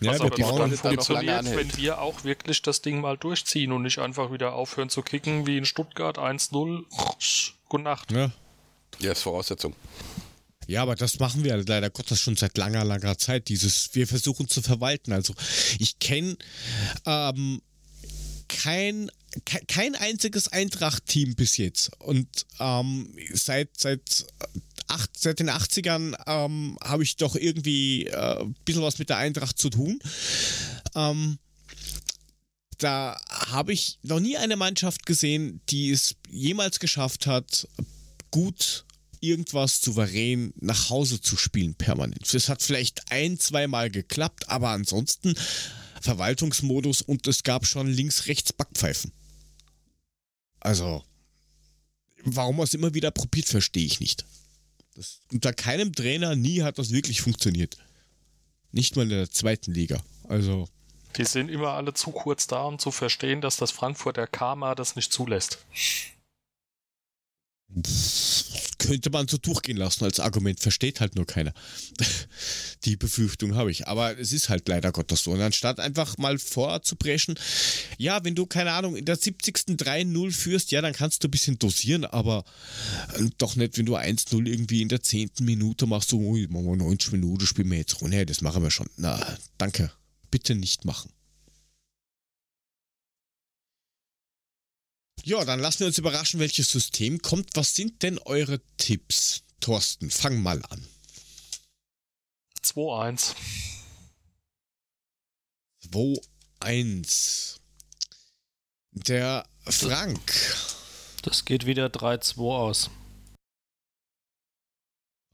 [0.00, 1.56] ja, Was aber dann dann funktioniert, anhält.
[1.58, 5.46] wenn wir auch wirklich das Ding mal durchziehen und nicht einfach wieder aufhören zu kicken
[5.46, 6.84] wie in Stuttgart 1-0.
[7.68, 8.10] Gute Nacht.
[8.12, 8.30] ja.
[9.00, 9.74] Ja, ist Voraussetzung.
[10.68, 13.48] Ja, aber das machen wir leider Gottes schon seit langer, langer Zeit.
[13.48, 15.12] Dieses, wir versuchen zu verwalten.
[15.12, 15.34] Also
[15.78, 16.36] ich kenne
[17.04, 17.60] ähm,
[18.48, 19.12] kein, ke-
[19.68, 21.90] kein einziges Eintracht-Team bis jetzt.
[22.00, 22.28] Und
[22.60, 24.26] ähm, seit, seit,
[24.88, 29.18] acht, seit den 80ern ähm, habe ich doch irgendwie äh, ein bisschen was mit der
[29.18, 29.98] Eintracht zu tun.
[30.94, 31.38] Ähm,
[32.78, 37.68] da habe ich noch nie eine Mannschaft gesehen, die es jemals geschafft hat,
[38.30, 38.84] gut
[39.20, 42.32] irgendwas souverän nach Hause zu spielen permanent.
[42.34, 45.34] Das hat vielleicht ein, zweimal geklappt, aber ansonsten
[46.02, 49.12] Verwaltungsmodus und es gab schon links-rechts Backpfeifen.
[50.64, 51.04] Also,
[52.24, 54.24] warum man es immer wieder probiert, verstehe ich nicht.
[54.94, 57.76] Das, unter keinem Trainer nie hat das wirklich funktioniert.
[58.72, 60.02] Nicht mal in der zweiten Liga.
[60.26, 60.68] Also,
[61.16, 64.96] Die sind immer alle zu kurz da, um zu verstehen, dass das Frankfurter Karma das
[64.96, 65.58] nicht zulässt.
[68.78, 71.52] Könnte man so durchgehen lassen als Argument, versteht halt nur keiner.
[72.84, 73.88] Die Befürchtung habe ich.
[73.88, 75.32] Aber es ist halt leider Gottes so.
[75.32, 77.38] Und anstatt einfach mal vorzupreschen,
[77.96, 79.54] ja, wenn du, keine Ahnung, in der 70.
[79.54, 82.44] 3-0 führst, ja, dann kannst du ein bisschen dosieren, aber
[83.14, 85.30] äh, doch nicht, wenn du 1-0 irgendwie in der 10.
[85.40, 88.70] Minute machst, so, ui, machen wir 90 Minuten, spielen wir jetzt runter, das machen wir
[88.70, 88.88] schon.
[88.96, 89.90] Na, danke.
[90.30, 91.10] Bitte nicht machen.
[95.26, 97.56] Ja, dann lassen wir uns überraschen, welches System kommt.
[97.56, 99.42] Was sind denn eure Tipps?
[99.58, 100.86] Thorsten, fang mal an.
[102.62, 103.34] 2-1.
[105.90, 107.58] 2-1.
[108.90, 110.20] Der Frank.
[111.22, 112.90] Das geht wieder 3-2 aus.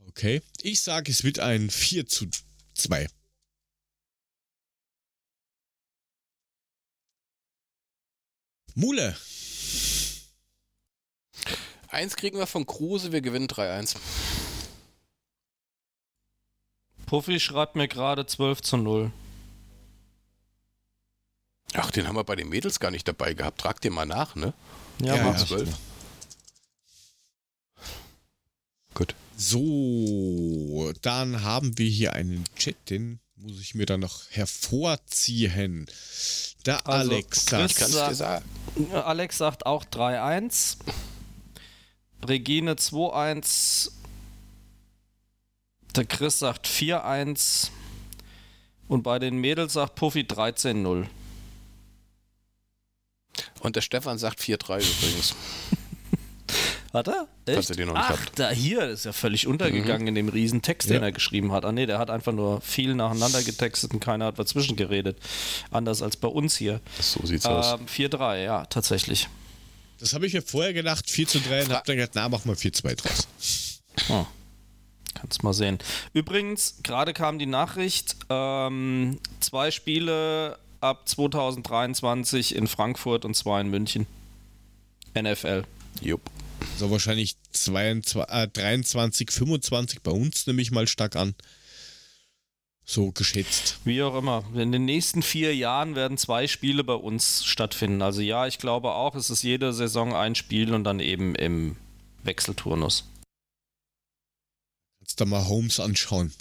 [0.06, 0.40] Okay.
[0.62, 2.30] Ich sage, es wird ein 4 zu
[2.74, 3.08] 2.
[8.76, 9.16] Mule.
[11.90, 13.96] Eins kriegen wir von Kruse, wir gewinnen 3-1.
[17.06, 19.10] Puffy schreibt mir gerade 12 zu 0.
[21.74, 23.60] Ach, den haben wir bei den Mädels gar nicht dabei gehabt.
[23.60, 24.54] Trag den mal nach, ne?
[25.00, 25.34] Ja, Ja, ja.
[25.34, 25.46] ich.
[25.46, 25.68] 12.
[28.94, 29.14] Gut.
[29.36, 35.86] So, dann haben wir hier einen Chat, den muss ich mir dann noch hervorziehen.
[36.66, 37.82] Der Also, Alex sagt?
[38.92, 40.76] Alex sagt auch 3-1.
[42.26, 43.90] Regine 2-1.
[45.96, 47.70] Der Chris sagt 4-1.
[48.88, 51.06] Und bei den Mädels sagt Puffy 13-0.
[53.60, 55.34] Und der Stefan sagt 4-3 übrigens.
[56.92, 57.28] Hat er?
[57.46, 57.56] Den
[57.86, 61.08] noch nicht Ach, da hier ist ja völlig untergegangen in dem riesen Text, den Ja.
[61.08, 61.64] er geschrieben hat.
[61.64, 65.16] Ah nee, der hat einfach nur viel nacheinander getextet und keiner hat dazwischen geredet.
[65.70, 66.80] Anders als bei uns hier.
[67.00, 67.78] So sieht's aus.
[67.78, 69.28] Ähm, 4-3, ja, tatsächlich.
[70.00, 72.28] Das habe ich mir vorher gedacht, 4 zu 3 und Fra- hab dann gedacht, na,
[72.28, 73.28] machen wir 4 zu 2 draus.
[74.08, 74.26] Oh.
[75.14, 75.78] Kannst mal sehen.
[76.14, 83.68] Übrigens, gerade kam die Nachricht, ähm, zwei Spiele ab 2023 in Frankfurt und zwei in
[83.68, 84.06] München.
[85.14, 85.64] NFL.
[86.00, 86.22] Jupp.
[86.78, 91.34] So wahrscheinlich 22, äh, 23, 25 bei uns nehme ich mal stark an.
[92.84, 93.78] So geschätzt.
[93.84, 94.44] Wie auch immer.
[94.54, 98.02] In den nächsten vier Jahren werden zwei Spiele bei uns stattfinden.
[98.02, 101.76] Also ja, ich glaube auch, es ist jede Saison ein Spiel und dann eben im
[102.24, 103.04] Wechselturnus.
[105.16, 106.32] da mal Homes anschauen.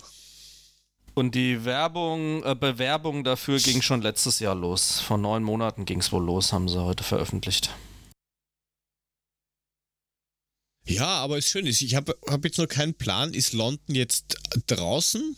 [1.14, 4.99] Und die Werbung, äh, Bewerbung dafür ging schon letztes Jahr los.
[5.02, 7.76] Vor neun Monaten ging es wohl los, haben sie heute veröffentlicht.
[10.86, 13.34] Ja, aber es schön ist, ich habe hab jetzt noch keinen Plan.
[13.34, 14.38] Ist London jetzt
[14.68, 15.36] draußen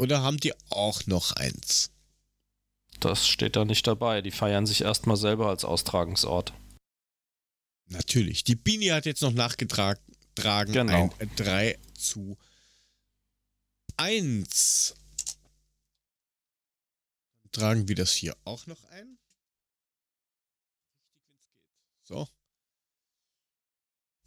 [0.00, 1.90] oder haben die auch noch eins?
[3.00, 4.22] Das steht da nicht dabei.
[4.22, 6.54] Die feiern sich erstmal selber als Austragungsort.
[7.86, 8.42] Natürlich.
[8.44, 10.02] Die Bini hat jetzt noch nachgetragen.
[10.72, 11.10] Genau.
[11.18, 12.38] Ein 3 zu
[13.98, 14.94] 1.
[17.52, 19.18] Tragen wir das hier auch noch ein?
[22.04, 22.26] So.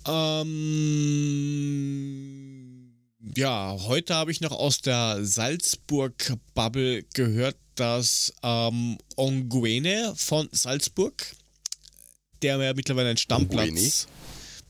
[0.06, 1.64] Ähm,
[3.24, 11.26] ja, heute habe ich noch aus der Salzburg-Bubble gehört, dass ähm, Onguene von Salzburg,
[12.42, 13.92] der ja mittlerweile einen Stammplatz Onguene?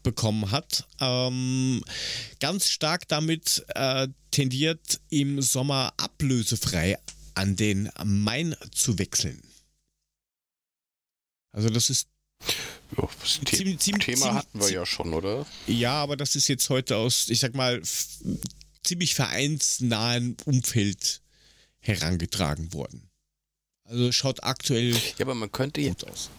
[0.03, 1.83] bekommen hat, ähm,
[2.39, 6.97] ganz stark damit äh, tendiert, im Sommer ablösefrei
[7.33, 9.41] an den Main zu wechseln.
[11.51, 12.07] Also das ist
[12.97, 15.45] Ja, das Ziemlich- Thema ziemlich- hatten wir ja schon, oder?
[15.67, 17.81] Ja, aber das ist jetzt heute aus, ich sag mal,
[18.83, 21.21] ziemlich vereinsnahen Umfeld
[21.79, 23.09] herangetragen worden.
[23.85, 26.29] Also schaut aktuell Ja, aber man könnte ja, gut aus.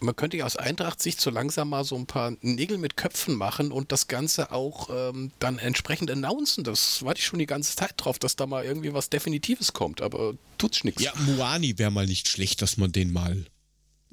[0.00, 3.72] man könnte ja aus Eintracht-Sicht so langsam mal so ein paar Nägel mit Köpfen machen
[3.72, 6.64] und das Ganze auch ähm, dann entsprechend announcen.
[6.64, 10.02] Das warte ich schon die ganze Zeit drauf, dass da mal irgendwie was Definitives kommt,
[10.02, 11.02] aber tut's nichts.
[11.02, 13.46] Ja, Muani wäre mal nicht schlecht, dass man den mal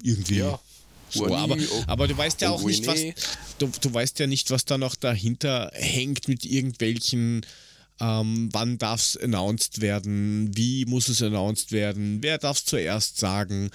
[0.02, 0.38] irgendwie.
[0.38, 0.60] Ja.
[1.10, 3.00] So, aber, O- aber du weißt ja auch nicht, was
[3.58, 7.46] du, du weißt ja nicht, was da noch dahinter hängt mit irgendwelchen
[8.00, 13.18] ähm, wann darf es announced werden, wie muss es announced werden, wer darf es zuerst
[13.18, 13.70] sagen.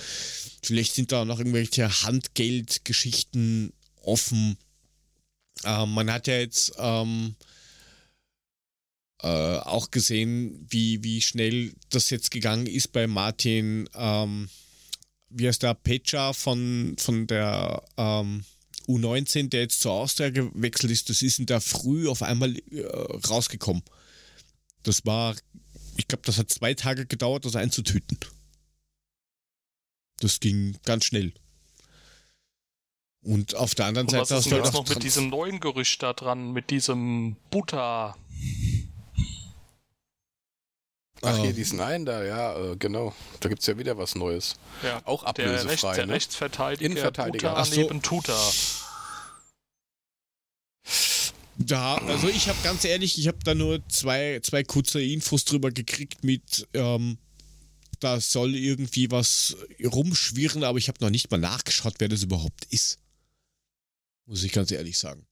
[0.62, 3.72] Vielleicht sind da noch irgendwelche Handgeldgeschichten
[4.04, 4.58] offen.
[5.64, 7.36] Ähm, man hat ja jetzt ähm,
[9.22, 9.28] äh,
[9.60, 14.50] auch gesehen, wie, wie schnell das jetzt gegangen ist bei Martin, ähm,
[15.30, 18.44] wie heißt der, Pecha von, von der ähm,
[18.88, 22.86] U19, der jetzt zur Austria gewechselt ist, das ist in der Früh auf einmal äh,
[23.28, 23.84] rausgekommen.
[24.84, 25.36] Das war,
[25.98, 28.18] ich glaube, das hat zwei Tage gedauert, das einzutüten.
[30.20, 31.34] Das ging ganz schnell.
[33.22, 35.30] Und auf der anderen Und was Seite ist hast du halt jetzt noch mit diesem
[35.30, 38.18] neuen Gerücht da dran, mit diesem Butter?
[41.22, 43.14] Ach, hier diesen einen da, ja, äh, genau.
[43.40, 44.56] Da gibt's ja wieder was Neues.
[44.84, 46.14] Ja, Auch der, Rechts, ablösefrei, der ne?
[46.14, 47.50] Rechtsverteidiger Innenverteidiger.
[47.50, 47.82] Butter Ach so.
[47.82, 48.52] neben Tuta.
[51.58, 55.72] Da, also ich habe ganz ehrlich, ich habe da nur zwei, zwei kurze Infos drüber
[55.72, 57.18] gekriegt mit, ähm,
[58.00, 62.66] da soll irgendwie was rumschwirren, aber ich habe noch nicht mal nachgeschaut, wer das überhaupt
[62.70, 62.98] ist.
[64.26, 65.26] Muss ich ganz ehrlich sagen.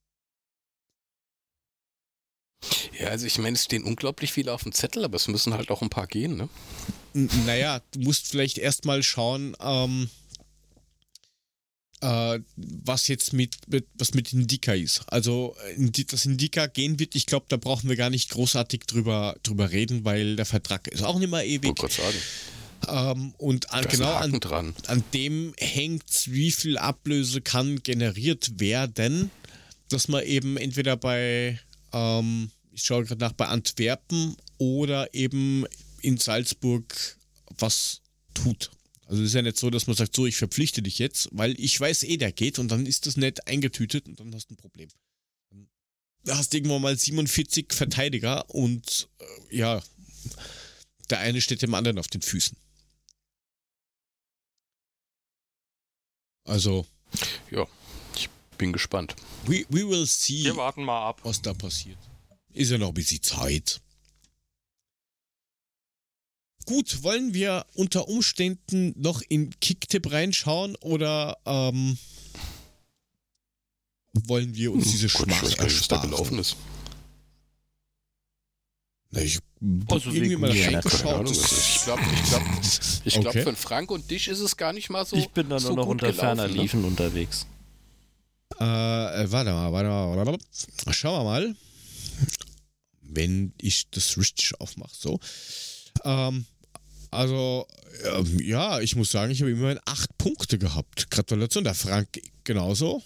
[2.98, 5.70] Ja, also ich meine, es stehen unglaublich viele auf dem Zettel, aber es müssen halt
[5.70, 6.48] auch ein paar gehen, ne?
[7.14, 10.10] N naja, du musst vielleicht erstmal schauen, ähm,
[12.00, 15.02] äh, was jetzt mit, mit, was mit Indica ist.
[15.06, 18.80] Also, äh, Indi- das Indica gehen wird, ich glaube, da brauchen wir gar nicht großartig
[18.86, 21.66] drüber, drüber reden, weil der Vertrag ist auch nicht mehr ewig.
[21.78, 22.18] Wollte gerade sagen.
[23.16, 24.74] Ähm, und an, genau an, dran.
[24.86, 29.32] an dem hängt, wie viel Ablöse kann generiert werden,
[29.88, 31.58] dass man eben entweder bei,
[31.92, 35.64] ähm, ich schaue gerade nach, bei Antwerpen oder eben
[36.00, 37.16] in Salzburg
[37.58, 38.02] was
[38.34, 38.70] tut.
[39.06, 41.58] Also es ist ja nicht so, dass man sagt, so, ich verpflichte dich jetzt, weil
[41.58, 44.54] ich weiß eh, der geht und dann ist das nicht eingetütet und dann hast du
[44.54, 44.90] ein Problem.
[46.24, 49.82] Da hast du irgendwann mal 47 Verteidiger und äh, ja,
[51.08, 52.56] der eine steht dem anderen auf den Füßen.
[56.44, 56.86] Also,
[58.58, 59.14] Bin gespannt.
[59.46, 61.20] we, we will see, Wir warten mal ab.
[61.24, 61.96] was da passiert.
[62.52, 63.80] Ist ja noch ein bisschen Zeit.
[66.66, 71.96] Gut, wollen wir unter Umständen noch in Kicktipp reinschauen oder ähm,
[74.26, 76.10] wollen wir uns diese Gott, ich Schmach weiß gar nicht, was da ersparen?
[76.10, 76.56] gelaufen ist.
[79.10, 79.38] Na, ich
[79.90, 81.30] Also irgendwie mal reingeschaut.
[81.30, 82.42] Ich glaube, ich glaub,
[83.04, 83.42] ich glaub, Okay.
[83.44, 85.16] für Frank und dich ist es gar nicht mal so.
[85.16, 86.52] ich bin da so nur noch gut unter ferner ne?
[86.54, 87.46] Liefen unterwegs.
[88.60, 88.64] Äh,
[89.22, 90.94] äh, warte mal, warte mal, warte mal.
[90.94, 91.56] Schauen wir mal.
[93.02, 95.20] Wenn ich das richtig aufmache, so.
[96.04, 96.44] Ähm,
[97.10, 97.66] also,
[98.04, 101.10] ähm, ja, ich muss sagen, ich habe immerhin acht Punkte gehabt.
[101.10, 103.02] Gratulation, der Frank genauso.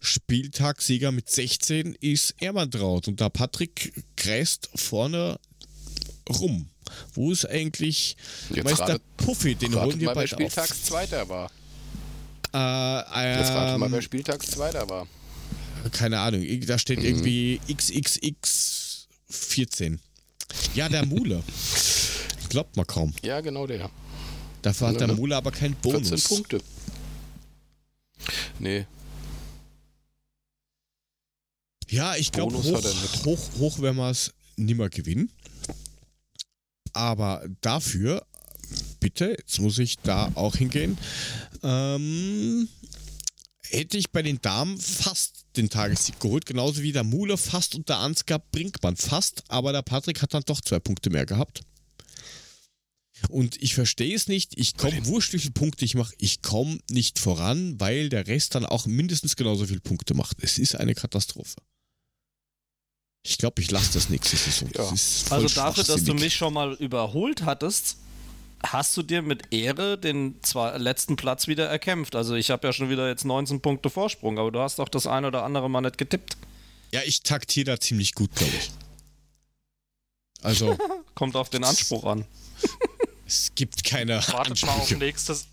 [0.00, 5.38] Spieltagssieger mit 16 ist Ermantraut und der Patrick kreist vorne
[6.28, 6.68] rum.
[7.14, 8.16] Wo ist eigentlich
[8.50, 9.54] Jetzt Meister Puffy?
[9.54, 10.38] Den holen wir wer bald auf.
[10.38, 11.50] Spieltagszweiter war.
[12.56, 15.06] Äh, Jetzt ratet mal, ähm, wer Spieltagszweiter war.
[15.92, 19.98] keine Ahnung, da steht irgendwie XXX14.
[20.74, 21.42] Ja, der Mule.
[22.48, 23.12] Glaubt man kaum.
[23.22, 23.90] Ja, genau der.
[24.62, 25.14] Dafür hat der Ne?
[25.14, 26.24] Mule aber keinen 14 Bonus.
[26.28, 26.60] Punkte.
[28.58, 28.86] Nee,
[31.88, 32.82] Ja, ich glaube, hoch,
[33.24, 35.30] hoch, hoch werden wir es nimmer gewinnen.
[36.92, 38.24] Aber dafür,
[39.00, 40.98] bitte, jetzt muss ich da auch hingehen,
[41.66, 42.68] ähm,
[43.68, 47.88] hätte ich bei den Damen fast den Tagessieg geholt, genauso wie der Mule fast und
[47.88, 51.62] der Ansgar Brinkmann fast, aber der Patrick hat dann doch zwei Punkte mehr gehabt.
[53.30, 56.78] Und ich verstehe es nicht, ich komme, wurscht wie viele Punkte ich mache, ich komme
[56.90, 60.36] nicht voran, weil der Rest dann auch mindestens genauso viele Punkte macht.
[60.42, 61.56] Es ist eine Katastrophe.
[63.24, 64.68] Ich glaube, ich lasse das nächste Saison.
[64.72, 64.94] Das Ja.
[64.94, 67.96] ist voll Also dafür, dass du mich schon mal überholt hattest,
[68.72, 72.14] hast du dir mit Ehre den zwar letzten Platz wieder erkämpft.
[72.14, 75.06] Also ich habe ja schon wieder jetzt 19 Punkte Vorsprung, aber du hast doch das
[75.06, 76.36] eine oder andere mal nicht getippt.
[76.92, 78.70] Ja, ich taktiere da ziemlich gut, glaube ich.
[80.42, 80.76] Also,
[81.14, 82.26] Kommt auf den Anspruch an.
[83.26, 84.96] es gibt keine Wartet mal auf Ansprüche.
[84.98, 85.46] nächstes.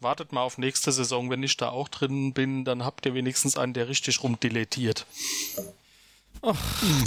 [0.00, 1.30] Wartet mal auf nächste Saison.
[1.30, 5.06] Wenn ich da auch drin bin, dann habt ihr wenigstens einen, der richtig rumdilettiert.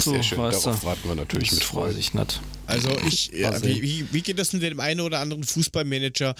[0.00, 0.38] So, sehr schön.
[0.38, 0.86] weißt Darauf du.
[0.86, 1.90] warten wir natürlich mit Das Freude.
[1.94, 2.40] weiß ich nicht.
[2.66, 6.34] Also ich, ja, wie, wie, wie geht das denn dem einen oder anderen Fußballmanager?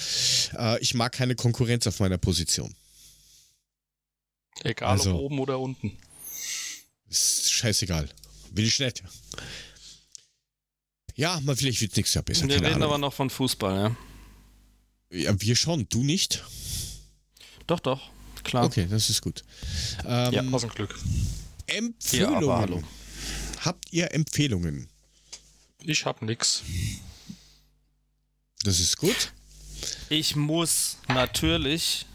[0.56, 2.74] Äh, ich mag keine Konkurrenz auf meiner Position.
[4.62, 5.96] Egal Also- ob oben oder unten.
[7.08, 8.08] Ist scheißegal.
[8.52, 9.02] Will ich nicht.
[11.16, 12.46] Ja, mal vielleicht wird nächstes Jahr besser.
[12.48, 12.82] Wir reden Ahnung.
[12.84, 13.96] aber noch von Fußball,
[15.10, 15.18] ja.
[15.18, 16.44] Ja, wir schon, du nicht?
[17.66, 18.10] Doch, doch,
[18.44, 18.64] klar.
[18.64, 19.42] Okay, das ist gut.
[20.06, 20.52] Ähm, Ja.
[20.52, 20.96] Was ein Glück.
[21.70, 22.72] Empfehlungen.
[22.72, 23.64] Ja.
[23.64, 24.88] Habt ihr Empfehlungen?
[25.82, 26.62] Ich hab nix.
[28.64, 29.32] Das ist gut.
[30.08, 32.06] Ich muss natürlich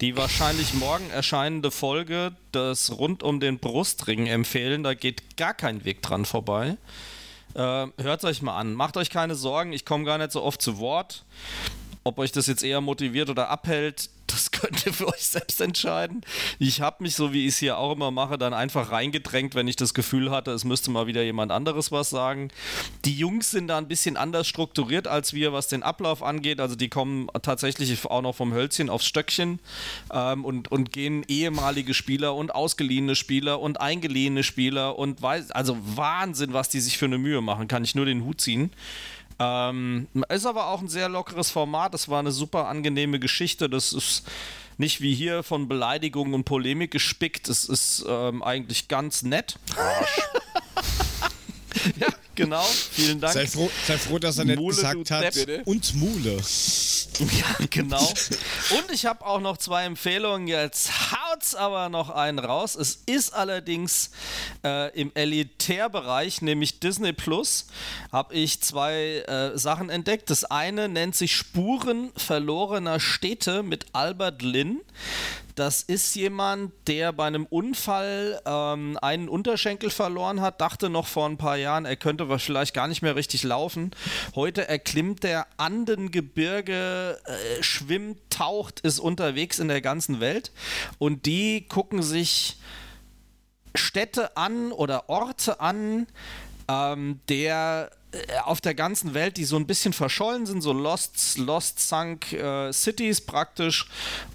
[0.00, 4.82] die wahrscheinlich morgen erscheinende Folge des Rund um den Brustring empfehlen.
[4.82, 6.76] Da geht gar kein Weg dran vorbei.
[7.54, 8.74] Äh, Hört euch mal an.
[8.74, 9.72] Macht euch keine Sorgen.
[9.72, 11.24] Ich komme gar nicht so oft zu Wort.
[12.06, 16.20] Ob euch das jetzt eher motiviert oder abhält, das könnt ihr für euch selbst entscheiden.
[16.60, 19.66] Ich habe mich, so wie ich es hier auch immer mache, dann einfach reingedrängt, wenn
[19.66, 22.52] ich das Gefühl hatte, es müsste mal wieder jemand anderes was sagen.
[23.04, 26.60] Die Jungs sind da ein bisschen anders strukturiert als wir, was den Ablauf angeht.
[26.60, 29.58] Also die kommen tatsächlich auch noch vom Hölzchen aufs Stöckchen
[30.12, 35.76] ähm, und, und gehen ehemalige Spieler und ausgeliehene Spieler und eingeliehene Spieler und weiß, also
[35.82, 38.70] Wahnsinn, was die sich für eine Mühe machen, kann ich nur den Hut ziehen.
[39.38, 41.94] Ähm, ist aber auch ein sehr lockeres Format.
[41.94, 43.68] Das war eine super angenehme Geschichte.
[43.68, 44.24] Das ist
[44.78, 47.48] nicht wie hier von Beleidigungen und Polemik gespickt.
[47.48, 49.58] Es ist ähm, eigentlich ganz nett.
[52.36, 52.62] Genau.
[52.62, 53.34] Vielen Dank.
[53.34, 55.34] Sei froh, sei froh, dass er nicht Mule, gesagt hat.
[55.34, 55.66] Depp.
[55.66, 56.36] Und Mule.
[57.18, 58.06] Ja, genau.
[58.06, 60.48] Und ich habe auch noch zwei Empfehlungen.
[60.48, 62.74] Jetzt haut's aber noch einen raus.
[62.74, 64.10] Es ist allerdings
[64.64, 67.66] äh, im Elitärbereich, nämlich Disney Plus,
[68.12, 70.30] habe ich zwei äh, Sachen entdeckt.
[70.30, 74.80] Das eine nennt sich Spuren verlorener Städte mit Albert Lynn.
[75.56, 81.26] Das ist jemand, der bei einem Unfall ähm, einen Unterschenkel verloren hat, dachte noch vor
[81.26, 83.92] ein paar Jahren, er könnte vielleicht gar nicht mehr richtig laufen.
[84.34, 90.52] Heute erklimmt er Andengebirge, äh, schwimmt, taucht, ist unterwegs in der ganzen Welt
[90.98, 92.58] und die gucken sich
[93.74, 96.06] Städte an oder Orte an,
[96.68, 97.90] ähm, der
[98.44, 102.72] auf der ganzen Welt, die so ein bisschen verschollen sind, so Lost, Lost Sunk äh,
[102.72, 103.86] Cities praktisch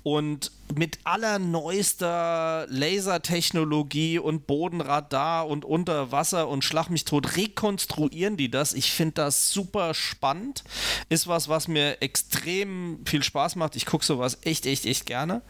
[0.04, 8.74] und mit allerneuester Lasertechnologie und Bodenradar und Unterwasser und Schlag mich tot rekonstruieren die das.
[8.74, 10.64] Ich finde das super spannend.
[11.10, 13.76] Ist was, was mir extrem viel Spaß macht.
[13.76, 15.42] Ich gucke sowas echt, echt, echt gerne.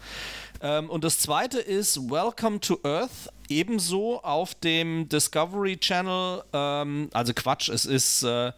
[0.61, 6.43] Ähm, und das zweite ist Welcome to Earth, ebenso auf dem Discovery Channel.
[6.53, 8.51] Ähm, also Quatsch, es ist äh,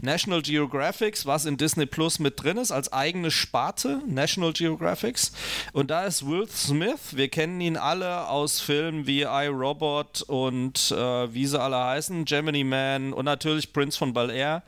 [0.00, 5.32] National Geographics, was in Disney Plus mit drin ist, als eigene Sparte, National Geographics.
[5.72, 10.90] Und da ist Will Smith, wir kennen ihn alle aus Filmen wie I, Robot und
[10.90, 14.62] äh, wie sie alle heißen, Gemini Man und natürlich Prince von Bel Air,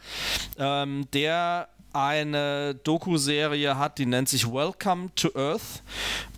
[0.59, 5.83] ähm, der eine Doku-Serie hat, die nennt sich Welcome to Earth.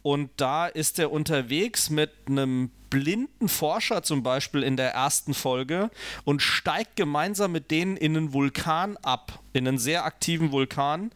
[0.03, 5.91] Und da ist er unterwegs mit einem blinden Forscher zum Beispiel in der ersten Folge
[6.25, 11.11] und steigt gemeinsam mit denen in einen Vulkan ab in einen sehr aktiven Vulkan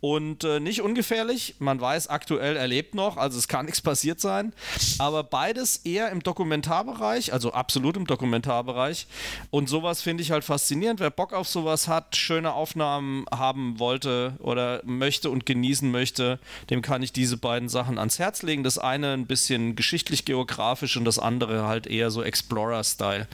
[0.00, 1.54] und äh, nicht ungefährlich.
[1.60, 4.52] Man weiß aktuell, er lebt noch, also es kann nichts passiert sein.
[4.98, 9.06] Aber beides eher im Dokumentarbereich, also absolut im Dokumentarbereich.
[9.50, 10.98] Und sowas finde ich halt faszinierend.
[11.00, 16.38] Wer Bock auf sowas hat, schöne Aufnahmen haben wollte oder möchte und genießen möchte,
[16.70, 18.64] dem kann ich diese beiden Sachen ans Herz legen.
[18.64, 23.28] Das eine ein bisschen geschichtlich-geografisch und das andere halt eher so Explorer-Style.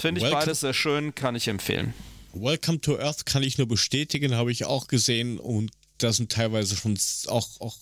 [0.00, 1.92] Finde ich Welcome- beides sehr schön, kann ich empfehlen.
[2.40, 6.76] Welcome to Earth kann ich nur bestätigen, habe ich auch gesehen und da sind teilweise
[6.76, 6.98] schon
[7.28, 7.76] auch, auch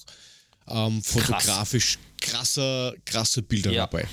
[0.69, 3.87] ähm, fotografisch krasse, krasse Bilder Ja.
[3.87, 4.07] dabei.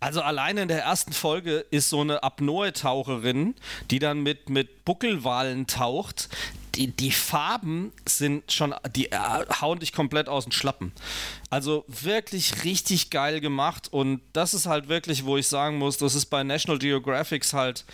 [0.00, 3.54] Also alleine in der ersten Folge ist so eine Apnoe-Taucherin,
[3.90, 6.28] die dann mit, mit Buckelwalen taucht.
[6.74, 9.18] Die, die Farben sind schon, die äh,
[9.62, 10.92] hauen dich komplett aus den Schlappen.
[11.48, 16.14] Also wirklich richtig geil gemacht und das ist halt wirklich, wo ich sagen muss, das
[16.14, 17.86] ist bei National Geographics halt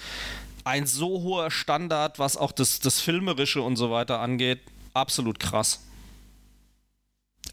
[0.65, 4.61] ein so hoher Standard, was auch das, das Filmerische und so weiter angeht.
[4.95, 5.81] Absolut krass.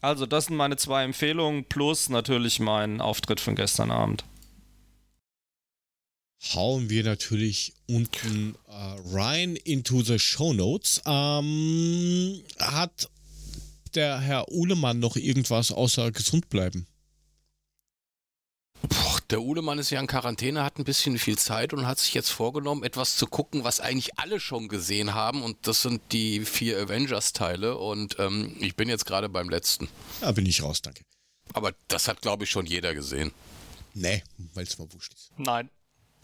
[0.00, 4.24] Also, das sind meine zwei Empfehlungen, plus natürlich mein Auftritt von gestern Abend.
[6.54, 11.02] Hauen wir natürlich unten äh, rein into the Show Notes.
[11.04, 13.10] Ähm, hat
[13.94, 16.86] der Herr Uhlemann noch irgendwas außer gesund bleiben?
[18.82, 22.14] Boah, der Uhlemann ist ja in Quarantäne, hat ein bisschen viel Zeit und hat sich
[22.14, 25.42] jetzt vorgenommen, etwas zu gucken, was eigentlich alle schon gesehen haben.
[25.42, 27.76] Und das sind die vier Avengers-Teile.
[27.76, 29.88] Und ähm, ich bin jetzt gerade beim letzten.
[30.20, 31.04] Da bin ich raus, danke.
[31.52, 33.32] Aber das hat, glaube ich, schon jeder gesehen.
[33.92, 34.22] Nee,
[34.54, 35.30] weil es mal wurscht ist.
[35.36, 35.68] Nein.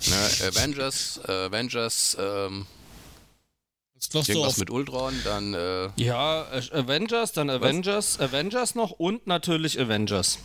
[0.07, 0.15] Ne?
[0.49, 2.67] Avengers, äh, Avengers, ähm,
[4.13, 10.39] irgendwas mit Ultron, dann äh, Ja, äh, Avengers, dann Avengers, Avengers noch und natürlich Avengers.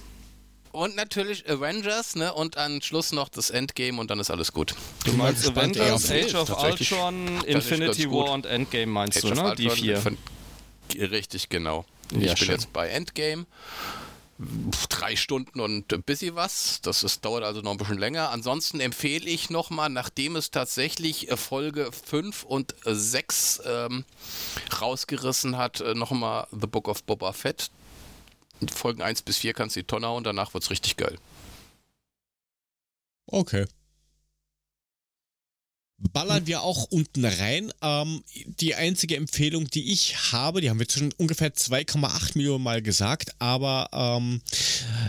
[0.72, 2.34] Und natürlich Avengers, ne?
[2.34, 4.74] Und am Schluss noch das Endgame und dann ist alles gut.
[5.06, 8.10] Du meinst Avengers, Age of Ultron, Infinity.
[8.12, 9.56] War und Endgame meinst Age du, ne?
[9.56, 9.98] Die vier.
[9.98, 10.18] von-
[10.98, 11.86] Richtig, genau.
[12.12, 12.50] Ja, ich bin schön.
[12.52, 13.46] jetzt bei Endgame.
[14.90, 16.80] Drei Stunden und ein bisschen was.
[16.82, 18.32] Das ist, dauert also noch ein bisschen länger.
[18.32, 24.04] Ansonsten empfehle ich nochmal, nachdem es tatsächlich äh, Folge 5 und 6 ähm,
[24.82, 27.70] rausgerissen hat, äh, nochmal The Book of Boba Fett.
[28.70, 31.18] Folgen 1 bis 4 kannst du die Tonne hauen, danach wird's richtig geil.
[33.28, 33.66] Okay.
[36.14, 37.72] Ballern wir auch unten rein.
[37.82, 38.24] Ähm,
[38.60, 42.82] die einzige Empfehlung, die ich habe, die haben wir jetzt schon ungefähr 2,8 Millionen Mal
[42.82, 44.42] gesagt, aber ähm,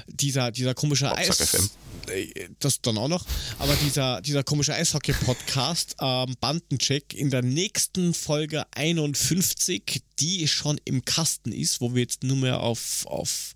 [0.07, 1.37] dieser, dieser komische Eis.
[1.37, 1.71] FM.
[2.09, 3.25] Äh, Das dann auch noch.
[3.59, 11.05] Aber dieser, dieser komische Eishockey-Podcast, ähm, Bandencheck, in der nächsten Folge 51, die schon im
[11.05, 13.55] Kasten ist, wo wir jetzt nur mehr auf, auf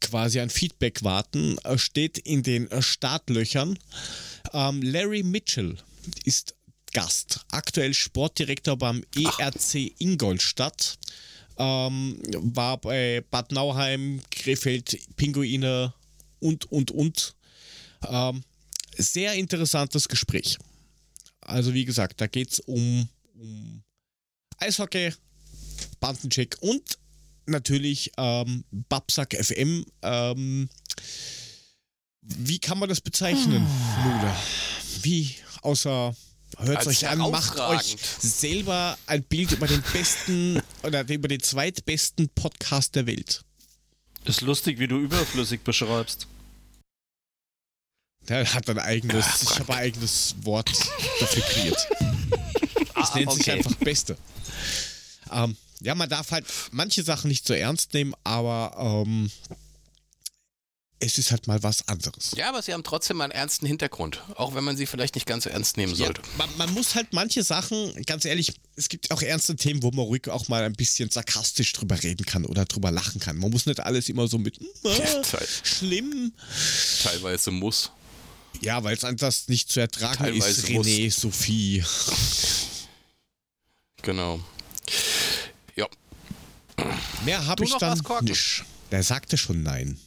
[0.00, 3.78] quasi ein Feedback warten, äh, steht in den Startlöchern.
[4.52, 5.76] Ähm, Larry Mitchell
[6.24, 6.55] ist
[6.96, 10.98] Gast, aktuell Sportdirektor beim ERC Ingolstadt.
[11.58, 15.92] Ähm, war bei Bad Nauheim, Krefeld, Pinguine
[16.40, 17.36] und, und, und.
[18.08, 18.42] Ähm,
[18.96, 20.56] sehr interessantes Gespräch.
[21.42, 23.82] Also wie gesagt, da geht es um, um
[24.56, 25.12] Eishockey,
[26.00, 26.96] Bandencheck und
[27.44, 29.84] natürlich ähm, Babsack FM.
[30.00, 30.70] Ähm,
[32.22, 33.66] wie kann man das bezeichnen,
[34.02, 34.36] Luda?
[35.02, 36.16] Wie außer
[36.58, 41.40] hört Als euch an, macht euch selber ein Bild über den besten oder über den
[41.40, 43.44] zweitbesten Podcast der Welt.
[44.24, 46.26] Ist lustig, wie du überflüssig beschreibst.
[48.28, 50.70] Der hat ein eigenes, Ah, ich habe ein eigenes Wort
[51.20, 51.88] dafür kreiert.
[52.98, 53.58] Es nennt sich okay.
[53.58, 54.16] einfach Beste.
[55.30, 59.30] Ähm, ja, man darf halt manche Sachen nicht so ernst nehmen, aber ähm,
[60.98, 62.32] es ist halt mal was anderes.
[62.36, 64.22] Ja, aber sie haben trotzdem einen ernsten Hintergrund.
[64.36, 66.22] Auch wenn man sie vielleicht nicht ganz so ernst nehmen Ja, sollte.
[66.38, 70.06] man, man muss halt manche Sachen, ganz ehrlich, es gibt auch ernste Themen, wo man
[70.06, 73.36] ruhig auch mal ein bisschen sarkastisch drüber reden kann oder drüber lachen kann.
[73.36, 76.32] Man muss nicht alles immer so mit Ja, äh, teil- schlimm.
[77.02, 77.90] teilweise muss.
[78.62, 81.84] Ja, weil es anders nicht zu ertragen Teilweise ist, René, Sophie.
[84.02, 84.40] Genau.
[85.74, 85.86] Ja,
[87.24, 88.28] Mehr habe ich noch dann was, Korken?
[88.28, 88.64] nicht.
[88.90, 89.98] Der sagte schon nein.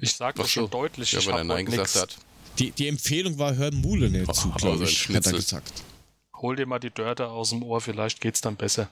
[0.00, 0.68] Ich sage Ach das schon so.
[0.68, 1.12] deutlich.
[1.12, 2.00] ja ich wenn er Nein gesagt nix.
[2.00, 2.16] hat.
[2.58, 5.32] Die, die Empfehlung war, hör Mule nicht zu, Oh, glaube ich, hat er Schnitzel.
[5.36, 5.72] gesagt.
[6.36, 8.88] Hol dir mal die Dörte aus dem Ohr, vielleicht geht's dann besser.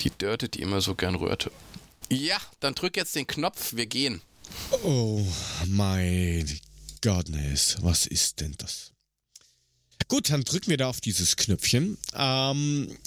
[0.00, 1.50] Die Dörte, die immer so gern rührte.
[2.10, 4.20] Ja, dann drück jetzt den Knopf, wir gehen.
[4.82, 5.24] Oh
[5.66, 6.60] mein
[7.02, 8.92] Goodness, was ist denn das?
[10.08, 11.96] Gut, dann drücken wir da auf dieses Knöpfchen.
[12.14, 12.98] Ähm,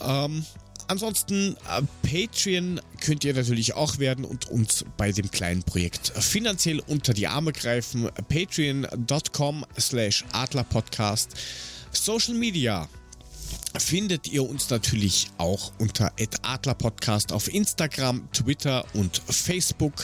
[0.00, 0.44] Ähm,
[0.88, 6.80] ansonsten, äh, Patreon könnt ihr natürlich auch werden und uns bei dem kleinen Projekt finanziell
[6.80, 8.10] unter die Arme greifen.
[8.28, 11.34] Patreon.com slash Adlerpodcast.
[11.92, 12.88] Social Media
[13.78, 16.12] findet ihr uns natürlich auch unter
[16.42, 19.94] Adlerpodcast auf Instagram, Twitter und Facebook.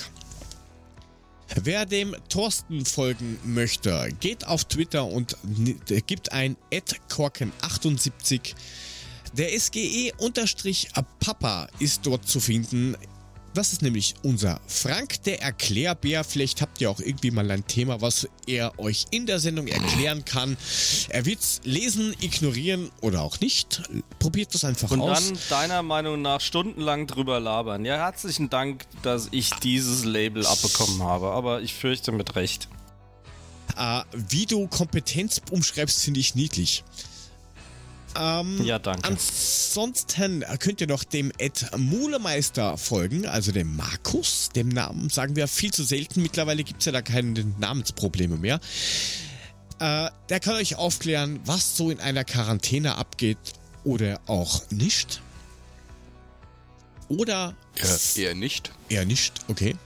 [1.62, 5.36] Wer dem Thorsten folgen möchte, geht auf Twitter und
[6.06, 6.56] gibt ein
[7.10, 8.54] Korken78.
[9.36, 10.16] Der SGE-Papa
[11.80, 12.96] ist dort zu finden.
[13.52, 16.22] Das ist nämlich unser Frank, der Erklärbär.
[16.24, 20.24] Vielleicht habt ihr auch irgendwie mal ein Thema, was er euch in der Sendung erklären
[20.24, 20.56] kann.
[21.08, 23.82] Er wird es lesen, ignorieren oder auch nicht.
[24.20, 25.28] Probiert das einfach Und aus.
[25.28, 27.84] dann deiner Meinung nach stundenlang drüber labern.
[27.84, 32.68] Ja, herzlichen Dank, dass ich dieses Label abbekommen habe, aber ich fürchte mit Recht.
[33.76, 36.84] Äh, wie du Kompetenz umschreibst, finde ich niedlich.
[38.18, 39.08] Ähm, Ja, danke.
[39.08, 44.50] Ansonsten könnt ihr noch dem Ed Mulemeister folgen, also dem Markus.
[44.54, 46.22] Dem Namen sagen wir viel zu selten.
[46.22, 48.60] Mittlerweile gibt es ja da keine Namensprobleme mehr.
[49.80, 53.38] Äh, der kann euch aufklären, was so in einer Quarantäne abgeht
[53.84, 55.20] oder auch nicht.
[57.08, 58.72] Oder Ja, eher nicht.
[58.88, 59.76] Eher nicht, okay.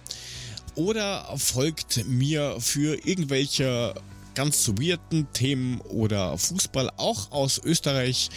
[0.74, 3.94] Oder folgt mir für irgendwelche
[4.38, 8.30] ganz weirden Themen oder Fußball auch aus Österreich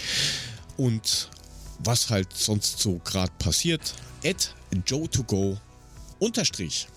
[0.76, 1.30] und
[1.78, 3.94] was halt sonst so gerade passiert.
[4.26, 5.60] At Joe2Go
[6.18, 6.88] unterstrich.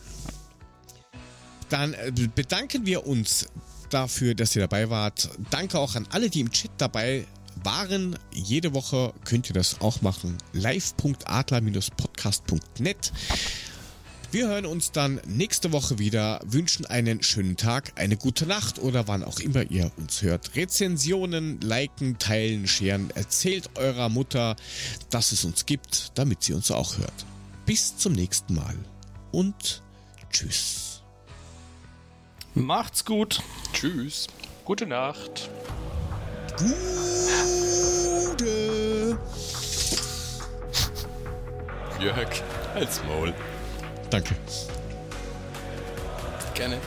[1.69, 3.47] Dann äh, bedanken wir uns
[3.91, 5.29] dafür, dass ihr dabei wart.
[5.51, 7.27] Danke auch an alle, die im Chat dabei
[7.63, 8.19] waren.
[8.33, 10.39] Jede Woche könnt ihr das auch machen.
[10.55, 13.13] live.adler-podcast.net.
[14.35, 19.07] Wir hören uns dann nächste Woche wieder, wünschen einen schönen Tag, eine gute Nacht oder
[19.07, 20.57] wann auch immer ihr uns hört.
[20.57, 23.11] Rezensionen, liken, teilen, scheren.
[23.11, 24.57] Erzählt eurer Mutter,
[25.09, 27.15] dass es uns gibt, damit sie uns auch hört.
[27.65, 28.75] Bis zum nächsten Mal
[29.31, 29.85] und
[30.33, 31.05] tschüss.
[32.55, 33.41] Macht's gut.
[33.73, 34.27] Tschüss.
[34.65, 35.49] Gute Nacht.
[36.59, 36.77] Gute.
[42.01, 42.43] Jörg,
[42.75, 43.33] als Maul.
[44.15, 44.37] Danke.
[46.55, 46.79] Gerne.